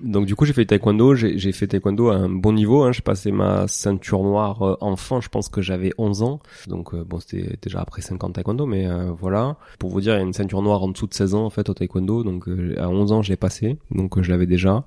Donc 0.00 0.26
du 0.26 0.34
coup 0.34 0.44
j'ai 0.44 0.52
fait 0.52 0.64
taekwondo, 0.64 1.14
j'ai 1.14 1.52
fait 1.52 1.68
taekwondo 1.68 2.08
à 2.08 2.16
un 2.16 2.28
bon 2.28 2.52
niveau, 2.52 2.82
hein. 2.82 2.90
j'ai 2.90 3.00
passé 3.00 3.30
ma 3.30 3.68
ceinture 3.68 4.24
noire 4.24 4.62
euh, 4.62 4.76
enfant, 4.80 5.20
je 5.20 5.28
pense 5.28 5.48
que 5.48 5.62
j'avais 5.62 5.92
11 5.98 6.22
ans, 6.22 6.40
donc 6.66 6.94
euh, 6.94 7.04
bon 7.04 7.20
c'était 7.20 7.56
déjà 7.62 7.80
après 7.80 8.02
50 8.02 8.34
taekwondo, 8.34 8.66
mais 8.66 8.86
euh, 8.86 9.12
voilà. 9.12 9.56
Pour 9.78 9.90
vous 9.90 10.00
dire, 10.00 10.14
il 10.14 10.16
y 10.16 10.20
a 10.20 10.24
une 10.24 10.32
ceinture 10.32 10.62
noire 10.62 10.82
en 10.82 10.88
dessous 10.88 11.06
de 11.06 11.14
16 11.14 11.34
ans 11.34 11.44
en 11.44 11.50
fait 11.50 11.68
au 11.68 11.74
taekwondo, 11.74 12.24
donc 12.24 12.48
à 12.76 12.88
11 12.88 13.12
ans 13.12 13.22
je 13.22 13.30
l'ai 13.30 13.36
passé, 13.36 13.78
donc 13.92 14.20
je 14.20 14.30
l'avais 14.30 14.46
déjà. 14.46 14.84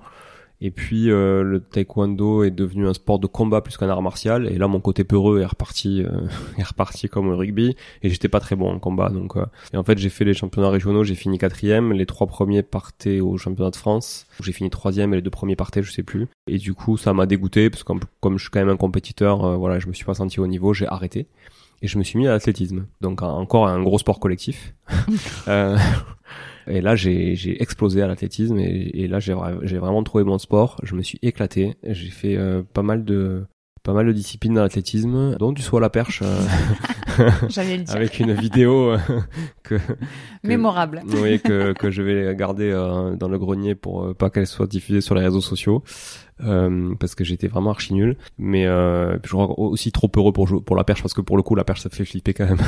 Et 0.59 0.71
puis 0.71 1.11
euh, 1.11 1.43
le 1.43 1.59
taekwondo 1.59 2.43
est 2.43 2.51
devenu 2.51 2.87
un 2.87 2.93
sport 2.93 3.19
de 3.19 3.27
combat 3.27 3.61
plus 3.61 3.77
qu'un 3.77 3.89
art 3.89 4.01
martial. 4.01 4.47
Et 4.51 4.57
là, 4.57 4.67
mon 4.67 4.79
côté 4.79 5.03
peureux 5.03 5.39
est 5.39 5.45
reparti, 5.45 6.03
euh, 6.03 6.27
est 6.57 6.63
reparti 6.63 7.09
comme 7.09 7.29
le 7.29 7.35
rugby. 7.35 7.75
Et 8.01 8.09
j'étais 8.09 8.27
pas 8.27 8.39
très 8.39 8.55
bon 8.55 8.71
en 8.71 8.79
combat. 8.79 9.09
Donc, 9.09 9.37
euh, 9.37 9.45
et 9.73 9.77
en 9.77 9.83
fait, 9.83 9.97
j'ai 9.97 10.09
fait 10.09 10.25
les 10.25 10.33
championnats 10.33 10.69
régionaux. 10.69 11.03
J'ai 11.03 11.15
fini 11.15 11.37
quatrième. 11.37 11.93
Les 11.93 12.05
trois 12.05 12.27
premiers 12.27 12.63
partaient 12.63 13.19
au 13.19 13.37
championnat 13.37 13.71
de 13.71 13.75
France. 13.75 14.25
J'ai 14.41 14.51
fini 14.51 14.69
troisième 14.69 15.13
et 15.13 15.17
les 15.17 15.21
deux 15.21 15.29
premiers 15.29 15.55
partaient, 15.55 15.83
je 15.83 15.91
sais 15.91 16.03
plus. 16.03 16.27
Et 16.47 16.57
du 16.57 16.73
coup, 16.73 16.97
ça 16.97 17.13
m'a 17.13 17.25
dégoûté 17.25 17.69
parce 17.69 17.83
que 17.83 17.87
comme, 17.87 17.99
comme 18.19 18.37
je 18.37 18.43
suis 18.43 18.51
quand 18.51 18.59
même 18.59 18.69
un 18.69 18.77
compétiteur, 18.77 19.57
voilà, 19.57 19.79
je 19.79 19.87
me 19.87 19.93
suis 19.93 20.05
pas 20.05 20.15
senti 20.15 20.39
au 20.39 20.47
niveau. 20.47 20.73
J'ai 20.73 20.87
arrêté 20.87 21.27
et 21.81 21.87
je 21.87 21.97
me 21.97 22.03
suis 22.03 22.17
mis 22.17 22.27
à 22.27 22.31
l'athlétisme. 22.31 22.85
Donc 23.01 23.21
encore 23.21 23.67
un 23.67 23.81
gros 23.81 23.99
sport 23.99 24.19
collectif. 24.19 24.73
euh, 25.47 25.77
et 26.67 26.81
là, 26.81 26.95
j'ai, 26.95 27.61
explosé 27.61 28.01
à 28.01 28.07
l'athlétisme 28.07 28.57
et, 28.59 28.91
et 28.93 29.07
là, 29.07 29.19
j'ai, 29.19 29.33
vraiment 29.33 30.03
trouvé 30.03 30.23
mon 30.23 30.37
sport. 30.37 30.79
Je 30.83 30.95
me 30.95 31.01
suis 31.01 31.19
éclaté. 31.21 31.75
J'ai 31.83 32.09
fait 32.09 32.35
euh, 32.35 32.63
pas 32.73 32.83
mal 32.83 33.05
de 33.05 33.45
pas 33.83 33.93
mal 33.93 34.05
de 34.05 34.11
disciplines 34.11 34.53
dans 34.53 34.63
l'athlétisme, 34.63 35.37
dont 35.37 35.53
du 35.53 35.61
saut 35.61 35.77
à 35.77 35.79
la 35.79 35.89
perche, 35.89 36.21
euh, 36.21 37.29
avec 37.87 38.19
une 38.19 38.33
vidéo 38.33 38.91
euh, 38.91 38.97
que, 39.63 39.75
que, 39.75 39.81
mémorable. 40.43 41.03
oui, 41.23 41.39
que 41.39 41.71
que 41.71 41.89
je 41.89 42.01
vais 42.01 42.35
garder 42.35 42.71
dans 43.17 43.29
le 43.29 43.39
grenier 43.39 43.75
pour 43.75 44.13
pas 44.15 44.29
qu'elle 44.29 44.47
soit 44.47 44.67
diffusée 44.67 44.99
sur 44.99 45.15
les 45.15 45.21
réseaux 45.21 45.41
sociaux. 45.41 45.83
parce 46.37 47.15
que 47.15 47.23
j'étais 47.23 47.47
vraiment 47.47 47.69
archi 47.69 47.93
nul 47.93 48.17
mais 48.37 48.65
je 48.65 49.29
crois 49.29 49.57
aussi 49.57 49.93
trop 49.93 50.11
heureux 50.17 50.33
pour 50.33 50.63
pour 50.65 50.75
la 50.75 50.83
perche 50.83 51.01
parce 51.01 51.13
que 51.13 51.21
pour 51.21 51.37
le 51.37 51.43
coup 51.43 51.55
la 51.55 51.63
perche 51.63 51.79
ça 51.79 51.89
fait 51.89 52.03
flipper 52.03 52.33
quand 52.33 52.45
même 52.45 52.59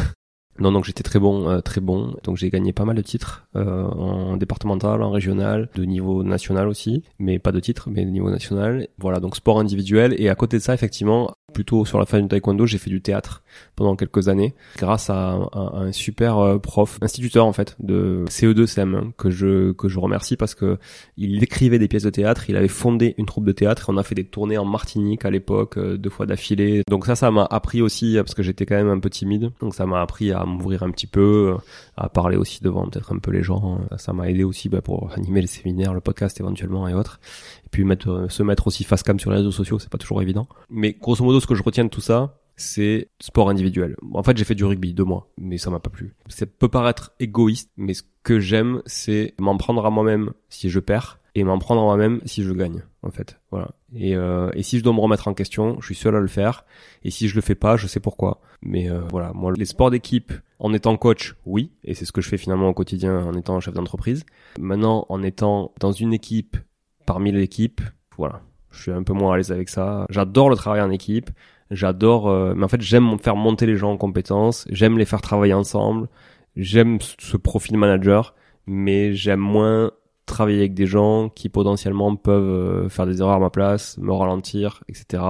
non, 0.60 0.72
donc 0.72 0.86
j'étais 0.86 1.04
très 1.04 1.20
bon, 1.20 1.50
euh, 1.50 1.62
très 1.62 1.82
bon. 1.82 2.16
Donc 2.24 2.38
j'ai 2.38 2.50
gagné 2.50 2.74
pas 2.74 2.86
mal 2.86 2.96
de 2.96 3.02
titres 3.02 3.46
euh, 3.56 3.84
en 3.84 4.38
départemental, 4.38 5.02
en 5.02 5.12
régional, 5.12 5.70
de 5.76 5.84
niveau 5.84 6.24
national 6.24 6.68
aussi, 6.68 7.04
mais 7.18 7.40
pas 7.40 7.52
de 7.52 7.60
titres, 7.60 7.90
mais 7.90 8.06
de 8.06 8.10
niveau 8.10 8.30
national. 8.30 8.88
Voilà, 8.98 9.20
donc 9.20 9.36
sport 9.36 9.60
individuel. 9.60 10.16
Et 10.18 10.30
à 10.30 10.36
côté 10.36 10.58
de 10.58 10.62
ça, 10.62 10.74
effectivement, 10.74 11.32
plutôt 11.50 11.86
sur 11.86 12.00
la 12.00 12.06
fin 12.06 12.20
du 12.20 12.28
taekwondo, 12.28 12.66
j'ai 12.66 12.78
fait 12.78 12.90
du 12.90 13.02
théâtre 13.02 13.44
pendant 13.76 13.96
quelques 13.96 14.28
années, 14.28 14.54
grâce 14.78 15.10
à, 15.10 15.40
un 15.54 15.92
super 15.92 16.38
euh, 16.38 16.58
prof, 16.60 17.00
instituteur 17.02 17.46
en 17.46 17.54
fait 17.54 17.76
de 17.80 18.26
CE2 18.30 18.66
CM1 18.66 19.12
que 19.18 19.30
je 19.30 19.72
que 19.72 19.88
je 19.88 20.00
remercie 20.00 20.38
parce 20.38 20.56
que 20.56 20.78
il 21.18 21.44
écrivait 21.44 21.80
des 21.80 21.88
pièces 21.88 22.04
de 22.04 22.10
théâtre, 22.10 22.50
il 22.50 22.56
avait 22.56 22.68
fondé 22.68 23.16
une 23.18 23.26
troupe 23.26 23.46
de 23.46 23.52
théâtre, 23.52 23.88
on 23.90 23.98
a 23.98 24.04
fait 24.04 24.16
des 24.16 24.26
tournées 24.26 24.58
en 24.58 24.66
Martinique 24.66 25.26
à 25.26 25.32
l'époque, 25.32 25.78
euh, 25.78 25.98
deux 25.98 26.10
fois 26.10 26.26
d'affilée. 26.26 26.84
Donc 26.90 27.06
ça, 27.06 27.16
ça 27.16 27.32
m'a 27.32 27.48
appris 27.50 27.82
aussi 27.82 28.16
parce 28.18 28.36
que 28.36 28.44
j'étais 28.44 28.66
quand 28.66 28.76
même 28.76 28.90
un 28.90 29.00
peu 29.00 29.10
timide, 29.10 29.52
donc 29.60 29.76
ça 29.76 29.86
m'a 29.86 30.02
appris 30.02 30.32
à 30.32 30.46
m'ouvrir 30.50 30.84
un 30.84 30.92
petit 30.92 31.08
peu, 31.08 31.56
à 31.96 32.10
parler 32.10 32.38
aussi 32.38 32.62
devant 32.62 32.88
peut-être 32.88 33.14
un 33.14 33.20
peu 33.20 33.32
les 33.32 33.44
gens. 33.44 33.80
Ça 33.98 34.14
m'a 34.14 34.30
aidé 34.30 34.44
aussi 34.44 34.70
bah, 34.70 34.82
pour 34.82 35.12
animer 35.14 35.42
les 35.42 35.48
séminaires, 35.48 35.94
le 35.94 36.02
podcast 36.02 36.40
éventuellement 36.40 36.88
et 36.88 36.94
autres. 36.94 37.20
Et 37.66 37.70
puis 37.70 37.86
euh, 38.08 38.30
se 38.30 38.44
mettre 38.44 38.68
aussi 38.68 38.84
face 38.84 39.04
cam 39.04 39.20
sur 39.20 39.32
les 39.32 39.38
réseaux 39.38 39.52
sociaux, 39.52 39.80
c'est 39.80 39.90
pas 39.90 39.98
toujours 39.98 40.22
évident. 40.22 40.48
Mais 40.70 40.94
grosso 40.94 41.24
modo, 41.24 41.40
ce 41.40 41.48
que 41.48 41.56
je 41.56 41.64
retiens 41.64 41.86
de 41.86 41.90
tout 41.90 42.02
ça, 42.02 42.38
c'est 42.56 43.10
sport 43.20 43.50
individuel. 43.50 43.96
En 44.14 44.24
fait, 44.24 44.38
j'ai 44.38 44.44
fait 44.44 44.56
du 44.56 44.66
rugby 44.66 44.94
deux 44.94 45.04
mois, 45.04 45.30
mais 45.38 45.58
ça 45.58 45.70
m'a 45.70 45.80
pas 45.80 45.90
plu. 45.90 46.14
Ça 46.28 46.46
peut 46.46 46.68
paraître 46.68 47.14
égoïste, 47.20 47.72
mais 47.78 47.94
ce 47.94 48.04
que 48.24 48.40
j'aime, 48.40 48.82
c'est 48.86 49.34
m'en 49.40 49.58
prendre 49.58 49.86
à 49.86 49.90
moi-même 49.90 50.32
si 50.50 50.70
je 50.70 50.80
perds 50.80 51.20
et 51.36 51.44
m'en 51.44 51.60
prendre 51.60 51.82
à 51.82 51.84
moi-même 51.84 52.22
si 52.26 52.44
je 52.44 52.52
gagne, 52.52 52.84
en 53.04 53.12
fait. 53.12 53.40
Voilà. 53.52 53.72
Et, 53.94 54.16
euh, 54.16 54.50
et 54.54 54.64
si 54.64 54.80
je 54.80 54.84
dois 54.84 54.94
me 54.94 55.00
remettre 55.00 55.28
en 55.28 55.34
question, 55.34 55.78
je 55.80 55.86
suis 55.86 55.96
seul 55.96 56.16
à 56.16 56.20
le 56.20 56.28
faire. 56.28 56.66
Et 57.04 57.12
si 57.12 57.28
je 57.28 57.36
le 57.36 57.42
fais 57.42 57.56
pas, 57.56 57.78
je 57.78 57.88
sais 57.88 58.00
pourquoi. 58.00 58.42
Mais 58.62 58.90
euh, 58.90 59.02
voilà, 59.10 59.32
moi, 59.34 59.54
les 59.56 59.66
sports 59.66 59.92
d'équipe, 59.92 60.34
en 60.60 60.74
étant 60.74 60.98
coach, 60.98 61.36
oui, 61.46 61.72
et 61.84 61.94
c'est 61.94 62.06
ce 62.06 62.12
que 62.12 62.22
je 62.22 62.30
fais 62.30 62.38
finalement 62.38 62.70
au 62.70 62.74
quotidien 62.74 63.26
en 63.26 63.34
étant 63.34 63.60
chef 63.60 63.74
d'entreprise. 63.74 64.26
Maintenant, 64.60 65.06
en 65.10 65.24
étant 65.24 65.74
dans 65.80 65.92
une 65.92 66.14
équipe, 66.14 66.58
parmi 67.06 67.32
l'équipe, 67.32 67.82
voilà, 68.18 68.42
je 68.72 68.82
suis 68.82 68.92
un 68.92 69.04
peu 69.04 69.14
moins 69.14 69.34
à 69.34 69.38
l'aise 69.38 69.52
avec 69.52 69.70
ça. 69.70 70.06
J'adore 70.10 70.50
le 70.50 70.56
travail 70.56 70.82
en 70.82 70.92
équipe. 70.92 71.30
J'adore, 71.72 72.28
euh, 72.28 72.54
mais 72.56 72.66
en 72.66 72.68
fait, 72.68 72.82
j'aime 72.82 73.18
faire 73.20 73.36
monter 73.36 73.66
les 73.66 73.78
gens 73.78 73.92
en 73.92 73.98
compétences. 73.98 74.68
J'aime 74.70 74.98
les 74.98 75.06
faire 75.06 75.22
travailler 75.22 75.54
ensemble. 75.54 76.10
J'aime 76.56 76.98
ce 77.02 77.38
profil 77.38 77.78
manager, 77.78 78.36
mais 78.66 79.14
j'aime 79.14 79.40
moins 79.40 79.92
travailler 80.30 80.60
avec 80.60 80.74
des 80.74 80.86
gens 80.86 81.30
qui 81.30 81.50
potentiellement 81.50 82.16
peuvent 82.16 82.44
euh, 82.86 82.90
faire 82.90 83.06
des 83.06 83.20
erreurs 83.20 83.36
à 83.36 83.40
ma 83.40 83.50
place, 83.50 83.98
me 83.98 84.14
ralentir, 84.14 84.84
etc. 84.88 85.24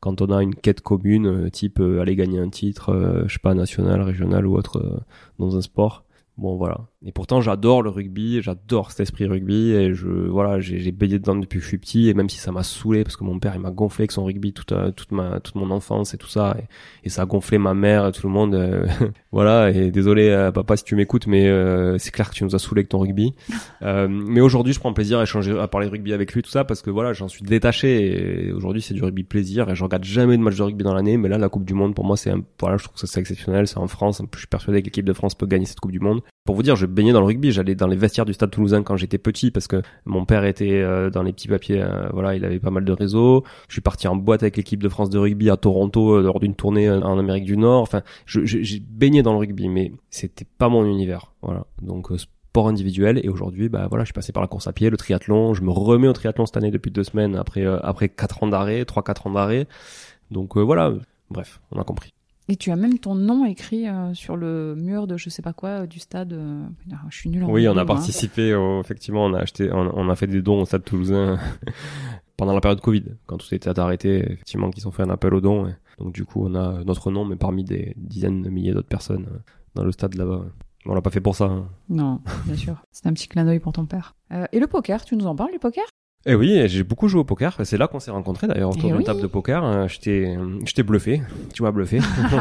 Quand 0.00 0.22
on 0.22 0.30
a 0.30 0.42
une 0.42 0.54
quête 0.54 0.80
commune, 0.80 1.26
euh, 1.26 1.50
type 1.50 1.80
aller 1.80 2.16
gagner 2.16 2.38
un 2.38 2.48
titre, 2.48 3.24
je 3.26 3.32
sais 3.32 3.38
pas, 3.38 3.54
national, 3.54 4.00
régional 4.02 4.46
ou 4.46 4.56
autre 4.56 5.04
dans 5.38 5.56
un 5.56 5.60
sport. 5.60 6.04
Bon 6.36 6.56
voilà, 6.56 6.88
et 7.06 7.12
pourtant, 7.12 7.42
j'adore 7.42 7.82
le 7.82 7.90
rugby, 7.90 8.40
j'adore 8.40 8.90
cet 8.90 9.00
esprit 9.00 9.26
rugby, 9.26 9.72
et 9.72 9.94
je, 9.94 10.08
voilà, 10.08 10.58
j'ai 10.58 10.90
baigné 10.90 11.18
dedans 11.18 11.36
depuis 11.36 11.58
que 11.58 11.62
je 11.62 11.68
suis 11.68 11.78
petit, 11.78 12.08
et 12.08 12.14
même 12.14 12.30
si 12.30 12.38
ça 12.38 12.50
m'a 12.50 12.62
saoulé, 12.62 13.04
parce 13.04 13.16
que 13.16 13.24
mon 13.24 13.38
père, 13.38 13.54
il 13.54 13.60
m'a 13.60 13.70
gonflé 13.70 14.02
avec 14.02 14.12
son 14.12 14.24
rugby 14.24 14.54
toute, 14.54 14.72
euh, 14.72 14.90
toute 14.90 15.12
ma, 15.12 15.38
toute 15.40 15.54
mon 15.54 15.70
enfance 15.70 16.14
et 16.14 16.16
tout 16.16 16.28
ça, 16.28 16.56
et, 16.58 16.64
et 17.06 17.10
ça 17.10 17.22
a 17.22 17.26
gonflé 17.26 17.58
ma 17.58 17.74
mère 17.74 18.08
et 18.08 18.12
tout 18.12 18.26
le 18.26 18.32
monde, 18.32 18.54
euh, 18.54 18.86
voilà, 19.32 19.70
et 19.70 19.90
désolé, 19.90 20.30
euh, 20.30 20.50
papa, 20.50 20.78
si 20.78 20.82
tu 20.82 20.96
m'écoutes, 20.96 21.26
mais 21.26 21.44
c'est 21.98 22.10
clair 22.10 22.30
que 22.30 22.34
tu 22.34 22.42
nous 22.42 22.54
as 22.54 22.58
saoulé 22.58 22.80
avec 22.80 22.88
ton 22.88 22.98
rugby. 22.98 23.34
mais 23.82 24.40
aujourd'hui, 24.40 24.72
je 24.72 24.80
prends 24.80 24.94
plaisir 24.94 25.18
à 25.20 25.22
échanger, 25.22 25.56
à 25.56 25.68
parler 25.68 25.86
rugby 25.86 26.14
avec 26.14 26.32
lui, 26.32 26.42
tout 26.42 26.50
ça, 26.50 26.64
parce 26.64 26.80
que 26.80 26.90
voilà, 26.90 27.12
j'en 27.12 27.28
suis 27.28 27.42
détaché, 27.42 28.48
et 28.48 28.52
aujourd'hui, 28.52 28.80
c'est 28.80 28.94
du 28.94 29.04
rugby 29.04 29.24
plaisir, 29.24 29.70
et 29.70 29.74
je 29.74 29.84
regarde 29.84 30.04
jamais 30.04 30.38
de 30.38 30.42
match 30.42 30.56
de 30.56 30.62
rugby 30.62 30.82
dans 30.82 30.94
l'année, 30.94 31.16
mais 31.16 31.28
là, 31.28 31.36
la 31.38 31.50
Coupe 31.50 31.64
du 31.64 31.74
Monde, 31.74 31.94
pour 31.94 32.04
moi, 32.04 32.16
c'est 32.16 32.32
voilà, 32.58 32.78
je 32.78 32.84
trouve 32.84 32.98
que 32.98 33.06
c'est 33.06 33.20
exceptionnel, 33.20 33.68
c'est 33.68 33.78
en 33.78 33.86
France, 33.88 34.22
je 34.32 34.38
suis 34.38 34.48
persuadé 34.48 34.80
que 34.80 34.86
l'équipe 34.86 35.04
de 35.04 35.12
France 35.12 35.34
peut 35.34 35.46
gagner 35.46 35.66
cette 35.66 35.80
Coupe 35.80 35.92
du 35.92 36.00
Monde. 36.00 36.22
Pour 36.44 36.54
vous 36.56 36.62
dire, 36.62 36.76
je 36.76 36.84
baignais 36.84 37.12
dans 37.12 37.20
le 37.20 37.26
rugby. 37.26 37.52
J'allais 37.52 37.74
dans 37.74 37.86
les 37.86 37.96
vestiaires 37.96 38.26
du 38.26 38.34
Stade 38.34 38.50
Toulousain 38.50 38.82
quand 38.82 38.98
j'étais 38.98 39.16
petit 39.16 39.50
parce 39.50 39.66
que 39.66 39.80
mon 40.04 40.26
père 40.26 40.44
était 40.44 40.82
euh, 40.82 41.08
dans 41.08 41.22
les 41.22 41.32
petits 41.32 41.48
papiers. 41.48 41.80
Euh, 41.80 42.10
voilà, 42.12 42.34
il 42.34 42.44
avait 42.44 42.58
pas 42.58 42.70
mal 42.70 42.84
de 42.84 42.92
réseaux. 42.92 43.44
Je 43.68 43.74
suis 43.74 43.80
parti 43.80 44.08
en 44.08 44.16
boîte 44.16 44.42
avec 44.42 44.58
l'équipe 44.58 44.82
de 44.82 44.88
France 44.90 45.08
de 45.08 45.18
rugby 45.18 45.48
à 45.48 45.56
Toronto 45.56 46.16
euh, 46.16 46.22
lors 46.22 46.40
d'une 46.40 46.54
tournée 46.54 46.90
en 46.90 47.18
Amérique 47.18 47.44
du 47.44 47.56
Nord. 47.56 47.80
Enfin, 47.80 48.02
j'ai 48.26 48.78
baigné 48.78 49.22
dans 49.22 49.32
le 49.32 49.38
rugby, 49.38 49.70
mais 49.70 49.92
c'était 50.10 50.46
pas 50.58 50.68
mon 50.68 50.84
univers. 50.84 51.32
Voilà, 51.40 51.64
donc 51.80 52.08
sport 52.18 52.68
individuel 52.68 53.18
et 53.24 53.28
aujourd'hui 53.28 53.68
bah 53.68 53.88
voilà 53.88 54.04
je 54.04 54.08
suis 54.08 54.12
passé 54.12 54.30
par 54.30 54.40
la 54.40 54.46
course 54.46 54.68
à 54.68 54.72
pied 54.72 54.88
le 54.88 54.96
triathlon 54.96 55.54
je 55.54 55.62
me 55.62 55.72
remets 55.72 56.06
au 56.06 56.12
triathlon 56.12 56.46
cette 56.46 56.56
année 56.56 56.70
depuis 56.70 56.92
deux 56.92 57.02
semaines 57.02 57.34
après 57.34 57.66
après 57.66 58.08
quatre 58.08 58.44
ans 58.44 58.46
d'arrêt 58.46 58.84
trois 58.84 59.02
quatre 59.02 59.26
ans 59.26 59.32
d'arrêt 59.32 59.66
donc 60.30 60.56
voilà 60.56 60.92
bref 61.30 61.60
on 61.72 61.80
a 61.80 61.84
compris 61.84 62.14
et 62.48 62.56
tu 62.56 62.70
as 62.70 62.76
même 62.76 62.98
ton 62.98 63.14
nom 63.14 63.46
écrit 63.46 63.88
euh, 63.88 64.12
sur 64.12 64.36
le 64.36 64.74
mur 64.76 65.06
de 65.06 65.16
je 65.16 65.30
sais 65.30 65.40
pas 65.40 65.54
quoi 65.54 65.68
euh, 65.70 65.86
du 65.86 65.98
stade. 65.98 66.34
Euh, 66.34 66.64
je 67.08 67.16
suis 67.16 67.30
nul 67.30 67.44
en 67.44 67.50
Oui, 67.50 67.66
on 67.68 67.76
a 67.76 67.82
hein. 67.82 67.86
participé. 67.86 68.54
effectivement, 68.80 69.24
on 69.24 69.32
a 69.32 69.40
acheté, 69.40 69.70
on, 69.72 70.08
a 70.08 70.16
fait 70.16 70.26
des 70.26 70.42
dons 70.42 70.60
au 70.62 70.64
stade 70.66 70.84
toulousain 70.84 71.38
pendant 72.36 72.52
la 72.52 72.60
période 72.60 72.80
Covid, 72.80 73.04
quand 73.26 73.38
tout 73.38 73.54
était 73.54 73.78
arrêté. 73.78 74.18
Effectivement, 74.18 74.70
qu'ils 74.70 74.86
ont 74.86 74.90
fait 74.90 75.02
un 75.02 75.10
appel 75.10 75.32
aux 75.32 75.40
dons. 75.40 75.72
donc 75.98 76.12
du 76.12 76.24
coup, 76.24 76.44
on 76.44 76.54
a 76.54 76.84
notre 76.84 77.10
nom, 77.10 77.24
mais 77.24 77.36
parmi 77.36 77.64
des 77.64 77.94
dizaines 77.96 78.42
de 78.42 78.50
milliers 78.50 78.72
d'autres 78.72 78.88
personnes 78.88 79.26
dans 79.74 79.84
le 79.84 79.92
stade 79.92 80.14
là-bas. 80.14 80.44
On 80.86 80.94
l'a 80.94 81.00
pas 81.00 81.10
fait 81.10 81.22
pour 81.22 81.34
ça. 81.34 81.46
Hein. 81.46 81.68
Non, 81.88 82.20
bien 82.44 82.56
sûr. 82.56 82.84
C'est 82.92 83.06
un 83.06 83.14
petit 83.14 83.26
clin 83.26 83.46
d'œil 83.46 83.60
pour 83.60 83.72
ton 83.72 83.86
père. 83.86 84.14
et 84.52 84.60
le 84.60 84.66
poker, 84.66 85.02
tu 85.06 85.16
nous 85.16 85.26
en 85.26 85.34
parles 85.34 85.52
du 85.52 85.58
poker? 85.58 85.84
Eh 86.26 86.34
oui, 86.34 86.62
j'ai 86.68 86.84
beaucoup 86.84 87.08
joué 87.08 87.20
au 87.20 87.24
poker. 87.24 87.54
C'est 87.64 87.76
là 87.76 87.86
qu'on 87.86 88.00
s'est 88.00 88.10
rencontrés 88.10 88.46
d'ailleurs 88.46 88.70
autour 88.70 88.90
eh 88.90 88.92
d'une 88.94 89.04
table 89.04 89.20
de 89.20 89.26
poker. 89.26 89.62
Euh, 89.62 89.88
je 89.88 89.98
t'ai, 89.98 90.82
bluffé. 90.82 91.20
Tu 91.52 91.62
m'as 91.62 91.70
bluffé. 91.70 91.98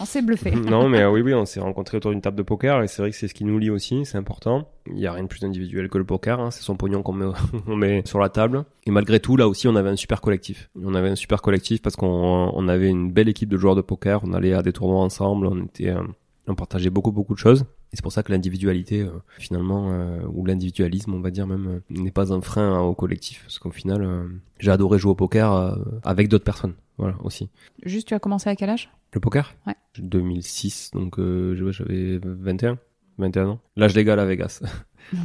on 0.00 0.04
s'est 0.04 0.22
bluffé. 0.22 0.50
non, 0.56 0.88
mais 0.88 1.02
euh, 1.02 1.10
oui, 1.10 1.22
oui, 1.22 1.32
on 1.32 1.46
s'est 1.46 1.60
rencontrés 1.60 1.98
autour 1.98 2.10
d'une 2.10 2.20
table 2.20 2.36
de 2.36 2.42
poker 2.42 2.82
et 2.82 2.88
c'est 2.88 3.00
vrai 3.00 3.10
que 3.12 3.16
c'est 3.16 3.28
ce 3.28 3.34
qui 3.34 3.44
nous 3.44 3.58
lie 3.58 3.70
aussi. 3.70 4.04
C'est 4.04 4.18
important. 4.18 4.68
Il 4.88 4.98
y 4.98 5.06
a 5.06 5.12
rien 5.12 5.22
de 5.22 5.28
plus 5.28 5.44
individuel 5.44 5.88
que 5.88 5.98
le 5.98 6.04
poker. 6.04 6.40
Hein. 6.40 6.50
C'est 6.50 6.62
son 6.62 6.74
pognon 6.74 7.02
qu'on 7.02 7.12
met, 7.12 7.26
on 7.68 7.76
met 7.76 8.02
sur 8.06 8.18
la 8.18 8.28
table. 8.28 8.64
Et 8.86 8.90
malgré 8.90 9.20
tout, 9.20 9.36
là 9.36 9.46
aussi, 9.46 9.68
on 9.68 9.76
avait 9.76 9.90
un 9.90 9.96
super 9.96 10.20
collectif. 10.20 10.68
On 10.82 10.94
avait 10.94 11.10
un 11.10 11.16
super 11.16 11.42
collectif 11.42 11.80
parce 11.80 11.94
qu'on 11.94 12.50
on 12.52 12.68
avait 12.68 12.88
une 12.88 13.12
belle 13.12 13.28
équipe 13.28 13.48
de 13.48 13.56
joueurs 13.56 13.76
de 13.76 13.82
poker. 13.82 14.20
On 14.24 14.32
allait 14.32 14.52
à 14.52 14.62
des 14.62 14.72
tournois 14.72 15.00
ensemble. 15.00 15.46
On 15.46 15.64
était, 15.64 15.90
euh, 15.90 16.02
on 16.48 16.56
partageait 16.56 16.90
beaucoup 16.90 17.12
beaucoup 17.12 17.34
de 17.34 17.38
choses. 17.38 17.64
Et 17.92 17.96
c'est 17.96 18.02
pour 18.02 18.12
ça 18.12 18.22
que 18.22 18.32
l'individualité, 18.32 19.02
euh, 19.02 19.10
finalement, 19.38 19.92
euh, 19.92 20.22
ou 20.32 20.46
l'individualisme, 20.46 21.12
on 21.12 21.20
va 21.20 21.30
dire 21.30 21.46
même, 21.46 21.66
euh, 21.66 21.80
n'est 21.90 22.10
pas 22.10 22.32
un 22.32 22.40
frein 22.40 22.72
hein, 22.72 22.80
au 22.80 22.94
collectif. 22.94 23.42
Parce 23.42 23.58
qu'au 23.58 23.70
final, 23.70 24.30
j'ai 24.58 24.70
adoré 24.70 24.98
jouer 24.98 25.12
au 25.12 25.14
poker 25.14 25.78
avec 26.02 26.28
d'autres 26.28 26.44
personnes. 26.44 26.74
Voilà, 26.96 27.16
aussi. 27.22 27.50
Juste, 27.84 28.08
tu 28.08 28.14
as 28.14 28.18
commencé 28.18 28.48
à 28.48 28.56
quel 28.56 28.70
âge? 28.70 28.90
Le 29.12 29.20
poker? 29.20 29.54
Ouais. 29.66 29.74
2006, 29.98 30.92
donc 30.94 31.18
j'avais 31.18 32.18
21. 32.22 32.78
21 33.18 33.46
ans. 33.46 33.60
L'âge 33.76 33.94
légal 33.94 34.18
à 34.18 34.24
Vegas. 34.24 34.62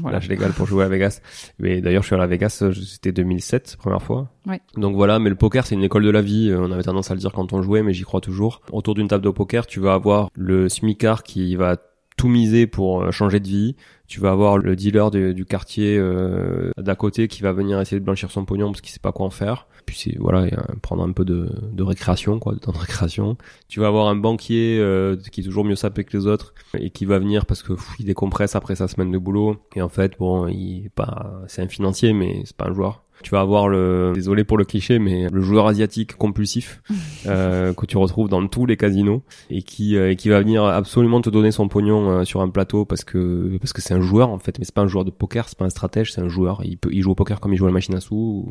Voilà. 0.02 0.18
L'âge 0.18 0.28
légal 0.28 0.52
pour 0.54 0.66
jouer 0.66 0.84
à 0.84 0.90
Vegas. 0.90 1.22
Mais 1.60 1.82
d'ailleurs, 1.82 2.02
je 2.02 2.08
suis 2.08 2.16
allé 2.16 2.24
à 2.24 2.28
Vegas, 2.28 2.64
c'était 2.74 3.12
2007, 3.12 3.78
première 3.78 4.02
fois. 4.02 4.32
Ouais. 4.48 4.60
Donc 4.76 4.96
voilà, 4.96 5.20
mais 5.20 5.30
le 5.30 5.36
poker, 5.36 5.68
c'est 5.68 5.76
une 5.76 5.84
école 5.84 6.04
de 6.04 6.10
la 6.10 6.24
vie. 6.24 6.52
On 6.54 6.72
avait 6.72 6.82
tendance 6.82 7.12
à 7.12 7.14
le 7.14 7.20
dire 7.20 7.32
quand 7.32 7.54
on 7.54 7.62
jouait, 7.62 7.84
mais 7.84 7.94
j'y 7.94 8.02
crois 8.02 8.20
toujours. 8.20 8.62
Autour 8.72 8.96
d'une 8.96 9.08
table 9.08 9.24
de 9.24 9.30
poker, 9.30 9.68
tu 9.68 9.80
vas 9.80 9.94
avoir 9.94 10.30
le 10.34 10.68
smicard 10.68 11.22
qui 11.22 11.56
va 11.56 11.78
tout 12.18 12.28
miser 12.28 12.68
pour 12.68 13.02
euh, 13.02 13.12
changer 13.12 13.40
de 13.40 13.48
vie. 13.48 13.76
Tu 14.08 14.20
vas 14.20 14.32
avoir 14.32 14.58
le 14.58 14.76
dealer 14.76 15.12
du 15.12 15.46
quartier 15.46 15.98
euh, 15.98 16.72
d'à 16.78 16.96
côté 16.96 17.28
qui 17.28 17.42
va 17.42 17.52
venir 17.52 17.80
essayer 17.82 18.00
de 18.00 18.06
blanchir 18.06 18.32
son 18.32 18.46
pognon 18.46 18.72
parce 18.72 18.80
qu'il 18.80 18.92
sait 18.92 19.00
pas 19.00 19.12
quoi 19.12 19.26
en 19.26 19.30
faire. 19.30 19.68
Puis 19.86 19.98
c'est 19.98 20.18
voilà, 20.18 20.50
prendre 20.82 21.04
un 21.04 21.12
peu 21.12 21.26
de, 21.26 21.50
de 21.74 21.84
récréation, 21.84 22.40
quoi, 22.40 22.54
de 22.54 22.60
temps 22.60 22.72
de 22.72 22.78
récréation. 22.78 23.38
Tu 23.68 23.82
vas 23.82 23.88
avoir 23.88 24.08
un 24.08 24.16
banquier 24.16 24.80
euh, 24.80 25.18
qui 25.32 25.42
est 25.42 25.44
toujours 25.44 25.66
mieux 25.66 25.76
sapé 25.76 26.06
que 26.06 26.18
les 26.18 26.26
autres 26.26 26.54
et 26.78 26.90
qui 26.90 27.04
va 27.04 27.20
venir 27.20 27.46
parce 27.46 27.64
que 27.64 27.74
il 28.00 28.06
décompresse 28.06 28.56
après 28.56 28.78
sa 28.78 28.88
semaine 28.88 29.12
de 29.12 29.18
boulot. 29.18 29.58
Et 29.76 29.82
en 29.82 29.90
fait, 29.90 30.18
bon, 30.18 30.48
il 30.48 30.86
est 30.86 30.90
pas, 30.90 31.42
c'est 31.48 31.62
un 31.62 31.68
financier, 31.68 32.14
mais 32.14 32.44
c'est 32.46 32.56
pas 32.56 32.68
un 32.70 32.74
joueur. 32.74 33.04
Tu 33.24 33.32
vas 33.32 33.42
avoir 33.42 33.68
le, 33.68 34.12
désolé 34.14 34.44
pour 34.44 34.58
le 34.58 34.66
cliché, 34.66 35.00
mais 35.00 35.28
le 35.30 35.42
joueur 35.42 35.68
asiatique 35.68 36.16
compulsif 36.16 36.82
euh, 37.26 37.74
que 37.74 37.86
tu 37.86 37.98
retrouves 37.98 38.30
dans 38.30 38.46
tous 38.48 38.66
les 38.66 38.78
casinos 38.78 39.24
et 39.50 39.62
qui 39.62 39.98
euh, 39.98 40.14
qui 40.16 40.30
va 40.30 40.40
venir 40.40 40.64
absolument 40.64 41.22
te 41.22 41.30
donner 41.30 41.52
son 41.52 41.68
pognon 41.68 42.10
euh, 42.10 42.24
sur 42.24 42.42
un 42.42 42.50
plateau 42.50 42.86
parce 42.86 43.04
que 43.04 43.58
parce 43.60 43.74
que 43.74 43.82
c'est 43.82 43.94
un 43.94 44.02
joueur 44.02 44.30
en 44.30 44.40
fait, 44.40 44.60
mais 44.60 44.66
c'est 44.66 44.76
pas 44.76 44.82
un 44.84 44.88
joueur 44.88 45.06
de 45.06 45.12
poker, 45.12 45.50
c'est 45.50 45.58
pas 45.58 45.66
un 45.66 45.70
stratège, 45.70 46.14
c'est 46.14 46.22
un 46.22 46.30
joueur. 46.30 46.62
Il 46.64 46.78
peut 46.78 46.90
il 46.92 47.02
joue 47.02 47.12
au 47.12 47.16
poker 47.16 47.40
comme 47.40 47.54
il 47.54 47.58
joue 47.58 47.66
à 47.66 47.70
la 47.70 47.74
machine 47.74 47.96
à 47.96 48.02
sous. 48.02 48.48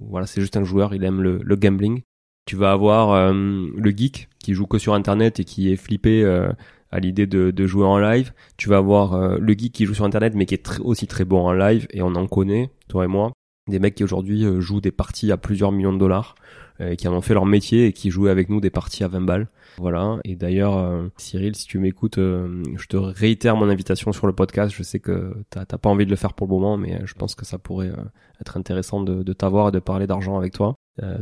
voilà, 0.00 0.26
c'est 0.26 0.40
juste 0.40 0.56
un 0.56 0.64
joueur. 0.64 0.94
Il 0.94 1.04
aime 1.04 1.20
le, 1.22 1.40
le 1.42 1.56
gambling. 1.56 2.02
Tu 2.46 2.56
vas 2.56 2.72
avoir 2.72 3.12
euh, 3.12 3.32
le 3.76 3.90
geek 3.90 4.28
qui 4.38 4.54
joue 4.54 4.66
que 4.66 4.78
sur 4.78 4.94
internet 4.94 5.40
et 5.40 5.44
qui 5.44 5.70
est 5.70 5.76
flippé 5.76 6.24
à 6.90 7.00
l'idée 7.00 7.26
de, 7.26 7.50
de, 7.50 7.66
jouer 7.66 7.84
en 7.84 7.98
live. 7.98 8.32
Tu 8.56 8.68
vas 8.68 8.78
avoir 8.78 9.14
euh, 9.14 9.36
le 9.40 9.52
geek 9.52 9.72
qui 9.72 9.84
joue 9.84 9.94
sur 9.94 10.04
internet 10.04 10.34
mais 10.34 10.46
qui 10.46 10.54
est 10.54 10.80
aussi 10.80 11.06
très 11.06 11.24
bon 11.24 11.46
en 11.46 11.52
live 11.52 11.86
et 11.90 12.02
on 12.02 12.14
en 12.14 12.26
connaît, 12.26 12.70
toi 12.88 13.04
et 13.04 13.08
moi, 13.08 13.32
des 13.68 13.78
mecs 13.78 13.94
qui 13.94 14.04
aujourd'hui 14.04 14.44
euh, 14.44 14.60
jouent 14.60 14.80
des 14.80 14.90
parties 14.90 15.32
à 15.32 15.36
plusieurs 15.36 15.72
millions 15.72 15.92
de 15.92 15.98
dollars, 15.98 16.34
euh, 16.80 16.94
qui 16.94 17.08
en 17.08 17.12
ont 17.12 17.20
fait 17.20 17.34
leur 17.34 17.46
métier 17.46 17.86
et 17.86 17.92
qui 17.92 18.10
jouaient 18.10 18.30
avec 18.30 18.48
nous 18.48 18.60
des 18.60 18.70
parties 18.70 19.04
à 19.04 19.08
20 19.08 19.20
balles. 19.22 19.48
Voilà. 19.78 20.18
Et 20.24 20.34
d'ailleurs, 20.34 21.08
Cyril, 21.16 21.54
si 21.54 21.66
tu 21.66 21.78
m'écoutes, 21.78 22.16
je 22.16 22.86
te 22.88 22.96
réitère 22.96 23.56
mon 23.56 23.68
invitation 23.68 24.12
sur 24.12 24.26
le 24.26 24.32
podcast. 24.32 24.74
Je 24.76 24.82
sais 24.82 24.98
que 24.98 25.36
t'as 25.50 25.64
pas 25.66 25.88
envie 25.88 26.04
de 26.04 26.10
le 26.10 26.16
faire 26.16 26.34
pour 26.34 26.48
le 26.48 26.52
moment, 26.52 26.76
mais 26.76 27.00
je 27.04 27.14
pense 27.14 27.36
que 27.36 27.44
ça 27.44 27.58
pourrait 27.58 27.92
être 28.40 28.56
intéressant 28.56 29.00
de, 29.02 29.22
de 29.22 29.32
t'avoir 29.32 29.68
et 29.68 29.70
de 29.70 29.78
parler 29.78 30.08
d'argent 30.08 30.36
avec 30.36 30.52
toi. 30.52 30.74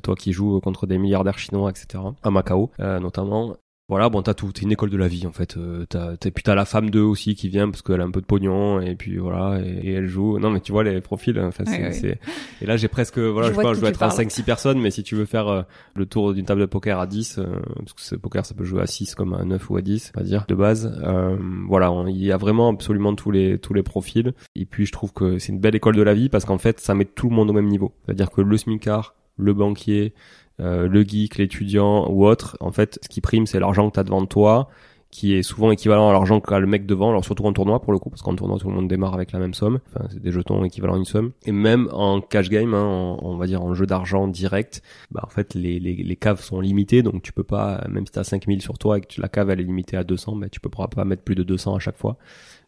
toi 0.02 0.14
qui 0.14 0.32
joues 0.32 0.58
contre 0.60 0.86
des 0.86 0.96
milliardaires 0.96 1.38
chinois, 1.38 1.68
etc. 1.68 2.02
À 2.22 2.30
Macao, 2.30 2.70
notamment. 2.78 3.56
Voilà, 3.88 4.08
bon, 4.08 4.20
t'as 4.20 4.34
tout, 4.34 4.50
t'es 4.50 4.62
une 4.62 4.72
école 4.72 4.90
de 4.90 4.96
la 4.96 5.06
vie 5.06 5.28
en 5.28 5.32
fait. 5.32 5.56
Euh, 5.56 5.86
t'as, 5.88 6.16
t'as, 6.16 6.30
puis 6.32 6.42
t'as 6.42 6.56
la 6.56 6.64
femme 6.64 6.90
d'eux 6.90 7.02
aussi 7.02 7.36
qui 7.36 7.48
vient 7.48 7.70
parce 7.70 7.82
qu'elle 7.82 8.00
a 8.00 8.04
un 8.04 8.10
peu 8.10 8.20
de 8.20 8.26
pognon 8.26 8.80
et 8.80 8.96
puis 8.96 9.16
voilà 9.18 9.60
et, 9.64 9.92
elle 9.92 10.08
joue. 10.08 10.40
Non 10.40 10.50
mais 10.50 10.58
tu 10.58 10.72
vois 10.72 10.82
les 10.82 11.00
profils. 11.00 11.38
Enfin, 11.38 11.62
c'est, 11.64 11.92
c'est... 11.92 12.18
Et 12.60 12.66
là 12.66 12.76
j'ai 12.76 12.88
presque 12.88 13.18
voilà, 13.18 13.52
je, 13.52 13.54
je, 13.54 13.74
je 13.74 13.80
dois 13.80 13.90
être 13.90 14.02
à 14.02 14.08
5-6 14.08 14.42
personnes, 14.42 14.80
mais 14.80 14.90
si 14.90 15.04
tu 15.04 15.14
veux 15.14 15.24
faire 15.24 15.46
euh, 15.46 15.62
le 15.94 16.04
tour 16.04 16.34
d'une 16.34 16.44
table 16.44 16.62
de 16.62 16.66
poker 16.66 16.98
à 16.98 17.06
10, 17.06 17.38
euh, 17.38 17.44
parce 17.76 17.92
que 17.92 18.02
ce 18.02 18.16
poker 18.16 18.44
ça 18.44 18.56
peut 18.56 18.64
jouer 18.64 18.82
à 18.82 18.88
6 18.88 19.14
comme 19.14 19.34
à 19.34 19.44
9 19.44 19.70
ou 19.70 19.76
à 19.76 19.82
10, 19.82 20.14
on 20.16 20.20
va 20.20 20.26
dire 20.26 20.46
de 20.48 20.56
base. 20.56 20.92
Euh, 21.04 21.36
voilà, 21.68 21.94
il 22.08 22.24
y 22.24 22.32
a 22.32 22.36
vraiment 22.38 22.70
absolument 22.70 23.14
tous 23.14 23.30
les 23.30 23.60
tous 23.60 23.72
les 23.72 23.84
profils. 23.84 24.34
Et 24.56 24.64
puis 24.64 24.84
je 24.86 24.92
trouve 24.92 25.12
que 25.12 25.38
c'est 25.38 25.52
une 25.52 25.60
belle 25.60 25.76
école 25.76 25.94
de 25.94 26.02
la 26.02 26.14
vie 26.14 26.28
parce 26.28 26.44
qu'en 26.44 26.58
fait 26.58 26.80
ça 26.80 26.96
met 26.96 27.04
tout 27.04 27.28
le 27.28 27.36
monde 27.36 27.50
au 27.50 27.52
même 27.52 27.68
niveau. 27.68 27.92
C'est-à-dire 28.04 28.32
que 28.32 28.40
le 28.40 28.56
smicard, 28.56 29.14
le 29.36 29.54
banquier, 29.54 30.12
euh, 30.60 30.88
le 30.88 31.02
geek, 31.02 31.36
l'étudiant 31.36 32.08
ou 32.10 32.26
autre, 32.26 32.56
en 32.60 32.72
fait, 32.72 32.98
ce 33.02 33.08
qui 33.08 33.20
prime, 33.20 33.46
c'est 33.46 33.60
l'argent 33.60 33.88
que 33.88 33.94
tu 33.94 34.00
as 34.00 34.04
devant 34.04 34.24
toi, 34.26 34.68
qui 35.10 35.34
est 35.34 35.42
souvent 35.42 35.70
équivalent 35.70 36.08
à 36.08 36.12
l'argent 36.12 36.40
qu'a 36.40 36.58
le 36.58 36.66
mec 36.66 36.84
devant, 36.84 37.10
alors 37.10 37.24
surtout 37.24 37.44
en 37.46 37.52
tournoi 37.52 37.80
pour 37.80 37.92
le 37.92 37.98
coup, 37.98 38.10
parce 38.10 38.22
qu'en 38.22 38.34
tournoi 38.34 38.58
tout 38.58 38.68
le 38.68 38.74
monde 38.74 38.88
démarre 38.88 39.14
avec 39.14 39.32
la 39.32 39.38
même 39.38 39.54
somme, 39.54 39.78
enfin 39.88 40.06
c'est 40.10 40.20
des 40.20 40.32
jetons 40.32 40.62
équivalents 40.64 40.94
à 40.94 40.98
une 40.98 41.04
somme, 41.04 41.32
et 41.46 41.52
même 41.52 41.88
en 41.92 42.20
cash 42.20 42.50
game, 42.50 42.74
hein, 42.74 43.16
on 43.22 43.36
va 43.36 43.46
dire 43.46 43.62
en 43.62 43.72
jeu 43.72 43.86
d'argent 43.86 44.28
direct, 44.28 44.82
bah 45.10 45.22
en 45.24 45.30
fait 45.30 45.54
les, 45.54 45.78
les, 45.78 45.94
les, 45.94 46.16
caves 46.16 46.42
sont 46.42 46.60
limitées, 46.60 47.02
donc 47.02 47.22
tu 47.22 47.32
peux 47.32 47.44
pas, 47.44 47.82
même 47.88 48.04
si 48.04 48.12
t'as 48.12 48.24
5000 48.24 48.60
sur 48.60 48.78
toi 48.78 48.98
et 48.98 49.00
que 49.00 49.20
la 49.20 49.28
cave 49.28 49.50
elle 49.50 49.60
est 49.60 49.64
limitée 49.64 49.96
à 49.96 50.04
200, 50.04 50.36
bah 50.36 50.48
tu 50.50 50.60
peux 50.60 50.68
pas 50.68 51.04
mettre 51.04 51.22
plus 51.22 51.34
de 51.34 51.44
200 51.44 51.76
à 51.76 51.78
chaque 51.78 51.96
fois. 51.96 52.18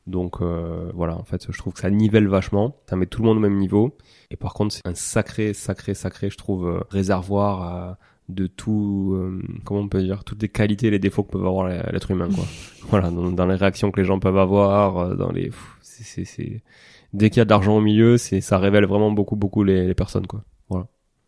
Donc 0.08 0.40
euh, 0.40 0.90
voilà, 0.94 1.16
en 1.16 1.22
fait, 1.22 1.46
je 1.50 1.58
trouve 1.58 1.74
que 1.74 1.80
ça 1.80 1.90
nivelle 1.90 2.28
vachement, 2.28 2.76
ça 2.88 2.96
met 2.96 3.06
tout 3.06 3.20
le 3.20 3.28
monde 3.28 3.36
au 3.36 3.40
même 3.40 3.58
niveau. 3.58 3.96
Et 4.30 4.36
par 4.36 4.54
contre, 4.54 4.74
c'est 4.74 4.86
un 4.86 4.94
sacré, 4.94 5.52
sacré, 5.52 5.94
sacré, 5.94 6.30
je 6.30 6.38
trouve, 6.38 6.66
euh, 6.66 6.80
réservoir 6.88 7.98
de 8.30 8.46
tout, 8.46 9.12
euh, 9.14 9.42
comment 9.64 9.80
on 9.80 9.88
peut 9.88 10.02
dire, 10.02 10.24
toutes 10.24 10.40
les 10.40 10.48
qualités 10.48 10.86
et 10.86 10.90
les 10.90 10.98
défauts 10.98 11.24
que 11.24 11.32
peut 11.32 11.38
avoir 11.38 11.68
l'être 11.68 12.10
humain, 12.10 12.28
quoi. 12.34 12.44
voilà, 12.88 13.10
dans, 13.10 13.46
les 13.46 13.54
réactions 13.54 13.90
que 13.90 14.00
les 14.00 14.06
gens 14.06 14.18
peuvent 14.18 14.38
avoir, 14.38 15.14
dans 15.14 15.30
les, 15.30 15.50
c'est, 15.82 16.24
c'est, 16.24 16.62
dès 17.12 17.28
qu'il 17.28 17.38
y 17.38 17.42
a 17.42 17.44
de 17.44 17.50
l'argent 17.50 17.76
au 17.76 17.80
milieu, 17.80 18.16
c'est, 18.16 18.40
ça 18.40 18.58
révèle 18.58 18.86
vraiment 18.86 19.10
beaucoup, 19.10 19.36
beaucoup 19.36 19.62
les, 19.62 19.94
personnes, 19.94 20.26
quoi. 20.26 20.42
Voilà. 20.70 20.86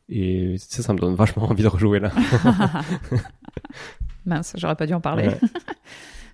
Et 0.08 0.56
ça, 0.58 0.82
ça 0.82 0.94
me 0.94 0.98
donne 0.98 1.14
vachement 1.14 1.44
envie 1.50 1.62
de 1.62 1.68
rejouer 1.68 2.00
là. 2.00 2.12
Mince, 4.26 4.54
j'aurais 4.56 4.76
pas 4.76 4.86
dû 4.86 4.94
en 4.94 5.00
parler. 5.00 5.28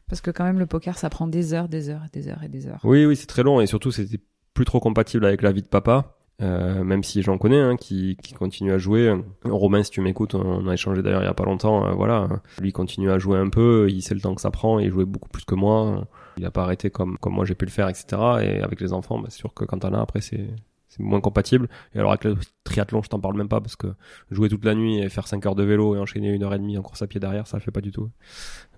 Parce 0.08 0.20
que 0.20 0.30
quand 0.30 0.44
même, 0.44 0.58
le 0.58 0.66
poker, 0.66 0.98
ça 0.98 1.10
prend 1.10 1.26
des 1.26 1.52
heures, 1.52 1.68
des 1.68 1.88
heures, 1.88 2.06
des 2.12 2.28
heures 2.28 2.42
et 2.42 2.48
des 2.48 2.66
heures. 2.66 2.80
Oui, 2.84 3.04
oui, 3.06 3.16
c'est 3.16 3.26
très 3.26 3.42
long 3.42 3.60
et 3.60 3.66
surtout, 3.66 3.90
c'était 3.90 4.20
plus 4.54 4.64
trop 4.64 4.80
compatible 4.80 5.24
avec 5.24 5.42
la 5.42 5.52
vie 5.52 5.62
de 5.62 5.68
papa. 5.68 6.16
Euh, 6.42 6.84
même 6.84 7.02
si 7.02 7.22
j'en 7.22 7.38
connais 7.38 7.60
hein, 7.60 7.76
qui, 7.76 8.18
qui 8.22 8.34
continue 8.34 8.72
à 8.72 8.78
jouer. 8.78 9.14
Romain, 9.44 9.82
si 9.82 9.90
tu 9.90 10.02
m'écoutes, 10.02 10.34
on 10.34 10.68
a 10.68 10.74
échangé 10.74 11.02
d'ailleurs 11.02 11.22
il 11.22 11.26
y 11.26 11.28
a 11.28 11.34
pas 11.34 11.44
longtemps. 11.44 11.86
Euh, 11.86 11.92
voilà, 11.92 12.28
lui 12.60 12.72
continue 12.72 13.10
à 13.10 13.18
jouer 13.18 13.38
un 13.38 13.48
peu. 13.48 13.88
Il 13.88 14.02
sait 14.02 14.14
le 14.14 14.20
temps 14.20 14.34
que 14.34 14.42
ça 14.42 14.50
prend. 14.50 14.78
Il 14.78 14.90
jouait 14.90 15.06
beaucoup 15.06 15.30
plus 15.30 15.44
que 15.44 15.54
moi. 15.54 16.06
Il 16.36 16.44
a 16.44 16.50
pas 16.50 16.62
arrêté 16.62 16.90
comme 16.90 17.16
comme 17.18 17.34
moi 17.34 17.46
j'ai 17.46 17.54
pu 17.54 17.64
le 17.64 17.70
faire, 17.70 17.88
etc. 17.88 18.06
Et 18.42 18.60
avec 18.60 18.80
les 18.80 18.92
enfants, 18.92 19.18
bah, 19.18 19.28
c'est 19.30 19.38
sûr 19.38 19.54
que 19.54 19.64
quand 19.64 19.78
t'en 19.78 19.94
as 19.94 20.00
après, 20.00 20.20
c'est 20.20 20.46
c'est 20.88 21.02
moins 21.02 21.20
compatible. 21.20 21.68
Et 21.94 21.98
alors 21.98 22.10
avec 22.10 22.24
le 22.24 22.36
triathlon, 22.64 23.02
je 23.02 23.08
t'en 23.08 23.20
parle 23.20 23.36
même 23.36 23.48
pas 23.48 23.60
parce 23.62 23.76
que 23.76 23.88
jouer 24.30 24.48
toute 24.50 24.64
la 24.64 24.74
nuit 24.74 24.98
et 24.98 25.08
faire 25.08 25.26
5 25.26 25.44
heures 25.46 25.54
de 25.54 25.62
vélo 25.64 25.96
et 25.96 25.98
enchaîner 25.98 26.30
une 26.30 26.42
heure 26.42 26.54
et 26.54 26.58
demie 26.58 26.76
en 26.76 26.82
course 26.82 27.00
à 27.00 27.06
pied 27.06 27.18
derrière, 27.18 27.46
ça 27.46 27.56
le 27.56 27.62
fait 27.62 27.70
pas 27.70 27.80
du 27.80 27.92
tout. 27.92 28.10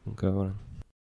Donc 0.06 0.22
euh, 0.22 0.30
voilà. 0.30 0.52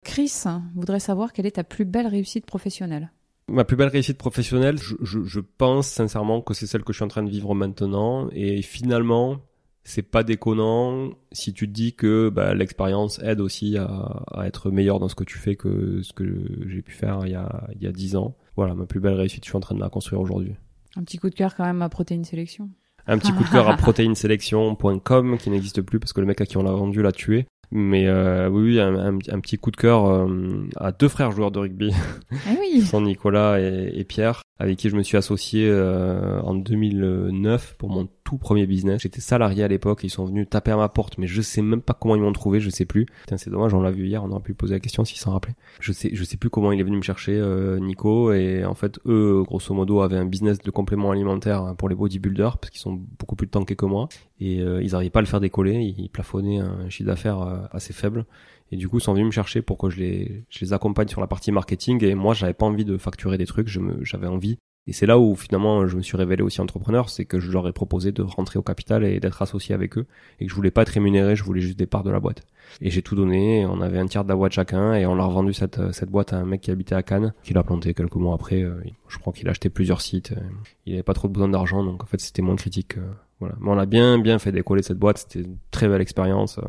Chris 0.04 0.44
voudrait 0.74 1.00
savoir 1.00 1.32
quelle 1.32 1.46
est 1.46 1.52
ta 1.52 1.64
plus 1.64 1.84
belle 1.84 2.06
réussite 2.06 2.46
professionnelle. 2.46 3.10
Ma 3.48 3.64
plus 3.64 3.76
belle 3.76 3.88
réussite 3.88 4.16
professionnelle, 4.16 4.78
je, 4.78 4.94
je, 5.02 5.22
je 5.22 5.40
pense 5.40 5.88
sincèrement 5.88 6.40
que 6.40 6.54
c'est 6.54 6.66
celle 6.66 6.82
que 6.82 6.92
je 6.92 6.98
suis 6.98 7.04
en 7.04 7.08
train 7.08 7.22
de 7.22 7.30
vivre 7.30 7.54
maintenant. 7.54 8.28
Et 8.32 8.62
finalement, 8.62 9.40
c'est 9.82 10.02
pas 10.02 10.22
déconnant 10.22 11.10
si 11.32 11.52
tu 11.52 11.66
te 11.66 11.72
dis 11.72 11.94
que 11.94 12.30
bah, 12.30 12.54
l'expérience 12.54 13.18
aide 13.22 13.40
aussi 13.40 13.76
à, 13.76 13.86
à, 14.30 14.46
être 14.46 14.70
meilleur 14.70 14.98
dans 14.98 15.08
ce 15.08 15.14
que 15.14 15.24
tu 15.24 15.36
fais 15.36 15.56
que 15.56 16.00
ce 16.02 16.12
que 16.14 16.24
j'ai 16.66 16.80
pu 16.80 16.92
faire 16.92 17.26
il 17.26 17.32
y 17.32 17.34
a 17.34 17.68
il 17.74 17.82
y 17.82 17.86
a 17.86 17.92
dix 17.92 18.16
ans. 18.16 18.36
Voilà, 18.56 18.74
ma 18.74 18.86
plus 18.86 19.00
belle 19.00 19.14
réussite, 19.14 19.44
je 19.44 19.50
suis 19.50 19.56
en 19.56 19.60
train 19.60 19.74
de 19.74 19.80
la 19.80 19.90
construire 19.90 20.22
aujourd'hui. 20.22 20.54
Un 20.96 21.02
petit 21.02 21.18
coup 21.18 21.28
de 21.28 21.34
cœur 21.34 21.54
quand 21.54 21.64
même 21.64 21.82
à 21.82 21.88
Protéine 21.88 22.24
Sélection. 22.24 22.70
Un 23.06 23.18
petit 23.18 23.32
coup 23.32 23.44
de 23.44 23.50
cœur 23.50 23.68
à 23.68 23.76
proteineselection.com 23.76 25.38
qui 25.38 25.50
n'existe 25.50 25.82
plus 25.82 25.98
parce 25.98 26.12
que 26.12 26.20
le 26.20 26.26
mec 26.26 26.40
à 26.40 26.46
qui 26.46 26.56
on 26.56 26.62
l'a 26.62 26.72
vendu 26.72 27.02
l'a 27.02 27.12
tué. 27.12 27.46
Mais 27.76 28.06
euh, 28.06 28.48
oui, 28.48 28.78
un, 28.78 28.94
un, 28.94 29.14
un, 29.16 29.40
petit 29.40 29.58
coup 29.58 29.72
de 29.72 29.76
cœur 29.76 30.06
euh, 30.06 30.68
à 30.76 30.92
deux 30.92 31.08
frères 31.08 31.32
joueurs 31.32 31.50
de 31.50 31.58
rugby, 31.58 31.90
ah 32.30 32.36
oui. 32.60 32.82
sont 32.82 33.00
Nicolas 33.00 33.60
et, 33.60 33.90
et, 33.96 34.04
Pierre, 34.04 34.42
avec 34.60 34.78
qui 34.78 34.90
je 34.90 34.96
me 34.96 35.02
suis 35.02 35.16
associé 35.16 35.66
euh, 35.68 36.40
en 36.42 36.54
2009 36.54 37.74
pour 37.76 37.90
mon 37.90 38.08
tout 38.24 38.38
premier 38.38 38.66
business. 38.66 39.02
J'étais 39.02 39.20
salarié 39.20 39.64
à 39.64 39.68
l'époque, 39.68 40.00
ils 40.02 40.10
sont 40.10 40.24
venus 40.24 40.48
taper 40.48 40.70
à 40.70 40.76
ma 40.76 40.88
porte, 40.88 41.18
mais 41.18 41.26
je 41.26 41.42
sais 41.42 41.62
même 41.62 41.82
pas 41.82 41.94
comment 41.94 42.16
ils 42.16 42.22
m'ont 42.22 42.32
trouvé, 42.32 42.60
je 42.60 42.70
sais 42.70 42.86
plus. 42.86 43.06
c'est 43.36 43.50
dommage, 43.50 43.74
on 43.74 43.82
l'a 43.82 43.90
vu 43.90 44.06
hier, 44.06 44.24
on 44.24 44.30
aurait 44.30 44.42
pu 44.42 44.54
poser 44.54 44.74
la 44.74 44.80
question 44.80 45.04
s'ils 45.04 45.18
s'en 45.18 45.32
rappelaient. 45.32 45.56
Je 45.80 45.92
sais, 45.92 46.10
je 46.12 46.24
sais 46.24 46.36
plus 46.36 46.50
comment 46.50 46.72
il 46.72 46.80
est 46.80 46.84
venu 46.84 46.96
me 46.96 47.02
chercher, 47.02 47.32
euh, 47.34 47.78
Nico, 47.78 48.32
et 48.32 48.64
en 48.64 48.74
fait, 48.74 48.98
eux, 49.06 49.42
grosso 49.44 49.74
modo, 49.74 50.00
avaient 50.00 50.16
un 50.16 50.26
business 50.26 50.58
de 50.58 50.70
compléments 50.70 51.10
alimentaires 51.10 51.74
pour 51.76 51.88
les 51.88 51.94
bodybuilders, 51.94 52.58
parce 52.58 52.70
qu'ils 52.70 52.80
sont 52.80 53.00
beaucoup 53.18 53.36
plus 53.36 53.48
tankés 53.48 53.76
que 53.76 53.86
moi, 53.86 54.08
et 54.40 54.60
euh, 54.60 54.82
ils 54.82 54.92
n'arrivaient 54.92 55.10
pas 55.10 55.20
à 55.20 55.22
le 55.22 55.28
faire 55.28 55.40
décoller, 55.40 55.94
ils 55.96 56.08
plafonnaient 56.08 56.60
un 56.60 56.88
chiffre 56.88 57.08
d'affaires 57.08 57.42
euh, 57.42 57.63
assez 57.72 57.92
faible. 57.92 58.24
Et 58.72 58.76
du 58.76 58.88
coup, 58.88 58.98
ils 58.98 59.02
sont 59.02 59.12
venus 59.12 59.26
me 59.26 59.30
chercher 59.32 59.62
pour 59.62 59.78
que 59.78 59.90
je 59.90 59.98
les, 59.98 60.44
je 60.50 60.64
les 60.64 60.72
accompagne 60.72 61.08
sur 61.08 61.20
la 61.20 61.26
partie 61.26 61.52
marketing. 61.52 62.02
Et 62.04 62.14
moi, 62.14 62.34
j'avais 62.34 62.54
pas 62.54 62.66
envie 62.66 62.84
de 62.84 62.96
facturer 62.96 63.38
des 63.38 63.46
trucs. 63.46 63.68
J'avais 63.68 64.26
envie 64.26 64.58
et 64.86 64.92
c'est 64.92 65.06
là 65.06 65.18
où 65.18 65.34
finalement 65.34 65.86
je 65.86 65.96
me 65.96 66.02
suis 66.02 66.16
révélé 66.16 66.42
aussi 66.42 66.60
entrepreneur, 66.60 67.08
c'est 67.08 67.24
que 67.24 67.40
je 67.40 67.50
leur 67.50 67.66
ai 67.66 67.72
proposé 67.72 68.12
de 68.12 68.22
rentrer 68.22 68.58
au 68.58 68.62
capital 68.62 69.04
et 69.04 69.18
d'être 69.18 69.40
associé 69.40 69.74
avec 69.74 69.96
eux, 69.96 70.06
et 70.40 70.44
que 70.44 70.50
je 70.50 70.54
voulais 70.54 70.70
pas 70.70 70.82
être 70.82 70.90
rémunéré, 70.90 71.36
je 71.36 71.44
voulais 71.44 71.62
juste 71.62 71.78
des 71.78 71.86
parts 71.86 72.02
de 72.02 72.10
la 72.10 72.20
boîte. 72.20 72.42
Et 72.82 72.90
j'ai 72.90 73.00
tout 73.00 73.14
donné, 73.14 73.64
on 73.66 73.80
avait 73.80 73.98
un 73.98 74.06
tiers 74.06 74.24
de 74.24 74.28
la 74.28 74.36
boîte 74.36 74.52
chacun, 74.52 74.94
et 74.94 75.06
on 75.06 75.14
l'a 75.14 75.24
revendu 75.24 75.54
cette, 75.54 75.92
cette 75.92 76.10
boîte 76.10 76.34
à 76.34 76.36
un 76.36 76.44
mec 76.44 76.60
qui 76.60 76.70
habitait 76.70 76.94
à 76.94 77.02
Cannes, 77.02 77.32
qui 77.42 77.54
l'a 77.54 77.62
planté 77.62 77.94
quelques 77.94 78.16
mois 78.16 78.34
après. 78.34 78.62
Euh, 78.62 78.82
je 79.08 79.18
crois 79.18 79.32
qu'il 79.32 79.48
a 79.48 79.52
acheté 79.52 79.70
plusieurs 79.70 80.02
sites, 80.02 80.32
euh, 80.32 80.40
il 80.84 80.92
avait 80.94 81.02
pas 81.02 81.14
trop 81.14 81.28
besoin 81.28 81.48
d'argent, 81.48 81.82
donc 81.82 82.02
en 82.02 82.06
fait 82.06 82.20
c'était 82.20 82.42
moins 82.42 82.56
critique. 82.56 82.98
Euh, 82.98 83.12
voilà. 83.40 83.54
Mais 83.60 83.70
on 83.70 83.78
a 83.78 83.86
bien 83.86 84.18
bien 84.18 84.38
fait 84.38 84.52
décoller 84.52 84.82
cette 84.82 84.98
boîte, 84.98 85.18
c'était 85.18 85.40
une 85.40 85.56
très 85.70 85.88
belle 85.88 86.02
expérience. 86.02 86.60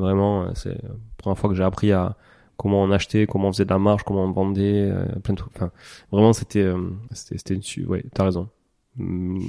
Vraiment, 0.00 0.54
c'est 0.54 0.82
la 0.82 0.90
première 1.16 1.38
fois 1.38 1.50
que 1.50 1.56
j'ai 1.56 1.62
appris 1.62 1.92
à 1.92 2.16
comment 2.60 2.82
on 2.82 2.90
achetait, 2.90 3.26
comment 3.26 3.48
on 3.48 3.52
faisait 3.52 3.64
de 3.64 3.70
la 3.70 3.78
marge, 3.78 4.02
comment 4.02 4.24
on 4.24 4.32
vendait, 4.32 4.90
euh, 4.90 5.06
plein 5.22 5.32
de 5.32 5.38
trucs. 5.38 5.56
Enfin, 5.56 5.70
vraiment, 6.12 6.34
c'était, 6.34 6.60
euh, 6.60 6.90
c'était, 7.12 7.54
une, 7.54 7.86
ouais, 7.86 8.04
t'as 8.12 8.24
raison. 8.24 8.48
Mm, 8.96 9.40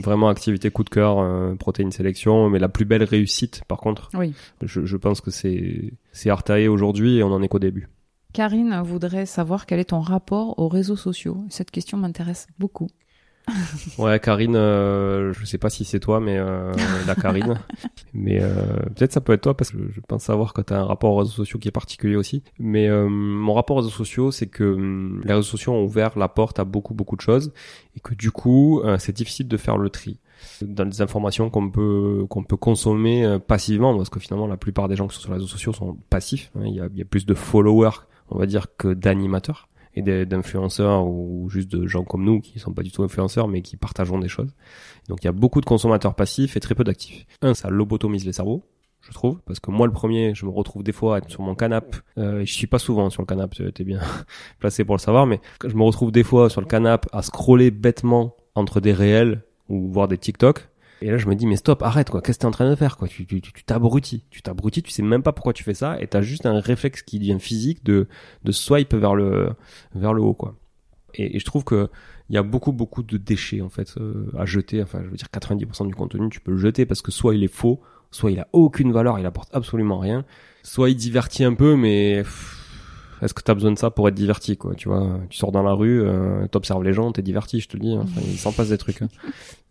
vraiment 0.00 0.28
activité 0.28 0.70
coup 0.70 0.84
de 0.84 0.88
cœur, 0.88 1.18
euh, 1.18 1.56
protéine 1.56 1.90
sélection, 1.90 2.48
mais 2.48 2.60
la 2.60 2.68
plus 2.68 2.84
belle 2.84 3.02
réussite, 3.02 3.62
par 3.66 3.78
contre. 3.78 4.08
Oui. 4.14 4.34
Je, 4.62 4.84
je 4.86 4.96
pense 4.96 5.20
que 5.20 5.32
c'est, 5.32 5.94
c'est 6.12 6.30
Artae 6.30 6.68
aujourd'hui 6.68 7.16
et 7.16 7.24
on 7.24 7.32
en 7.32 7.42
est 7.42 7.48
qu'au 7.48 7.58
début. 7.58 7.88
Karine 8.32 8.80
voudrait 8.84 9.26
savoir 9.26 9.66
quel 9.66 9.80
est 9.80 9.86
ton 9.86 10.00
rapport 10.00 10.56
aux 10.60 10.68
réseaux 10.68 10.94
sociaux. 10.94 11.44
Cette 11.48 11.72
question 11.72 11.98
m'intéresse 11.98 12.46
beaucoup. 12.60 12.86
ouais, 13.98 14.18
Karine, 14.20 14.56
euh, 14.56 15.32
je 15.32 15.44
sais 15.44 15.58
pas 15.58 15.70
si 15.70 15.84
c'est 15.84 16.00
toi, 16.00 16.20
mais 16.20 16.38
euh, 16.38 16.72
la 17.06 17.14
Karine. 17.14 17.60
mais 18.14 18.40
euh, 18.40 18.64
peut-être 18.96 19.12
ça 19.12 19.20
peut 19.20 19.32
être 19.32 19.42
toi 19.42 19.56
parce 19.56 19.70
que 19.70 19.78
je 19.90 20.00
pense 20.00 20.24
savoir 20.24 20.52
que 20.52 20.62
tu 20.62 20.72
as 20.72 20.80
un 20.80 20.84
rapport 20.84 21.12
aux 21.12 21.18
réseaux 21.18 21.30
sociaux 21.30 21.58
qui 21.58 21.68
est 21.68 21.72
particulier 21.72 22.16
aussi. 22.16 22.42
Mais 22.58 22.88
euh, 22.88 23.08
mon 23.08 23.54
rapport 23.54 23.76
aux 23.76 23.80
réseaux 23.80 23.90
sociaux, 23.90 24.30
c'est 24.30 24.46
que 24.46 24.64
hum, 24.64 25.22
les 25.24 25.34
réseaux 25.34 25.42
sociaux 25.42 25.72
ont 25.72 25.84
ouvert 25.84 26.18
la 26.18 26.28
porte 26.28 26.58
à 26.58 26.64
beaucoup 26.64 26.94
beaucoup 26.94 27.16
de 27.16 27.20
choses 27.20 27.52
et 27.96 28.00
que 28.00 28.14
du 28.14 28.30
coup, 28.30 28.80
euh, 28.80 28.98
c'est 28.98 29.14
difficile 29.14 29.48
de 29.48 29.56
faire 29.56 29.76
le 29.76 29.90
tri 29.90 30.18
dans 30.62 30.84
les 30.84 31.02
informations 31.02 31.50
qu'on 31.50 31.70
peut 31.70 32.24
qu'on 32.30 32.42
peut 32.42 32.56
consommer 32.56 33.38
passivement 33.46 33.94
parce 33.94 34.08
que 34.08 34.20
finalement 34.20 34.46
la 34.46 34.56
plupart 34.56 34.88
des 34.88 34.96
gens 34.96 35.06
qui 35.06 35.14
sont 35.14 35.20
sur 35.20 35.30
les 35.30 35.34
réseaux 35.34 35.46
sociaux 35.46 35.74
sont 35.74 35.98
passifs. 36.08 36.50
Hein. 36.56 36.62
Il, 36.64 36.74
y 36.74 36.80
a, 36.80 36.88
il 36.90 36.98
y 36.98 37.02
a 37.02 37.04
plus 37.04 37.26
de 37.26 37.34
followers, 37.34 38.06
on 38.30 38.38
va 38.38 38.46
dire, 38.46 38.66
que 38.78 38.94
d'animateurs. 38.94 39.68
Et 40.08 40.26
d'influenceurs 40.26 41.06
ou 41.06 41.48
juste 41.50 41.70
de 41.70 41.86
gens 41.86 42.04
comme 42.04 42.24
nous 42.24 42.40
qui 42.40 42.58
sont 42.58 42.72
pas 42.72 42.82
du 42.82 42.90
tout 42.90 43.02
influenceurs 43.02 43.48
mais 43.48 43.62
qui 43.62 43.76
partageons 43.76 44.18
des 44.18 44.28
choses. 44.28 44.54
Donc 45.08 45.22
il 45.22 45.26
y 45.26 45.28
a 45.28 45.32
beaucoup 45.32 45.60
de 45.60 45.66
consommateurs 45.66 46.14
passifs 46.14 46.56
et 46.56 46.60
très 46.60 46.74
peu 46.74 46.84
d'actifs. 46.84 47.26
Un, 47.42 47.54
ça 47.54 47.70
lobotomise 47.70 48.26
les 48.26 48.32
cerveaux 48.32 48.62
je 49.00 49.12
trouve 49.12 49.40
parce 49.46 49.60
que 49.60 49.70
moi 49.70 49.86
le 49.86 49.92
premier 49.92 50.34
je 50.34 50.44
me 50.44 50.50
retrouve 50.50 50.82
des 50.82 50.92
fois 50.92 51.20
sur 51.26 51.42
mon 51.42 51.54
canapé 51.54 51.98
euh, 52.18 52.40
je 52.44 52.52
suis 52.52 52.66
pas 52.66 52.78
souvent 52.78 53.08
sur 53.08 53.22
le 53.22 53.26
canapé 53.26 53.72
t'es 53.72 53.84
bien 53.84 54.00
placé 54.58 54.84
pour 54.84 54.94
le 54.94 55.00
savoir 55.00 55.26
mais 55.26 55.40
je 55.66 55.74
me 55.74 55.82
retrouve 55.82 56.12
des 56.12 56.22
fois 56.22 56.50
sur 56.50 56.60
le 56.60 56.66
canapé 56.66 57.08
à 57.12 57.22
scroller 57.22 57.70
bêtement 57.70 58.36
entre 58.54 58.80
des 58.80 58.92
réels 58.92 59.42
ou 59.68 59.90
voir 59.90 60.08
des 60.08 60.18
TikTok 60.18 60.68
et 61.00 61.10
là 61.10 61.18
je 61.18 61.26
me 61.26 61.34
dis 61.34 61.46
mais 61.46 61.56
stop 61.56 61.82
arrête 61.82 62.10
quoi. 62.10 62.20
Qu'est-ce 62.22 62.38
que 62.38 62.42
t'es 62.42 62.46
en 62.46 62.50
train 62.50 62.68
de 62.68 62.74
faire 62.76 62.96
quoi? 62.96 63.08
Tu 63.08 63.26
tu 63.26 63.40
tu 63.40 63.64
t'abrutis. 63.64 64.24
Tu 64.30 64.42
t'abrutis 64.42 64.82
tu 64.82 64.90
sais 64.90 65.02
même 65.02 65.22
pas 65.22 65.32
pourquoi 65.32 65.52
tu 65.52 65.64
fais 65.64 65.74
ça 65.74 66.00
et 66.00 66.06
t'as 66.06 66.22
juste 66.22 66.46
un 66.46 66.60
réflexe 66.60 67.02
qui 67.02 67.18
devient 67.18 67.38
physique 67.40 67.84
de 67.84 68.08
de 68.44 68.52
swipe 68.52 68.94
vers 68.94 69.14
le 69.14 69.50
vers 69.94 70.12
le 70.12 70.22
haut 70.22 70.34
quoi. 70.34 70.56
Et, 71.14 71.36
et 71.36 71.38
je 71.38 71.44
trouve 71.44 71.64
que 71.64 71.88
il 72.28 72.34
y 72.34 72.38
a 72.38 72.42
beaucoup 72.42 72.72
beaucoup 72.72 73.02
de 73.02 73.16
déchets 73.16 73.60
en 73.60 73.68
fait 73.70 73.94
euh, 73.98 74.30
à 74.38 74.44
jeter. 74.46 74.82
Enfin 74.82 75.00
je 75.02 75.08
veux 75.08 75.16
dire 75.16 75.28
90% 75.32 75.86
du 75.86 75.94
contenu 75.94 76.28
tu 76.30 76.40
peux 76.40 76.52
le 76.52 76.58
jeter 76.58 76.86
parce 76.86 77.02
que 77.02 77.10
soit 77.10 77.34
il 77.34 77.44
est 77.44 77.52
faux 77.52 77.80
soit 78.10 78.30
il 78.32 78.40
a 78.40 78.48
aucune 78.52 78.92
valeur, 78.92 79.18
il 79.18 79.26
apporte 79.26 79.54
absolument 79.54 79.98
rien, 79.98 80.24
soit 80.62 80.90
il 80.90 80.96
divertit 80.96 81.44
un 81.44 81.54
peu, 81.54 81.76
mais 81.76 82.22
est-ce 83.22 83.34
que 83.34 83.42
t'as 83.42 83.54
besoin 83.54 83.72
de 83.72 83.78
ça 83.78 83.90
pour 83.90 84.08
être 84.08 84.14
diverti, 84.14 84.56
quoi 84.56 84.74
Tu 84.74 84.88
vois, 84.88 85.18
tu 85.28 85.36
sors 85.36 85.52
dans 85.52 85.62
la 85.62 85.72
rue, 85.72 86.02
euh, 86.02 86.46
t'observes 86.48 86.82
les 86.82 86.92
gens, 86.92 87.12
t'es 87.12 87.22
diverti, 87.22 87.60
je 87.60 87.68
te 87.68 87.76
dis. 87.76 87.94
Hein. 87.94 88.02
Enfin, 88.04 88.20
il 88.24 88.38
s'en 88.38 88.52
passe 88.52 88.70
des 88.70 88.78
trucs. 88.78 89.02
Hein. 89.02 89.08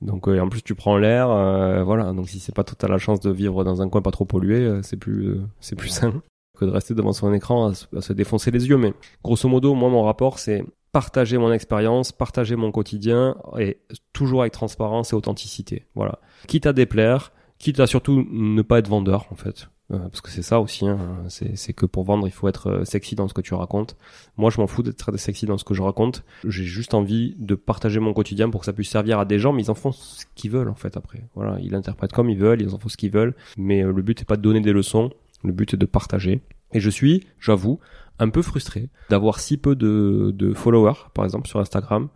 Donc, 0.02 0.28
euh, 0.28 0.40
en 0.40 0.50
plus, 0.50 0.62
tu 0.62 0.76
prends 0.76 0.98
l'air, 0.98 1.30
euh, 1.30 1.84
voilà. 1.84 2.14
Donc, 2.14 2.30
si 2.30 2.40
c'est 2.40 2.54
pas 2.54 2.64
toi, 2.64 2.76
t'as 2.78 2.88
la 2.88 3.00
chance 3.00 3.20
de 3.20 3.32
vivre 3.32 3.64
dans 3.64 3.82
un 3.82 3.90
coin 3.90 4.02
pas 4.02 4.12
trop 4.12 4.26
pollué, 4.26 4.58
euh, 4.58 4.82
c'est 4.84 4.98
plus, 4.98 5.40
c'est 5.60 5.76
plus 5.76 5.90
sain 5.90 6.22
que 6.58 6.66
de 6.66 6.72
rester 6.72 6.94
devant 6.94 7.14
son 7.14 7.34
écran 7.34 7.72
à, 7.72 8.02
se 8.02 8.14
défoncer 8.14 8.52
les 8.52 8.68
yeux. 8.68 8.78
Mais 8.78 8.94
grosso 9.24 9.50
modo, 9.50 9.74
moi, 9.74 9.90
mon 9.90 10.04
rapport, 10.04 10.40
c'est 10.40 10.64
partager 10.92 11.38
mon 11.38 11.52
expérience, 11.52 12.12
partager 12.12 12.56
mon 12.56 12.72
quotidien, 12.72 13.36
et 13.58 13.80
toujours 14.14 14.42
avec 14.42 14.54
transparence 14.54 15.14
et 15.14 15.16
authenticité. 15.16 15.86
Voilà. 15.96 16.20
Quitte 16.48 16.66
à 16.66 16.74
déplaire, 16.74 17.32
quitte 17.58 17.80
à 17.80 17.88
surtout 17.88 18.28
ne 18.32 18.62
pas 18.62 18.80
être 18.80 18.88
vendeur 18.90 19.28
en 19.32 19.36
fait. 19.36 19.70
Euh, 19.92 19.98
parce 19.98 20.22
que 20.22 20.30
c'est 20.30 20.44
ça 20.44 20.60
aussi, 20.60 20.88
hein, 20.88 21.00
c'est 21.30 21.74
que 21.74 21.86
pour 21.88 22.04
vendre, 22.04 22.28
il 22.28 22.32
faut 22.32 22.48
être 22.48 22.68
euh, 22.68 22.86
sexy 22.86 23.16
dans 23.16 23.28
ce 23.28 23.34
que 23.34 23.42
tu 23.42 23.56
racontes. 23.56 23.98
Moi, 24.38 24.52
je 24.52 24.62
m'en 24.62 24.68
fous 24.68 24.84
d'être 24.84 25.18
sexy 25.18 25.48
dans 25.48 25.58
ce 25.58 25.64
que 25.64 25.74
je 25.74 25.82
raconte. 25.82 26.24
J'ai 26.46 26.64
juste 26.64 26.94
envie 26.94 27.36
de 27.40 27.56
partager 27.56 28.00
mon 28.00 28.14
quotidien 28.14 28.50
pour 28.50 28.62
que 28.62 28.66
ça 28.66 28.74
puisse 28.74 28.90
servir 28.90 29.18
à 29.20 29.26
des 29.26 29.40
gens, 29.40 29.52
mais 29.52 29.64
ils 29.64 29.72
en 29.72 29.76
font 29.76 29.92
ce 29.92 30.26
qu'ils 30.36 30.52
veulent 30.52 30.70
en 30.70 30.76
fait 30.76 30.96
après. 30.96 31.24
Voilà, 31.34 31.58
ils 31.60 31.72
l'interprètent 31.72 32.14
comme 32.14 32.30
ils 32.30 32.38
veulent, 32.38 32.62
ils 32.62 32.74
en 32.74 32.78
font 32.78 32.90
ce 32.90 32.98
qu'ils 32.98 33.12
veulent, 33.12 33.36
mais 33.58 33.84
euh, 33.84 33.92
le 33.92 34.02
but 34.04 34.20
n'est 34.20 34.26
pas 34.26 34.38
de 34.38 34.42
donner 34.42 34.62
des 34.62 34.74
leçons, 34.74 35.12
le 35.44 35.52
but 35.52 35.74
est 35.74 35.78
de 35.78 35.86
partager. 35.88 36.42
Et 36.72 36.80
je 36.80 36.90
suis, 36.92 37.26
j'avoue, 37.40 37.80
un 38.20 38.30
peu 38.30 38.44
frustré 38.44 38.90
d'avoir 39.10 39.40
si 39.40 39.58
peu 39.58 39.76
de, 39.76 40.32
de 40.36 40.54
followers, 40.54 41.08
par 41.16 41.26
exemple 41.26 41.48
sur 41.48 41.60
Instagram, 41.60 42.10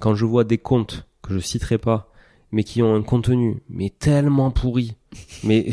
quand 0.00 0.16
je 0.16 0.24
vois 0.24 0.42
des 0.42 0.58
comptes 0.58 1.06
que 1.22 1.32
je 1.34 1.38
citerai 1.38 1.78
pas 1.78 2.10
mais 2.52 2.64
qui 2.64 2.82
ont 2.82 2.94
un 2.94 3.02
contenu 3.02 3.62
mais 3.68 3.90
tellement 3.90 4.50
pourri. 4.50 4.96
Mais 5.44 5.70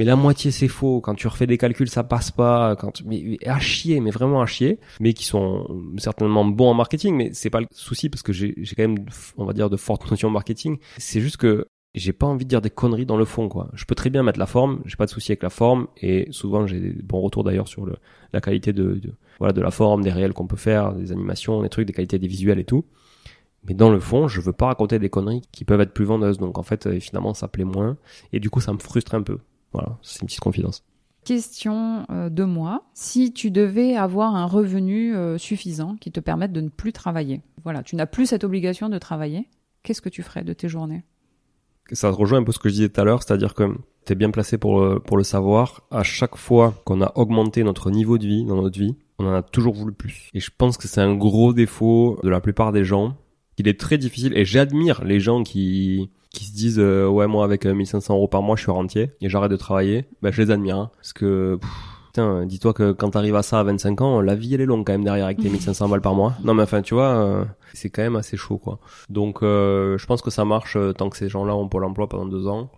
mais 0.00 0.06
la 0.06 0.16
moitié 0.16 0.50
c'est 0.50 0.66
faux. 0.66 1.02
Quand 1.02 1.14
tu 1.14 1.28
refais 1.28 1.46
des 1.46 1.58
calculs, 1.58 1.90
ça 1.90 2.02
passe 2.02 2.30
pas. 2.30 2.74
Quand 2.74 3.02
mais, 3.04 3.36
à 3.44 3.60
chier, 3.60 4.00
mais 4.00 4.10
vraiment 4.10 4.40
à 4.40 4.46
chier. 4.46 4.78
Mais 4.98 5.12
qui 5.12 5.26
sont 5.26 5.66
certainement 5.98 6.42
bons 6.46 6.70
en 6.70 6.74
marketing, 6.74 7.14
mais 7.14 7.30
c'est 7.34 7.50
pas 7.50 7.60
le 7.60 7.66
souci 7.70 8.08
parce 8.08 8.22
que 8.22 8.32
j'ai 8.32 8.54
j'ai 8.56 8.74
quand 8.74 8.88
même, 8.88 9.04
on 9.36 9.44
va 9.44 9.52
dire, 9.52 9.68
de 9.68 9.76
fortes 9.76 10.10
notions 10.10 10.28
en 10.28 10.30
marketing. 10.30 10.78
C'est 10.96 11.20
juste 11.20 11.36
que 11.36 11.66
j'ai 11.94 12.14
pas 12.14 12.24
envie 12.24 12.46
de 12.46 12.48
dire 12.48 12.62
des 12.62 12.70
conneries 12.70 13.04
dans 13.04 13.18
le 13.18 13.26
fond 13.26 13.50
quoi. 13.50 13.68
Je 13.74 13.84
peux 13.84 13.94
très 13.94 14.08
bien 14.08 14.22
mettre 14.22 14.38
la 14.38 14.46
forme, 14.46 14.80
j'ai 14.86 14.96
pas 14.96 15.04
de 15.04 15.10
souci 15.10 15.32
avec 15.32 15.42
la 15.42 15.50
forme 15.50 15.86
et 16.00 16.28
souvent 16.30 16.66
j'ai 16.66 16.80
des 16.80 16.92
bons 17.02 17.20
retours 17.20 17.44
d'ailleurs 17.44 17.68
sur 17.68 17.84
le 17.84 17.96
la 18.32 18.40
qualité 18.40 18.72
de, 18.72 18.94
de, 18.94 19.12
voilà 19.38 19.52
de 19.52 19.60
la 19.60 19.70
forme, 19.70 20.02
des 20.02 20.12
réels 20.12 20.32
qu'on 20.32 20.46
peut 20.46 20.56
faire, 20.56 20.94
des 20.94 21.12
animations, 21.12 21.60
des 21.60 21.68
trucs, 21.68 21.86
des 21.86 21.92
qualités 21.92 22.18
des 22.18 22.28
visuels 22.28 22.58
et 22.58 22.64
tout. 22.64 22.86
Mais 23.64 23.74
dans 23.74 23.90
le 23.90 24.00
fond, 24.00 24.28
je 24.28 24.40
veux 24.40 24.54
pas 24.54 24.66
raconter 24.66 24.98
des 24.98 25.10
conneries 25.10 25.42
qui 25.52 25.64
peuvent 25.66 25.80
être 25.82 25.92
plus 25.92 26.06
vendeuses. 26.06 26.38
Donc 26.38 26.56
en 26.56 26.62
fait, 26.62 26.86
euh, 26.86 26.98
finalement, 26.98 27.34
ça 27.34 27.46
plaît 27.46 27.64
moins. 27.64 27.98
Et 28.32 28.40
du 28.40 28.48
coup, 28.48 28.60
ça 28.60 28.72
me 28.72 28.78
frustre 28.78 29.14
un 29.14 29.22
peu. 29.22 29.38
Voilà, 29.72 29.98
c'est 30.02 30.20
une 30.22 30.26
petite 30.26 30.40
confidence. 30.40 30.84
Question 31.24 32.06
euh, 32.10 32.30
de 32.30 32.44
moi. 32.44 32.84
Si 32.94 33.32
tu 33.32 33.50
devais 33.50 33.94
avoir 33.94 34.34
un 34.34 34.46
revenu 34.46 35.14
euh, 35.14 35.38
suffisant 35.38 35.96
qui 36.00 36.10
te 36.10 36.20
permette 36.20 36.52
de 36.52 36.60
ne 36.60 36.68
plus 36.68 36.92
travailler, 36.92 37.42
voilà, 37.62 37.82
tu 37.82 37.96
n'as 37.96 38.06
plus 38.06 38.26
cette 38.26 38.44
obligation 38.44 38.88
de 38.88 38.98
travailler, 38.98 39.48
qu'est-ce 39.82 40.00
que 40.00 40.08
tu 40.08 40.22
ferais 40.22 40.44
de 40.44 40.52
tes 40.52 40.68
journées? 40.68 41.04
Ça 41.92 42.10
rejoint 42.10 42.38
un 42.38 42.44
peu 42.44 42.52
ce 42.52 42.58
que 42.58 42.68
je 42.68 42.74
disais 42.74 42.88
tout 42.88 43.00
à 43.00 43.04
l'heure, 43.04 43.22
c'est-à-dire 43.22 43.54
que 43.54 43.64
tu 44.06 44.12
es 44.12 44.14
bien 44.14 44.30
placé 44.30 44.58
pour 44.58 44.80
le, 44.80 45.00
pour 45.00 45.16
le 45.16 45.24
savoir. 45.24 45.82
À 45.90 46.04
chaque 46.04 46.36
fois 46.36 46.74
qu'on 46.84 47.02
a 47.02 47.12
augmenté 47.16 47.64
notre 47.64 47.90
niveau 47.90 48.16
de 48.16 48.26
vie 48.26 48.44
dans 48.44 48.62
notre 48.62 48.78
vie, 48.78 48.96
on 49.18 49.26
en 49.26 49.34
a 49.34 49.42
toujours 49.42 49.74
voulu 49.74 49.92
plus. 49.92 50.30
Et 50.32 50.40
je 50.40 50.50
pense 50.56 50.78
que 50.78 50.86
c'est 50.86 51.00
un 51.00 51.14
gros 51.14 51.52
défaut 51.52 52.18
de 52.22 52.28
la 52.28 52.40
plupart 52.40 52.72
des 52.72 52.84
gens 52.84 53.16
il 53.60 53.68
est 53.68 53.78
très 53.78 53.98
difficile 53.98 54.32
et 54.36 54.44
j'admire 54.44 55.04
les 55.04 55.20
gens 55.20 55.42
qui 55.42 56.10
qui 56.32 56.44
se 56.44 56.52
disent 56.52 56.78
euh, 56.78 57.08
ouais 57.08 57.26
moi 57.26 57.44
avec 57.44 57.66
1500 57.66 58.12
euh, 58.12 58.16
euros 58.16 58.28
par 58.28 58.42
mois 58.42 58.56
je 58.56 58.62
suis 58.62 58.70
rentier 58.70 59.12
et 59.20 59.28
j'arrête 59.28 59.50
de 59.50 59.56
travailler. 59.56 60.06
Ben 60.22 60.32
je 60.32 60.42
les 60.42 60.50
admire 60.50 60.76
hein, 60.76 60.90
parce 60.96 61.12
que 61.12 61.58
putain 62.06 62.46
dis-toi 62.46 62.72
que 62.72 62.92
quand 62.92 63.10
t'arrives 63.10 63.36
à 63.36 63.42
ça 63.42 63.60
à 63.60 63.62
25 63.64 64.00
ans 64.00 64.20
la 64.20 64.34
vie 64.34 64.54
elle 64.54 64.60
est 64.60 64.66
longue 64.66 64.86
quand 64.86 64.92
même 64.92 65.04
derrière 65.04 65.26
avec 65.26 65.38
tes 65.38 65.48
1500 65.48 65.88
balles 65.88 66.00
par 66.00 66.14
mois. 66.14 66.34
Non 66.44 66.54
mais 66.54 66.62
enfin 66.62 66.82
tu 66.82 66.94
vois 66.94 67.08
euh, 67.08 67.44
c'est 67.74 67.90
quand 67.90 68.02
même 68.02 68.16
assez 68.16 68.36
chaud 68.36 68.58
quoi. 68.58 68.78
Donc 69.08 69.38
je 69.42 70.06
pense 70.06 70.22
que 70.22 70.30
ça 70.30 70.44
marche 70.44 70.78
tant 70.96 71.10
que 71.10 71.16
ces 71.16 71.28
gens 71.28 71.44
là 71.44 71.54
ont 71.56 71.68
pas 71.68 71.80
l'emploi 71.80 72.08
pendant 72.08 72.26
deux 72.26 72.46
ans 72.46 72.70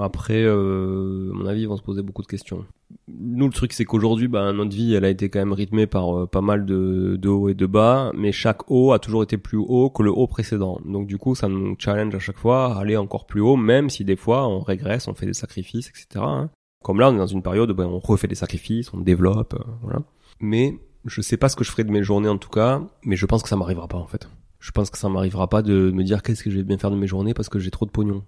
après, 0.00 0.42
euh, 0.42 1.30
à 1.32 1.36
mon 1.36 1.46
avis, 1.46 1.62
ils 1.62 1.68
vont 1.68 1.76
se 1.76 1.82
poser 1.82 2.02
beaucoup 2.02 2.22
de 2.22 2.26
questions. 2.26 2.64
Nous, 3.08 3.46
le 3.46 3.52
truc, 3.52 3.74
c'est 3.74 3.84
qu'aujourd'hui, 3.84 4.26
bah, 4.26 4.52
notre 4.52 4.74
vie, 4.74 4.94
elle 4.94 5.04
a 5.04 5.10
été 5.10 5.28
quand 5.28 5.38
même 5.38 5.52
rythmée 5.52 5.86
par 5.86 6.16
euh, 6.16 6.26
pas 6.26 6.40
mal 6.40 6.64
de, 6.64 7.18
hauts 7.28 7.50
et 7.50 7.54
de 7.54 7.66
bas, 7.66 8.10
mais 8.14 8.32
chaque 8.32 8.70
haut 8.70 8.92
a 8.92 8.98
toujours 8.98 9.22
été 9.22 9.36
plus 9.36 9.58
haut 9.58 9.90
que 9.90 10.02
le 10.02 10.10
haut 10.10 10.26
précédent. 10.26 10.80
Donc, 10.86 11.06
du 11.06 11.18
coup, 11.18 11.34
ça 11.34 11.48
nous 11.48 11.76
challenge 11.78 12.14
à 12.14 12.18
chaque 12.18 12.38
fois 12.38 12.74
à 12.74 12.80
aller 12.80 12.96
encore 12.96 13.26
plus 13.26 13.42
haut, 13.42 13.56
même 13.56 13.90
si 13.90 14.04
des 14.04 14.16
fois, 14.16 14.46
on 14.48 14.60
régresse, 14.60 15.08
on 15.08 15.14
fait 15.14 15.26
des 15.26 15.34
sacrifices, 15.34 15.90
etc. 15.90 16.06
Hein. 16.16 16.50
Comme 16.82 16.98
là, 16.98 17.10
on 17.10 17.14
est 17.14 17.18
dans 17.18 17.26
une 17.26 17.42
période 17.42 17.70
où 17.70 17.74
bah, 17.74 17.86
on 17.86 17.98
refait 17.98 18.28
des 18.28 18.34
sacrifices, 18.34 18.92
on 18.94 18.98
développe, 18.98 19.54
euh, 19.54 19.72
voilà. 19.82 20.00
Mais 20.40 20.78
je 21.04 21.20
sais 21.20 21.36
pas 21.36 21.48
ce 21.48 21.56
que 21.56 21.64
je 21.64 21.70
ferai 21.70 21.84
de 21.84 21.90
mes 21.90 22.02
journées 22.02 22.28
en 22.28 22.38
tout 22.38 22.50
cas, 22.50 22.82
mais 23.04 23.16
je 23.16 23.26
pense 23.26 23.42
que 23.42 23.48
ça 23.48 23.56
m'arrivera 23.56 23.88
pas 23.88 23.98
en 23.98 24.06
fait. 24.06 24.28
Je 24.58 24.70
pense 24.70 24.90
que 24.90 24.98
ça 24.98 25.08
m'arrivera 25.08 25.48
pas 25.48 25.62
de 25.62 25.90
me 25.90 26.04
dire 26.04 26.22
qu'est-ce 26.22 26.42
que 26.42 26.50
je 26.50 26.56
vais 26.56 26.62
bien 26.62 26.78
faire 26.78 26.90
de 26.90 26.96
mes 26.96 27.06
journées 27.06 27.34
parce 27.34 27.48
que 27.48 27.58
j'ai 27.58 27.70
trop 27.70 27.84
de 27.84 27.90
pognon 27.90 28.24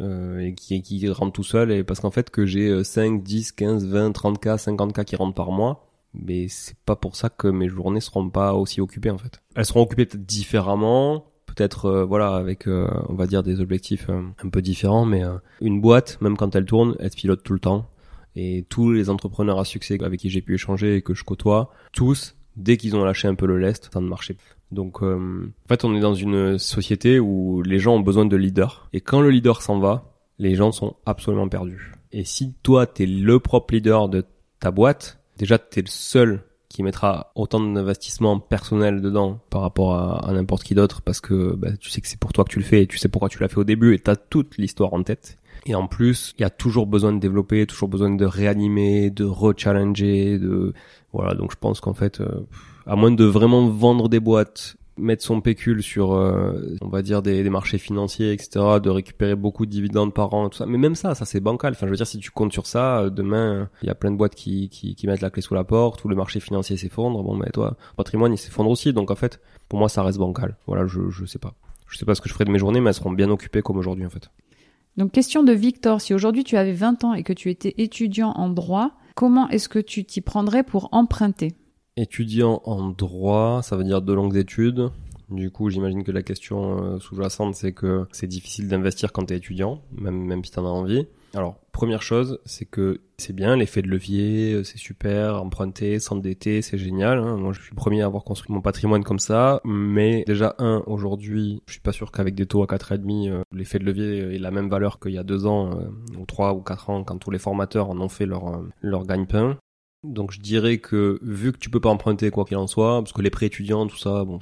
euh, 0.00 0.38
et 0.38 0.54
qui, 0.54 0.82
qui 0.82 1.08
rentre 1.10 1.32
tout 1.32 1.44
seul 1.44 1.70
et 1.70 1.84
parce 1.84 2.00
qu'en 2.00 2.10
fait 2.10 2.30
que 2.30 2.46
j'ai 2.46 2.82
5, 2.82 3.22
10, 3.22 3.52
15, 3.52 3.86
20, 3.86 4.12
30 4.12 4.40
k, 4.40 4.58
50 4.58 4.92
k 4.92 5.04
qui 5.04 5.16
rentrent 5.16 5.34
par 5.34 5.52
mois, 5.52 5.86
mais 6.14 6.48
c'est 6.48 6.76
pas 6.84 6.96
pour 6.96 7.16
ça 7.16 7.28
que 7.28 7.48
mes 7.48 7.68
journées 7.68 8.00
seront 8.00 8.28
pas 8.30 8.54
aussi 8.54 8.80
occupées 8.80 9.10
en 9.10 9.18
fait. 9.18 9.40
Elles 9.54 9.64
seront 9.64 9.82
occupées 9.82 10.06
peut-être 10.06 10.24
différemment, 10.24 11.26
peut-être 11.46 11.86
euh, 11.86 12.04
voilà 12.04 12.34
avec 12.34 12.66
euh, 12.66 12.88
on 13.08 13.14
va 13.14 13.26
dire 13.26 13.42
des 13.42 13.60
objectifs 13.60 14.08
euh, 14.08 14.22
un 14.42 14.48
peu 14.48 14.62
différents, 14.62 15.04
mais 15.04 15.22
une 15.60 15.80
boîte 15.80 16.18
même 16.20 16.36
quand 16.36 16.54
elle 16.54 16.64
tourne, 16.64 16.96
elle 17.00 17.10
se 17.10 17.16
pilote 17.16 17.42
tout 17.42 17.52
le 17.52 17.60
temps. 17.60 17.90
Et 18.36 18.64
tous 18.68 18.90
les 18.90 19.10
entrepreneurs 19.10 19.60
à 19.60 19.64
succès 19.64 20.02
avec 20.02 20.18
qui 20.18 20.28
j'ai 20.28 20.42
pu 20.42 20.54
échanger 20.54 20.96
et 20.96 21.02
que 21.02 21.14
je 21.14 21.22
côtoie, 21.22 21.70
tous 21.92 22.34
dès 22.56 22.76
qu'ils 22.76 22.96
ont 22.96 23.04
lâché 23.04 23.28
un 23.28 23.36
peu 23.36 23.46
le 23.46 23.58
lest, 23.58 23.90
ça 23.92 24.00
ne 24.00 24.08
marchait 24.08 24.34
donc, 24.74 25.02
euh, 25.02 25.52
en 25.64 25.68
fait, 25.68 25.84
on 25.84 25.94
est 25.94 26.00
dans 26.00 26.14
une 26.14 26.58
société 26.58 27.18
où 27.18 27.62
les 27.62 27.78
gens 27.78 27.94
ont 27.94 28.00
besoin 28.00 28.26
de 28.26 28.36
leaders. 28.36 28.88
Et 28.92 29.00
quand 29.00 29.20
le 29.20 29.30
leader 29.30 29.62
s'en 29.62 29.78
va, 29.78 30.12
les 30.38 30.54
gens 30.54 30.72
sont 30.72 30.96
absolument 31.06 31.48
perdus. 31.48 31.92
Et 32.12 32.24
si 32.24 32.54
toi, 32.62 32.86
t'es 32.86 33.06
le 33.06 33.38
propre 33.40 33.74
leader 33.74 34.08
de 34.08 34.24
ta 34.60 34.70
boîte, 34.70 35.18
déjà, 35.38 35.58
t'es 35.58 35.80
le 35.80 35.88
seul 35.88 36.42
qui 36.68 36.82
mettra 36.82 37.30
autant 37.36 37.60
d'investissement 37.60 38.40
personnel 38.40 39.00
dedans 39.00 39.38
par 39.48 39.60
rapport 39.60 39.94
à, 39.94 40.32
n'importe 40.32 40.64
qui 40.64 40.74
d'autre 40.74 41.02
parce 41.02 41.20
que 41.20 41.54
bah, 41.54 41.76
tu 41.76 41.88
sais 41.88 42.00
que 42.00 42.08
c'est 42.08 42.18
pour 42.18 42.32
toi 42.32 42.42
que 42.42 42.50
tu 42.50 42.58
le 42.58 42.64
fais 42.64 42.82
et 42.82 42.86
tu 42.88 42.98
sais 42.98 43.08
pourquoi 43.08 43.28
tu 43.28 43.38
l'as 43.38 43.46
fait 43.48 43.58
au 43.58 43.64
début 43.64 43.94
et 43.94 44.00
t'as 44.00 44.16
toute 44.16 44.58
l'histoire 44.58 44.92
en 44.92 45.04
tête. 45.04 45.38
Et 45.66 45.76
en 45.76 45.86
plus, 45.86 46.34
il 46.36 46.42
y 46.42 46.44
a 46.44 46.50
toujours 46.50 46.88
besoin 46.88 47.12
de 47.12 47.20
développer, 47.20 47.64
toujours 47.66 47.88
besoin 47.88 48.10
de 48.10 48.24
réanimer, 48.24 49.10
de 49.10 49.24
re-challenger, 49.24 50.38
de 50.40 50.74
voilà. 51.12 51.34
Donc 51.34 51.52
je 51.52 51.56
pense 51.56 51.80
qu'en 51.80 51.94
fait, 51.94 52.20
euh, 52.20 52.44
à 52.86 52.96
moins 52.96 53.10
de 53.10 53.24
vraiment 53.24 53.68
vendre 53.68 54.08
des 54.08 54.20
boîtes, 54.20 54.76
mettre 54.96 55.24
son 55.24 55.40
pécule 55.40 55.82
sur, 55.82 56.12
euh, 56.12 56.76
on 56.80 56.88
va 56.88 57.02
dire, 57.02 57.22
des, 57.22 57.42
des, 57.42 57.50
marchés 57.50 57.78
financiers, 57.78 58.32
etc., 58.32 58.78
de 58.82 58.90
récupérer 58.90 59.34
beaucoup 59.34 59.66
de 59.66 59.70
dividendes 59.70 60.14
par 60.14 60.32
an, 60.34 60.48
tout 60.48 60.58
ça. 60.58 60.66
Mais 60.66 60.78
même 60.78 60.94
ça, 60.94 61.14
ça 61.14 61.24
c'est 61.24 61.40
bancal. 61.40 61.72
Enfin, 61.72 61.86
je 61.86 61.90
veux 61.90 61.96
dire, 61.96 62.06
si 62.06 62.18
tu 62.18 62.30
comptes 62.30 62.52
sur 62.52 62.66
ça, 62.66 63.00
euh, 63.00 63.10
demain, 63.10 63.68
il 63.82 63.86
y 63.86 63.90
a 63.90 63.94
plein 63.94 64.10
de 64.10 64.16
boîtes 64.16 64.34
qui, 64.34 64.68
qui, 64.68 64.94
qui 64.94 65.06
mettent 65.06 65.20
la 65.20 65.30
clé 65.30 65.42
sous 65.42 65.54
la 65.54 65.64
porte, 65.64 66.04
ou 66.04 66.08
le 66.08 66.16
marché 66.16 66.40
financier 66.40 66.76
s'effondre. 66.76 67.22
Bon, 67.22 67.34
mais 67.34 67.50
toi, 67.50 67.76
patrimoine, 67.96 68.32
il 68.32 68.38
s'effondre 68.38 68.70
aussi. 68.70 68.92
Donc, 68.92 69.10
en 69.10 69.16
fait, 69.16 69.40
pour 69.68 69.78
moi, 69.78 69.88
ça 69.88 70.02
reste 70.02 70.18
bancal. 70.18 70.56
Voilà, 70.66 70.86
je, 70.86 71.10
je 71.10 71.24
sais 71.24 71.38
pas. 71.38 71.54
Je 71.88 71.98
sais 71.98 72.04
pas 72.04 72.14
ce 72.14 72.20
que 72.20 72.28
je 72.28 72.34
ferai 72.34 72.44
de 72.44 72.50
mes 72.50 72.58
journées, 72.58 72.80
mais 72.80 72.90
elles 72.90 72.94
seront 72.94 73.12
bien 73.12 73.30
occupées 73.30 73.62
comme 73.62 73.76
aujourd'hui, 73.76 74.06
en 74.06 74.10
fait. 74.10 74.30
Donc, 74.96 75.10
question 75.10 75.42
de 75.42 75.52
Victor. 75.52 76.00
Si 76.00 76.14
aujourd'hui 76.14 76.44
tu 76.44 76.56
avais 76.56 76.72
20 76.72 77.04
ans 77.04 77.14
et 77.14 77.24
que 77.24 77.32
tu 77.32 77.50
étais 77.50 77.74
étudiant 77.78 78.30
en 78.30 78.48
droit, 78.48 78.92
comment 79.16 79.48
est-ce 79.48 79.68
que 79.68 79.80
tu 79.80 80.04
t'y 80.04 80.20
prendrais 80.20 80.62
pour 80.62 80.88
emprunter? 80.92 81.54
Étudiant 81.96 82.60
en 82.64 82.88
droit, 82.88 83.60
ça 83.62 83.76
veut 83.76 83.84
dire 83.84 84.02
de 84.02 84.12
longues 84.12 84.36
études. 84.36 84.90
Du 85.30 85.50
coup, 85.50 85.70
j'imagine 85.70 86.04
que 86.04 86.12
la 86.12 86.22
question 86.22 86.82
euh, 86.82 86.98
sous-jacente, 86.98 87.54
c'est 87.54 87.72
que 87.72 88.06
c'est 88.12 88.26
difficile 88.26 88.68
d'investir 88.68 89.12
quand 89.12 89.24
t'es 89.26 89.36
étudiant, 89.36 89.80
même, 89.96 90.22
même 90.24 90.44
si 90.44 90.50
t'en 90.50 90.66
as 90.66 90.70
envie. 90.70 91.06
Alors, 91.34 91.56
Première 91.74 92.02
chose, 92.02 92.38
c'est 92.44 92.66
que 92.66 93.00
c'est 93.18 93.32
bien 93.32 93.56
l'effet 93.56 93.82
de 93.82 93.88
levier, 93.88 94.62
c'est 94.62 94.78
super, 94.78 95.42
emprunter, 95.42 95.98
s'endetter, 95.98 96.62
c'est 96.62 96.78
génial. 96.78 97.18
Hein. 97.18 97.36
Moi, 97.36 97.52
je 97.52 97.60
suis 97.62 97.72
le 97.72 97.76
premier 97.76 98.02
à 98.02 98.06
avoir 98.06 98.22
construit 98.22 98.54
mon 98.54 98.60
patrimoine 98.60 99.02
comme 99.02 99.18
ça, 99.18 99.60
mais 99.64 100.22
déjà 100.24 100.54
un, 100.60 100.84
aujourd'hui, 100.86 101.62
je 101.66 101.72
suis 101.72 101.80
pas 101.80 101.90
sûr 101.90 102.12
qu'avec 102.12 102.36
des 102.36 102.46
taux 102.46 102.62
à 102.62 102.66
4,5, 102.66 103.28
euh, 103.28 103.42
l'effet 103.52 103.80
de 103.80 103.84
levier 103.84 104.36
ait 104.36 104.38
la 104.38 104.52
même 104.52 104.68
valeur 104.68 105.00
qu'il 105.00 105.14
y 105.14 105.18
a 105.18 105.24
deux 105.24 105.46
ans, 105.46 105.72
euh, 105.72 106.16
ou 106.16 106.24
trois 106.26 106.54
ou 106.54 106.60
quatre 106.60 106.90
ans, 106.90 107.02
quand 107.02 107.18
tous 107.18 107.32
les 107.32 107.40
formateurs 107.40 107.90
en 107.90 107.98
ont 107.98 108.08
fait 108.08 108.26
leur 108.26 108.54
euh, 108.54 108.68
leur 108.80 109.04
gagne-pain. 109.04 109.58
Donc 110.04 110.32
je 110.32 110.40
dirais 110.40 110.78
que 110.78 111.18
vu 111.22 111.52
que 111.52 111.58
tu 111.58 111.70
peux 111.70 111.80
pas 111.80 111.88
emprunter 111.88 112.30
quoi 112.30 112.44
qu'il 112.44 112.56
en 112.56 112.66
soit, 112.66 113.00
parce 113.00 113.12
que 113.12 113.22
les 113.22 113.30
prêts 113.30 113.46
étudiants, 113.46 113.86
tout 113.86 113.96
ça, 113.96 114.24
bon, 114.24 114.38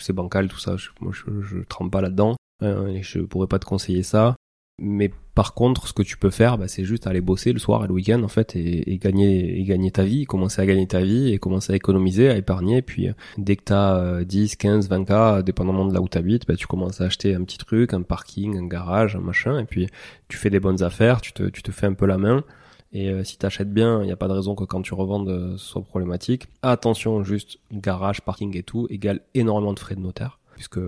c'est 0.00 0.12
bancal, 0.12 0.48
tout 0.48 0.58
ça. 0.58 0.76
Je, 0.76 0.90
moi, 1.00 1.12
je, 1.12 1.42
je 1.42 1.58
trempe 1.64 1.90
pas 1.90 2.00
là-dedans. 2.00 2.36
et 2.62 3.02
je 3.02 3.20
pourrais 3.20 3.46
pas 3.48 3.58
te 3.58 3.64
conseiller 3.64 4.02
ça. 4.02 4.36
Mais 4.80 5.10
par 5.34 5.54
contre, 5.54 5.88
ce 5.88 5.92
que 5.92 6.02
tu 6.02 6.16
peux 6.16 6.30
faire, 6.30 6.56
bah, 6.56 6.68
c'est 6.68 6.84
juste 6.84 7.08
aller 7.08 7.20
bosser 7.20 7.52
le 7.52 7.58
soir 7.58 7.84
et 7.84 7.88
le 7.88 7.94
week-end 7.94 8.22
en 8.22 8.28
fait 8.28 8.54
et, 8.54 8.92
et, 8.92 8.98
gagner 8.98 9.58
et 9.58 9.64
gagner 9.64 9.90
ta 9.90 10.04
vie, 10.04 10.24
commencer 10.24 10.62
à 10.62 10.66
gagner 10.66 10.86
ta 10.86 11.00
vie 11.00 11.32
et 11.32 11.38
commencer 11.38 11.72
à 11.72 11.76
économiser, 11.76 12.28
à 12.28 12.36
épargner. 12.36 12.80
Puis 12.80 13.08
euh, 13.08 13.12
dès 13.38 13.56
que 13.56 13.64
tu 13.64 13.72
as 13.72 14.24
10, 14.24 14.56
15, 14.56 14.88
20 14.88 15.04
k, 15.04 15.44
dépendamment 15.44 15.84
de 15.84 15.94
là 15.94 16.00
où 16.00 16.08
tu 16.08 16.16
habites, 16.16 16.46
bah, 16.46 16.54
tu 16.54 16.68
commences 16.68 17.00
à 17.00 17.04
acheter 17.04 17.34
un 17.34 17.42
petit 17.42 17.58
truc, 17.58 17.92
un 17.92 18.02
parking, 18.02 18.56
un 18.56 18.66
garage, 18.66 19.16
un 19.16 19.20
machin, 19.20 19.58
et 19.58 19.64
puis 19.64 19.88
tu 20.28 20.38
fais 20.38 20.50
des 20.50 20.60
bonnes 20.60 20.82
affaires, 20.82 21.20
tu 21.20 21.32
te, 21.32 21.44
tu 21.44 21.62
te 21.62 21.72
fais 21.72 21.86
un 21.86 21.94
peu 21.94 22.06
la 22.06 22.18
main. 22.18 22.44
Et 22.92 23.10
euh, 23.10 23.24
si 23.24 23.36
tu 23.38 23.44
achètes 23.44 23.72
bien, 23.72 24.02
il 24.02 24.06
n'y 24.06 24.12
a 24.12 24.16
pas 24.16 24.28
de 24.28 24.32
raison 24.32 24.54
que 24.54 24.64
quand 24.64 24.82
tu 24.82 24.94
revendes, 24.94 25.28
euh, 25.28 25.56
ce 25.56 25.66
soit 25.66 25.82
problématique. 25.82 26.46
Attention, 26.62 27.22
juste 27.22 27.58
garage, 27.72 28.22
parking 28.22 28.56
et 28.56 28.62
tout 28.62 28.86
égale 28.90 29.20
énormément 29.34 29.74
de 29.74 29.78
frais 29.78 29.94
de 29.94 30.00
notaire 30.00 30.38
puisque 30.58 30.80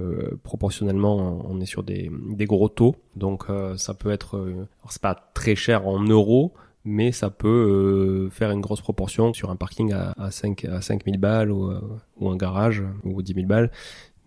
proportionnellement 0.43 1.47
on 1.49 1.61
est 1.61 1.67
sur 1.67 1.85
des, 1.85 2.11
des 2.31 2.45
gros 2.45 2.69
taux, 2.69 2.97
donc 3.15 3.45
euh, 3.49 3.77
ça 3.77 3.95
peut 3.95 4.11
être, 4.11 4.37
euh, 4.37 4.67
c'est 4.89 5.01
pas 5.01 5.15
très 5.33 5.55
cher 5.55 5.87
en 5.87 6.03
euros, 6.03 6.53
mais 6.85 7.13
ça 7.13 7.31
peut 7.31 7.49
euh, 8.27 8.31
faire 8.31 8.51
une 8.51 8.61
grosse 8.61 8.81
proportion 8.81 9.33
sur 9.33 9.49
un 9.49 9.55
parking 9.55 9.93
à, 9.93 10.13
à 10.19 10.33
5 10.33 10.65
à 10.65 10.81
5000 10.81 11.19
balles 11.19 11.53
ou, 11.53 11.73
ou 12.17 12.29
un 12.29 12.37
garage 12.37 12.83
ou 13.05 13.23
10 13.23 13.35
000 13.35 13.47
balles. 13.47 13.71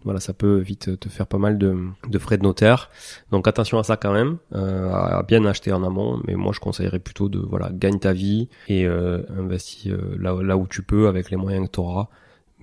Voilà, 0.04 0.20
ça 0.20 0.34
peut 0.34 0.58
vite 0.58 1.00
te 1.00 1.10
faire 1.10 1.28
pas 1.28 1.38
mal 1.38 1.58
de, 1.58 1.78
de 2.10 2.20
frais 2.20 2.38
de 2.38 2.44
notaire. 2.44 2.90
Donc 3.32 3.48
attention 3.48 3.80
à 3.80 3.84
ça 3.84 3.98
quand 3.98 4.14
même, 4.14 4.38
à 4.54 5.24
bien 5.28 5.46
acheter 5.46 5.72
en 5.72 5.84
amont. 5.84 6.22
Mais 6.28 6.36
moi, 6.36 6.52
je 6.54 6.60
conseillerais 6.60 7.00
plutôt 7.00 7.30
de 7.30 7.40
voilà, 7.40 7.70
gagne 7.72 8.00
ta 8.00 8.14
vie 8.14 8.50
et 8.68 8.86
investis 8.86 9.92
là, 10.20 10.36
là 10.42 10.58
où 10.58 10.68
tu 10.68 10.82
peux 10.82 11.08
avec 11.08 11.32
les 11.32 11.38
moyens 11.38 11.68
que 11.68 11.72
tu 11.72 11.80
auras 11.80 12.10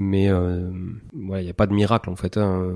mais 0.01 0.30
euh, 0.30 0.70
il 1.12 1.28
n'y 1.28 1.51
a 1.51 1.55
pas 1.55 1.66
de 1.66 1.74
miracle 1.74 2.11
en 2.11 2.16
fait. 2.16 2.36
Hein. 2.36 2.74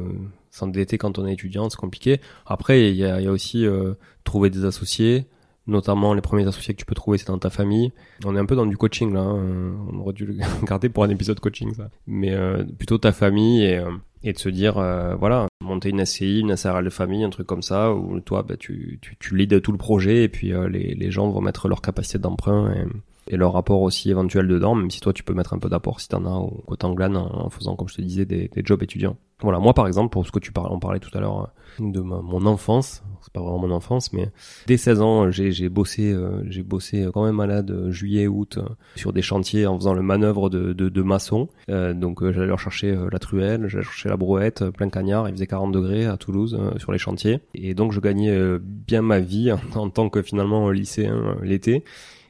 S'endetter 0.50 0.98
quand 0.98 1.18
on 1.18 1.26
est 1.26 1.32
étudiant, 1.32 1.68
c'est 1.68 1.78
compliqué. 1.78 2.20
Après, 2.46 2.90
il 2.90 2.94
y 2.94 3.04
a, 3.04 3.20
y 3.20 3.26
a, 3.26 3.32
aussi 3.32 3.66
euh, 3.66 3.94
trouver 4.22 4.50
des 4.50 4.64
associés, 4.64 5.26
notamment 5.66 6.14
les 6.14 6.20
premiers 6.20 6.46
associés 6.46 6.74
que 6.74 6.78
tu 6.78 6.84
peux 6.84 6.94
trouver, 6.94 7.18
c'est 7.18 7.28
dans 7.28 7.38
ta 7.38 7.50
famille. 7.50 7.92
On 8.24 8.36
est 8.36 8.38
un 8.38 8.46
peu 8.46 8.56
dans 8.56 8.66
du 8.66 8.76
coaching 8.76 9.12
là. 9.12 9.20
Hein. 9.20 9.74
On 9.92 9.98
aurait 10.00 10.12
dû 10.12 10.26
le 10.26 10.34
garder 10.66 10.88
pour 10.88 11.04
un 11.04 11.10
épisode 11.10 11.40
coaching 11.40 11.74
ça. 11.74 11.90
Mais 12.06 12.32
euh, 12.32 12.64
plutôt 12.64 12.98
ta 12.98 13.12
famille 13.12 13.64
et, 13.64 13.78
euh, 13.78 13.90
et 14.22 14.32
de 14.32 14.38
se 14.38 14.48
dire 14.48 14.78
euh, 14.78 15.14
voilà 15.14 15.46
monter 15.62 15.90
une 15.90 16.04
SCI, 16.04 16.40
une 16.40 16.56
SRL 16.56 16.84
de 16.84 16.90
famille, 16.90 17.24
un 17.24 17.30
truc 17.30 17.46
comme 17.46 17.62
ça 17.62 17.92
où 17.92 18.20
toi 18.20 18.42
bah, 18.42 18.56
tu 18.58 18.98
tu 19.00 19.16
tu 19.18 19.36
leads 19.36 19.60
tout 19.60 19.72
le 19.72 19.78
projet 19.78 20.24
et 20.24 20.28
puis 20.28 20.52
les 20.70 20.94
les 20.94 21.10
gens 21.10 21.28
vont 21.28 21.40
mettre 21.40 21.68
leur 21.68 21.80
capacité 21.80 22.18
d'emprunt 22.18 22.72
et 22.72 22.84
et 23.28 23.36
leur 23.36 23.52
rapport 23.52 23.82
aussi 23.82 24.10
éventuel 24.10 24.48
dedans, 24.48 24.74
même 24.74 24.90
si 24.90 25.00
toi 25.00 25.12
tu 25.12 25.22
peux 25.22 25.34
mettre 25.34 25.54
un 25.54 25.58
peu 25.58 25.68
d'apport 25.68 26.00
si 26.00 26.08
t'en 26.08 26.24
as 26.26 26.38
ou 26.38 26.62
que 26.68 26.74
t'englanes 26.74 27.16
en, 27.16 27.48
faisant, 27.50 27.76
comme 27.76 27.88
je 27.88 27.96
te 27.96 28.02
disais, 28.02 28.24
des, 28.24 28.48
des 28.48 28.62
jobs 28.64 28.82
étudiants. 28.82 29.16
Voilà, 29.42 29.58
moi 29.58 29.74
par 29.74 29.86
exemple, 29.86 30.10
pour 30.10 30.26
ce 30.26 30.32
que 30.32 30.38
tu 30.38 30.52
parlais, 30.52 30.70
on 30.72 30.78
parlait 30.78 31.00
tout 31.00 31.10
à 31.16 31.20
l'heure 31.20 31.52
euh, 31.80 31.90
de 31.90 32.00
ma, 32.00 32.20
mon 32.20 32.46
enfance, 32.46 33.02
c'est 33.20 33.32
pas 33.32 33.40
vraiment 33.40 33.58
mon 33.58 33.72
enfance, 33.72 34.12
mais 34.12 34.30
dès 34.66 34.76
16 34.76 35.00
ans, 35.02 35.30
j'ai, 35.30 35.68
bossé, 35.68 36.12
euh, 36.12 36.42
j'ai 36.48 36.62
bossé 36.62 37.08
quand 37.12 37.24
même 37.24 37.34
malade 37.34 37.70
euh, 37.70 37.90
juillet, 37.90 38.26
août 38.26 38.58
sur 38.96 39.12
des 39.12 39.22
chantiers 39.22 39.66
en 39.66 39.76
faisant 39.76 39.92
le 39.92 40.02
manœuvre 40.02 40.50
de, 40.50 40.72
de, 40.72 40.88
de 40.88 41.02
maçon. 41.02 41.48
donc 41.68 42.22
j'allais 42.22 42.46
leur 42.46 42.60
chercher 42.60 42.96
la 43.10 43.18
truelle, 43.18 43.66
j'allais 43.66 43.84
chercher 43.84 44.08
la 44.08 44.16
brouette, 44.16 44.64
plein 44.70 44.88
cagnard, 44.88 45.28
il 45.28 45.32
faisait 45.32 45.46
40 45.46 45.72
degrés 45.72 46.06
à 46.06 46.16
Toulouse 46.16 46.58
sur 46.78 46.92
les 46.92 46.98
chantiers, 46.98 47.40
et 47.54 47.74
donc 47.74 47.92
je 47.92 48.00
gagnais 48.00 48.58
bien 48.60 49.02
ma 49.02 49.18
vie 49.18 49.52
en 49.74 49.90
tant 49.90 50.08
que 50.08 50.22
finalement 50.22 50.70
lycéen 50.70 51.36
l'été. 51.42 51.84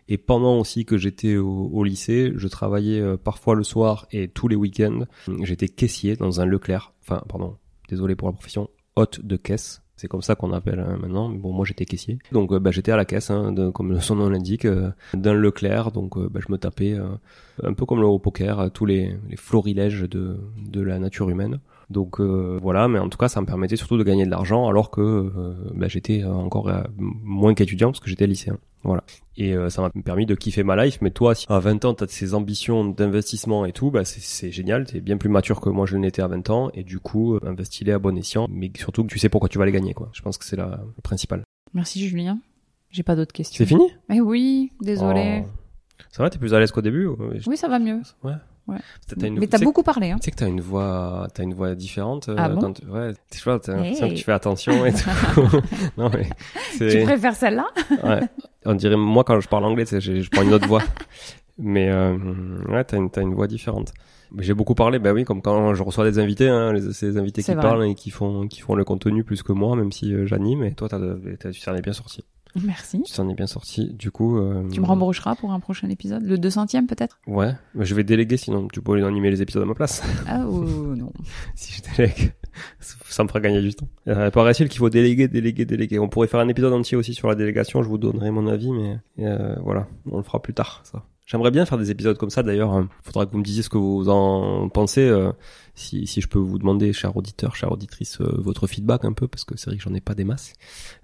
Et 0.09 0.19
pendant 0.19 0.59
aussi 0.59 0.85
que 0.85 0.99
j'étais 0.99 1.37
au, 1.37 1.85
lycée, 1.85 2.33
je 2.37 2.49
travaillais 2.49 3.01
euh, 3.01 3.17
parfois 3.17 3.55
le 3.55 3.65
soir 3.65 4.07
et 4.13 4.29
tous 4.29 4.49
les 4.49 4.57
week-ends. 4.57 5.07
J'étais 5.43 5.69
caissier 5.69 6.17
dans 6.17 6.41
un 6.41 6.47
Leclerc. 6.47 6.93
Enfin, 7.03 7.23
pardon, 7.29 7.57
désolé 7.89 8.15
pour 8.15 8.29
la 8.29 8.33
profession, 8.33 8.69
hôte 8.97 9.25
de 9.25 9.37
caisse. 9.37 9.81
C'est 9.97 10.09
comme 10.09 10.23
ça 10.23 10.35
qu'on 10.35 10.53
appelle 10.53 10.81
hein, 10.81 10.99
maintenant. 11.01 11.29
Mais 11.29 11.39
bon, 11.39 11.53
moi 11.53 11.65
j'étais 11.65 11.85
caissier. 11.85 12.19
Donc 12.33 12.53
euh, 12.53 12.59
bah, 12.59 12.71
j'étais 12.71 12.93
à 12.93 12.97
la 12.97 13.05
caisse, 13.05 13.31
hein, 13.31 13.55
comme 13.73 14.01
son 14.01 14.17
nom 14.17 14.29
l'indique, 14.29 14.65
euh, 14.65 14.91
d'un 15.15 15.35
Leclerc. 15.35 15.93
Donc 15.93 16.19
bah, 16.19 16.41
je 16.47 16.53
me 16.53 16.59
tapais 16.59 16.99
un 17.63 17.73
peu 17.73 17.87
comme 17.87 18.01
le 18.01 18.19
poker, 18.19 18.71
tous 18.73 18.87
les, 18.87 19.17
florilèges 19.37 20.03
de 20.03 20.81
la 20.81 20.99
nature 20.99 21.31
humaine. 21.31 21.61
Donc 21.91 22.21
voilà, 22.21 22.89
mais 22.89 22.99
en 22.99 23.09
tout 23.09 23.19
cas, 23.19 23.29
ça 23.29 23.41
me 23.41 23.47
permettait 23.47 23.77
surtout 23.77 23.97
de 23.97 24.05
gagner 24.05 24.25
de 24.25 24.31
l'argent 24.31 24.69
alors 24.69 24.91
que 24.91 25.55
bah, 25.75 25.89
j'étais 25.89 26.25
encore 26.25 26.71
moins 26.99 27.55
qu'étudiant 27.55 27.91
parce 27.91 28.01
que 28.01 28.09
j'étais 28.09 28.27
lycéen. 28.27 28.59
Voilà. 28.85 29.03
Et 29.37 29.55
euh, 29.55 29.71
ça 29.71 29.81
m'a 29.83 29.91
permis 29.91 30.27
de 30.27 30.35
kiffer 30.35 30.63
ma 30.63 30.83
life. 30.85 30.99
Mais 31.01 31.11
toi, 31.11 31.35
si 31.35 31.47
à 31.49 31.59
20 31.59 31.85
ans, 31.87 31.95
tu 31.95 32.05
as 32.05 32.07
ces 32.07 32.35
ambitions 32.35 32.85
d'investissement 32.85 33.65
et 33.65 33.73
tout, 33.73 33.91
bah 33.91 34.05
c'est 34.05 34.51
génial. 34.53 34.87
Tu 34.87 34.99
es 34.99 35.01
bien 35.01 35.17
plus 35.17 35.31
mature 35.31 35.61
que 35.61 35.71
moi 35.71 35.87
je 35.87 35.97
l'étais 35.97 36.23
à 36.23 36.29
20 36.29 36.51
ans. 36.51 36.71
Et 36.75 36.85
du 36.85 37.01
coup, 37.01 37.35
euh, 37.35 37.41
investis-les 37.45 37.93
à 37.93 37.99
bon 37.99 38.17
escient. 38.17 38.47
Mais 38.51 38.71
surtout 38.77 39.03
que 39.03 39.09
tu 39.09 39.19
sais 39.19 39.31
pourquoi 39.31 39.49
tu 39.49 39.59
vas 39.59 39.65
les 39.65 39.73
gagner. 39.73 39.95
quoi. 39.95 40.11
Je 40.13 40.21
pense 40.21 40.37
que 40.39 40.45
c'est 40.45 40.57
le 40.57 40.67
principal. 41.03 41.43
Merci 41.73 42.07
Julien. 42.07 42.39
J'ai 42.91 43.03
pas 43.03 43.17
d'autres 43.17 43.33
questions. 43.33 43.57
C'est 43.57 43.67
fini? 43.67 43.89
Eh 44.13 44.21
oui, 44.21 44.71
désolé. 44.81 45.45
Oh. 45.45 45.49
Ça 46.11 46.23
va, 46.23 46.31
t'es 46.31 46.39
plus 46.39 46.55
à 46.55 46.61
l'aise 46.61 46.71
qu'au 46.71 46.83
début 46.83 47.09
Oui, 47.47 47.57
ça 47.57 47.69
va 47.69 47.81
mieux. 47.81 48.03
Ouais. 48.23 48.35
Ouais. 48.67 48.79
Une... 49.23 49.39
Mais 49.39 49.47
t'as 49.47 49.59
beaucoup 49.59 49.83
parlé. 49.83 50.11
Hein. 50.11 50.17
Tu 50.21 50.27
sais 50.27 50.31
que 50.31 50.37
t'as 50.37 50.49
une 50.49 50.61
voix, 50.61 51.29
t'as 51.35 51.43
une 51.43 51.55
voix 51.55 51.75
différente. 51.75 52.31
Ah 52.37 52.49
bon 52.49 52.73
ouais, 52.89 53.13
tu 53.31 53.43
vois, 53.43 53.61
t'as 53.61 53.77
l'impression 53.77 54.09
que 54.09 54.15
tu 54.15 54.25
fais 54.25 54.33
attention 54.33 54.87
et 54.87 54.93
tout. 54.93 55.11
non 55.99 56.11
mais. 56.11 56.29
Tu 56.79 57.03
préfères 57.03 57.37
celle-là? 57.37 57.67
Ouais. 58.03 58.21
On 58.65 58.75
dirait 58.75 58.97
moi 58.97 59.25
quand 59.25 59.39
je 59.41 59.49
parle 59.49 59.65
anglais, 59.65 59.85
je, 59.91 59.99
je 60.21 60.31
prends 60.31 60.43
une 60.43 60.55
autre 60.55 60.67
voix. 60.67 60.83
Mais 61.59 61.89
euh, 61.89 62.17
ouais, 62.69 62.85
t'as 62.85 62.97
une, 62.97 63.11
as 63.15 63.21
une 63.21 63.35
voix 63.35 63.47
différente. 63.47 63.93
J'ai 64.39 64.55
beaucoup 64.55 64.75
parlé, 64.75 64.99
ben 64.99 65.13
oui, 65.13 65.25
comme 65.25 65.43
quand 65.43 65.75
je 65.75 65.83
reçois 65.83 66.05
des 66.05 66.19
invités, 66.19 66.49
hein, 66.49 66.73
les, 66.73 66.93
ces 66.93 67.17
invités 67.17 67.43
qui 67.43 67.55
parlent 67.55 67.85
et 67.85 67.95
qui 67.95 68.11
font, 68.11 68.49
qui 68.49 68.61
font 68.61 68.75
le 68.75 68.85
contenu 68.85 69.23
plus 69.23 69.43
que 69.45 69.53
moi, 69.53 69.77
même 69.77 69.93
si 69.93 70.13
euh, 70.13 70.27
j'anime. 70.27 70.65
Et 70.65 70.75
toi, 70.75 70.89
t'as, 70.89 70.99
tu 71.53 71.61
t'en 71.61 71.75
es 71.75 71.83
bien 71.83 71.93
sorti. 71.93 72.25
Merci. 72.63 73.03
Tu 73.03 73.13
t'en 73.13 73.29
es 73.29 73.35
bien 73.35 73.47
sorti. 73.47 73.93
Du 73.95 74.11
coup. 74.11 74.39
Euh... 74.39 74.69
Tu 74.71 74.81
me 74.81 74.87
rembaucheras 74.87 75.35
pour 75.35 75.53
un 75.53 75.61
prochain 75.61 75.89
épisode, 75.89 76.23
le 76.23 76.37
200e 76.37 76.87
peut-être? 76.87 77.19
Ouais, 77.27 77.53
mais 77.75 77.85
je 77.85 77.95
vais 77.95 78.05
déléguer 78.05 78.37
sinon. 78.37 78.69
Tu 78.69 78.81
peux 78.81 79.05
animer 79.05 79.31
les 79.31 79.43
épisodes 79.43 79.63
à 79.63 79.67
ma 79.67 79.75
place. 79.75 80.03
Ah 80.27 80.47
ou 80.47 80.95
non. 80.95 81.13
si 81.55 81.73
je 81.73 81.97
délègue, 81.97 82.33
ça 82.81 83.23
me 83.23 83.29
fera 83.29 83.41
gagner 83.41 83.61
du 83.61 83.75
temps. 83.75 83.89
Euh, 84.09 84.31
Paraît-il 84.31 84.69
qu'il 84.69 84.79
faut 84.79 84.91
déléguer, 84.91 85.29
déléguer, 85.29 85.65
déléguer. 85.65 85.99
On 85.99 86.09
pourrait 86.09 86.29
faire 86.29 86.41
un 86.41 86.49
épisode 86.49 86.73
entier 86.73 86.97
aussi 86.97 87.15
sur 87.15 87.29
la 87.29 87.35
délégation. 87.35 87.83
Je 87.83 87.89
vous 87.89 87.99
donnerai 87.99 88.31
mon 88.31 88.47
avis, 88.47 88.71
mais 88.71 88.99
euh, 89.21 89.57
voilà, 89.63 89.89
on 90.11 90.19
le 90.19 90.23
fera 90.23 90.41
plus 90.41 90.55
tard, 90.55 90.83
ça. 90.85 91.03
J'aimerais 91.27 91.51
bien 91.51 91.65
faire 91.65 91.79
des 91.79 91.91
épisodes 91.91 92.19
comme 92.19 92.29
ça 92.29 92.43
d'ailleurs. 92.43 92.79
Il 92.83 92.89
faudra 93.03 93.25
que 93.25 93.33
vous 93.33 93.39
me 93.39 93.45
disiez 93.45 93.63
ce 93.63 93.71
que 93.71 93.79
vous 93.79 94.11
en 94.11 94.69
pensez. 94.69 95.09
Euh, 95.09 95.33
si, 95.75 96.07
si 96.07 96.21
je 96.21 96.29
peux 96.29 96.39
vous 96.39 96.59
demander, 96.59 96.93
cher 96.93 97.17
auditeur, 97.17 97.57
chère 97.57 97.73
auditrice, 97.73 98.21
euh, 98.21 98.31
votre 98.37 98.67
feedback 98.67 99.07
un 99.07 99.15
peu, 99.15 99.27
parce 99.27 99.45
que 99.45 99.57
c'est 99.57 99.71
vrai 99.71 99.79
que 99.79 99.83
j'en 99.83 99.95
ai 99.95 100.03
pas 100.03 100.15
des 100.15 100.25
masses. 100.25 100.53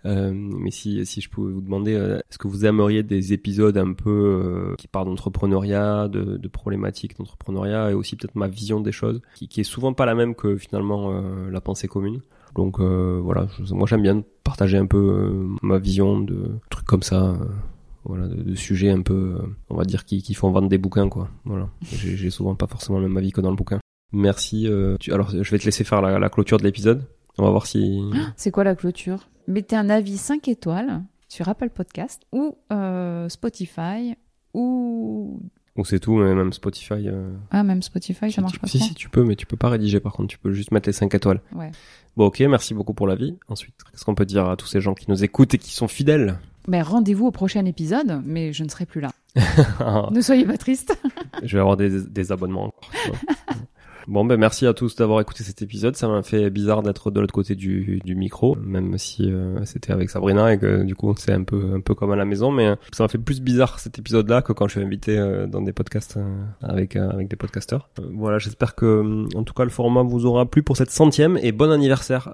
Euh, 0.05 0.31
mais 0.35 0.71
si, 0.71 1.07
si 1.07 1.23
je 1.23 1.31
pouvais 1.31 1.51
vous 1.51 1.62
demander, 1.62 1.93
est-ce 1.93 2.37
que 2.37 2.49
vous 2.49 2.66
aimeriez 2.66 3.03
des 3.03 3.33
épisodes 3.33 3.79
un 3.79 3.95
peu 3.95 4.75
qui 4.77 4.89
parlent 4.89 5.07
d'entrepreneuriat, 5.07 6.09
de, 6.09 6.37
de 6.37 6.49
problématiques 6.49 7.16
d'entrepreneuriat, 7.16 7.91
et 7.91 7.95
aussi 7.95 8.16
peut-être 8.16 8.35
ma 8.35 8.49
vision 8.49 8.81
des 8.81 8.93
choses, 8.93 9.23
qui, 9.35 9.49
qui 9.49 9.62
est 9.62 9.64
souvent 9.64 9.95
pas 9.95 10.05
la 10.05 10.14
même 10.14 10.35
que 10.35 10.57
finalement 10.59 11.18
la 11.51 11.61
pensée 11.62 11.89
commune. 11.89 12.21
Donc 12.55 12.79
voilà, 12.79 13.47
moi 13.71 13.87
j'aime 13.87 14.03
bien 14.03 14.23
partager 14.45 14.77
un 14.77 14.87
peu 14.87 15.47
ma 15.62 15.79
vision 15.79 16.21
de 16.21 16.51
trucs 16.68 16.87
comme 16.87 17.03
ça 17.03 17.39
voilà 18.05 18.29
de, 18.29 18.55
sujets 18.55 18.91
un 18.91 19.03
peu 19.03 19.37
euh, 19.41 19.47
on 19.69 19.77
va 19.77 19.85
dire 19.85 20.05
qui, 20.05 20.23
qui 20.23 20.35
font 20.35 20.51
vendre 20.51 20.69
des 20.69 20.79
bouquins 20.79 21.09
quoi 21.09 21.29
voilà 21.45 21.69
j'ai 21.83 22.31
souvent 22.31 22.55
pas 22.55 22.67
forcément 22.67 22.99
le 22.99 23.09
même 23.09 23.17
avis 23.17 23.33
que 23.33 23.41
dans 23.41 23.51
le 23.51 23.57
bouquin 23.57 23.79
merci 24.13 24.67
euh, 24.67 24.97
tu, 24.99 25.13
alors 25.13 25.31
je 25.31 25.51
vais 25.51 25.59
te 25.59 25.65
laisser 25.65 25.85
faire 25.85 26.01
la, 26.01 26.19
la 26.19 26.29
clôture 26.29 26.59
de 26.59 26.65
l'épisode 26.65 27.05
on 27.39 27.45
va 27.45 27.51
voir 27.51 27.67
si 27.67 28.01
c'est 28.37 28.51
quoi 28.51 28.65
la 28.65 28.75
clôture? 28.75 29.29
Mettez 29.47 29.77
un 29.77 29.89
avis 29.89 30.19
5 30.19 30.47
étoiles 30.49 31.03
sur 31.29 31.49
Apple 31.49 31.71
Podcast 31.71 32.23
ou 32.33 32.59
euh, 32.73 33.29
Spotify 33.29 34.15
ou 34.53 35.41
ou 35.77 35.85
c'est 35.85 36.01
tout, 36.01 36.17
mais 36.17 36.35
même 36.35 36.53
Spotify. 36.53 37.09
Euh... 37.09 37.33
Ah, 37.51 37.63
même 37.63 37.81
Spotify, 37.81 38.31
ça 38.31 38.43
marche 38.43 38.59
pas 38.59 38.67
Si, 38.67 38.81
si, 38.81 38.93
tu 38.93 39.09
peux, 39.09 39.25
mais 39.25 39.37
tu 39.37 39.47
peux 39.47 39.57
pas 39.57 39.69
rédiger 39.69 40.01
par 40.01 40.13
contre, 40.13 40.29
tu 40.29 40.39
peux 40.39 40.53
juste 40.53 40.73
mettre 40.73 40.89
les 40.89 40.93
5 40.93 41.15
étoiles. 41.15 41.41
Ouais. 41.55 41.71
Bon, 42.17 42.27
ok, 42.27 42.41
merci 42.41 42.75
beaucoup 42.75 42.93
pour 42.93 43.07
l'avis. 43.07 43.39
Ensuite, 43.49 43.75
qu'est-ce 43.91 44.05
qu'on 44.05 44.17
peut 44.17 44.27
dire 44.27 44.49
à 44.49 44.57
tous 44.57 44.67
ces 44.67 44.81
gens 44.81 44.95
qui 44.95 45.09
nous 45.09 45.23
écoutent 45.25 45.55
et 45.55 45.59
qui 45.59 45.73
sont 45.73 45.89
fidèles? 45.89 46.39
Ben, 46.71 46.83
rendez-vous 46.83 47.27
au 47.27 47.31
prochain 47.33 47.64
épisode, 47.64 48.23
mais 48.25 48.53
je 48.53 48.62
ne 48.62 48.68
serai 48.68 48.87
plus 48.87 49.01
là. 49.01 49.11
ne 50.11 50.21
soyez 50.21 50.45
pas 50.45 50.57
triste. 50.57 50.97
je 51.43 51.57
vais 51.57 51.61
avoir 51.61 51.77
des, 51.77 52.03
des 52.03 52.33
abonnements 52.33 52.66
encore. 52.66 52.91
Bon, 54.07 54.25
ben 54.25 54.37
merci 54.37 54.67
à 54.67 54.75
tous 54.75 54.97
d'avoir 54.97 55.21
écouté 55.21 55.45
cet 55.45 55.63
épisode. 55.63 55.97
Ça 55.97 56.09
m'a 56.09 56.23
fait 56.23 56.51
bizarre 56.51 56.83
d'être 56.83 57.11
de 57.11 57.21
l'autre 57.21 57.35
côté 57.35 57.55
du, 57.55 58.01
du 58.05 58.15
micro, 58.15 58.57
même 58.57 58.97
si 58.99 59.31
euh, 59.31 59.65
c'était 59.65 59.93
avec 59.93 60.11
Sabrina 60.11 60.53
et 60.53 60.59
que 60.59 60.83
du 60.83 60.95
coup 60.95 61.15
c'est 61.19 61.33
un 61.33 61.45
peu 61.45 61.75
un 61.75 61.81
peu 61.81 61.95
comme 61.95 62.13
à 62.13 62.17
la 62.17 62.25
maison, 62.25 62.51
mais 62.51 62.75
ça 62.93 63.05
m'a 63.05 63.09
fait 63.09 63.19
plus 63.19 63.41
bizarre 63.41 63.79
cet 63.79 63.99
épisode-là 63.99 64.43
que 64.43 64.53
quand 64.53 64.69
je 64.69 64.73
suis 64.79 64.83
invité 64.83 65.19
euh, 65.19 65.47
dans 65.47 65.61
des 65.61 65.73
podcasts 65.73 66.17
euh, 66.17 66.43
avec 66.63 66.97
avec 66.97 67.29
des 67.29 67.37
podcasteurs. 67.37 67.89
voilà, 68.13 68.39
j'espère 68.39 68.75
que 68.75 69.27
en 69.37 69.45
tout 69.45 69.55
cas 69.55 69.65
le 69.65 69.71
format 69.71 70.03
vous 70.03 70.27
aura 70.27 70.47
plu 70.47 70.63
pour 70.63 70.77
cette 70.77 70.91
centième 70.91 71.39
et 71.43 71.53
bon 71.53 71.71
anniversaire. 71.71 72.29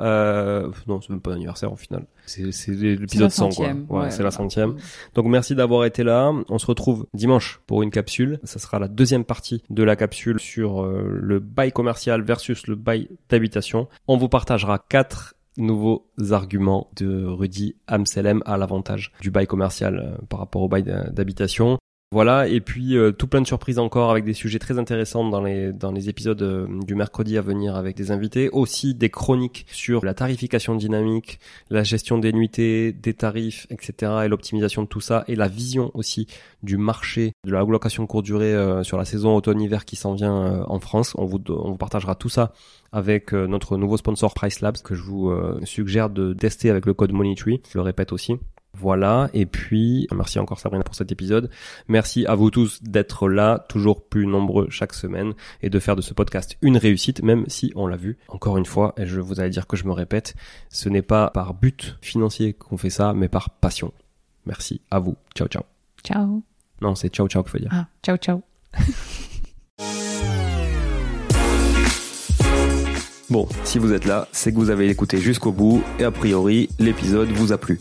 non, 0.87 1.01
c'est 1.01 1.11
même 1.11 1.21
pas 1.21 1.35
anniversaire 1.35 1.73
au 1.73 1.77
final. 1.77 2.05
C'est 2.27 2.71
l'épisode 2.71 3.31
100 3.31 3.51
quoi. 3.51 3.69
Ouais, 3.89 4.11
c'est 4.11 4.23
la 4.23 4.31
centième. 4.31 4.77
Donc 5.15 5.27
merci 5.27 5.55
d'avoir 5.55 5.85
été 5.85 6.03
là. 6.03 6.33
On 6.49 6.59
se 6.59 6.67
retrouve 6.67 7.07
dimanche 7.15 7.61
pour 7.67 7.83
une 7.83 7.91
capsule. 7.91 8.41
Ça 8.45 8.59
sera 8.59 8.79
la 8.79 8.89
deuxième 8.89 9.25
partie 9.25 9.63
de 9.71 9.83
la 9.83 9.97
capsule 9.97 10.41
sur 10.41 10.85
le 10.85 11.39
bail 11.57 11.73
commercial 11.73 12.23
versus 12.23 12.67
le 12.67 12.77
bail 12.77 13.09
d'habitation. 13.29 13.89
On 14.07 14.17
vous 14.17 14.29
partagera 14.29 14.79
quatre 14.79 15.35
nouveaux 15.57 16.07
arguments 16.31 16.91
de 16.97 17.25
Rudy 17.25 17.77
Amselem 17.87 18.43
à 18.45 18.57
l'avantage 18.57 19.13
du 19.21 19.31
bail 19.31 19.47
commercial 19.47 19.99
euh, 19.99 20.25
par 20.29 20.41
rapport 20.41 20.63
au 20.63 20.69
bail 20.69 20.83
d'habitation. 20.83 21.79
Voilà, 22.13 22.47
et 22.47 22.61
puis 22.61 22.97
euh, 22.97 23.11
tout 23.11 23.27
plein 23.27 23.41
de 23.41 23.49
surprises 23.49 23.81
encore 23.81 24.13
avec 24.13 24.25
des 24.25 24.33
sujets 24.33 24.61
très 24.61 24.79
intéressants 24.79 25.29
dans 25.29 25.43
les 25.43 25.73
dans 25.73 25.91
les 25.91 26.09
épisodes 26.09 26.41
euh, 26.41 26.69
du 26.85 26.95
mercredi 26.95 27.37
à 27.37 27.43
venir 27.43 27.75
avec 27.75 27.97
des 27.97 28.13
invités, 28.13 28.49
aussi 28.51 28.95
des 28.95 29.11
chroniques 29.11 29.67
sur 29.73 30.05
la 30.05 30.15
tarification 30.15 30.77
dynamique, 30.77 31.41
la 31.69 31.83
gestion 31.83 32.19
des 32.19 32.33
nuitées, 32.33 32.93
des 32.93 33.13
tarifs, 33.13 33.67
etc. 33.71 34.21
et 34.25 34.29
l'optimisation 34.29 34.83
de 34.83 34.87
tout 34.87 35.01
ça 35.01 35.25
et 35.27 35.35
la 35.35 35.49
vision 35.49 35.91
aussi 35.95 36.29
du 36.63 36.77
marché 36.77 37.33
de 37.45 37.51
la 37.51 37.65
location 37.65 38.07
courte 38.07 38.25
durée 38.25 38.55
euh, 38.55 38.85
sur 38.85 38.99
la 38.99 39.05
saison 39.05 39.35
automne-hiver 39.35 39.85
qui 39.85 39.97
s'en 39.97 40.15
vient 40.15 40.65
en 40.69 40.79
France. 40.79 41.13
On 41.19 41.25
vous 41.25 41.77
partagera 41.77 42.15
tout 42.15 42.29
ça 42.29 42.53
avec 42.93 43.33
notre 43.33 43.77
nouveau 43.77 43.97
sponsor 43.97 44.33
Price 44.33 44.61
Labs 44.61 44.81
que 44.81 44.95
je 44.95 45.03
vous 45.03 45.33
suggère 45.65 46.09
de 46.09 46.35
tester 46.35 46.71
avec 46.71 46.87
le 46.87 46.95
code 46.95 47.13
Moneytree. 47.13 47.61
Je 47.69 47.79
le 47.79 47.83
répète 47.83 48.13
aussi. 48.13 48.37
Voilà, 48.79 49.31
et 49.33 49.47
puis 49.47 50.07
merci 50.15 50.39
encore 50.39 50.61
Sabrina 50.61 50.85
pour 50.85 50.95
cet 50.95 51.11
épisode. 51.11 51.51
Merci 51.89 52.27
à 52.27 52.35
vous 52.35 52.51
tous 52.51 52.83
d'être 52.83 53.29
là, 53.29 53.65
toujours 53.69 54.05
plus 54.05 54.27
nombreux 54.27 54.69
chaque 54.71 54.93
semaine, 54.93 55.33
et 55.63 55.71
de 55.71 55.79
faire 55.79 55.97
de 55.97 56.03
ce 56.03 56.13
podcast 56.13 56.57
une 56.61 56.77
réussite, 56.77 57.23
même 57.23 57.45
si 57.49 57.73
on 57.75 57.87
l'a 57.87 57.97
vu. 57.97 58.19
Encore 58.29 58.59
une 58.59 58.67
fois, 58.67 58.95
et 58.99 59.07
je 59.07 59.21
vous 59.21 59.41
allais 59.41 59.51
dire 59.51 59.67
que 59.67 59.77
je 59.77 59.85
me 59.85 59.93
répète, 59.93 60.35
ce 60.69 60.89
n'est 60.89 61.03
pas 61.03 61.31
par 61.31 61.55
but 61.55 61.97
financier 62.03 62.53
qu'on 62.53 62.77
fait 62.77 62.91
ça, 62.91 63.15
mais 63.15 63.29
par 63.29 63.51
passion. 63.51 63.93
Merci 64.45 64.81
à 64.91 64.99
vous. 64.99 65.17
Ciao, 65.35 65.49
ciao. 65.49 65.63
Ciao. 66.05 66.43
Non, 66.81 66.95
c'est 66.95 67.09
ciao, 67.09 67.27
ciao 67.29 67.43
qu'il 67.43 67.53
faut 67.53 67.59
dire. 67.59 67.71
Ah, 67.73 67.87
ciao, 68.03 68.17
ciao. 68.17 68.43
Bon, 73.29 73.49
si 73.65 73.81
vous 73.81 73.93
êtes 73.93 74.05
là, 74.05 74.29
c'est 74.31 74.53
que 74.53 74.57
vous 74.57 74.71
avez 74.71 74.89
écouté 74.89 75.19
jusqu'au 75.19 75.51
bout 75.51 75.83
et 75.99 76.05
a 76.05 76.13
priori, 76.13 76.69
l'épisode 76.79 77.29
vous 77.31 77.53
a 77.53 77.59
plu. 77.59 77.81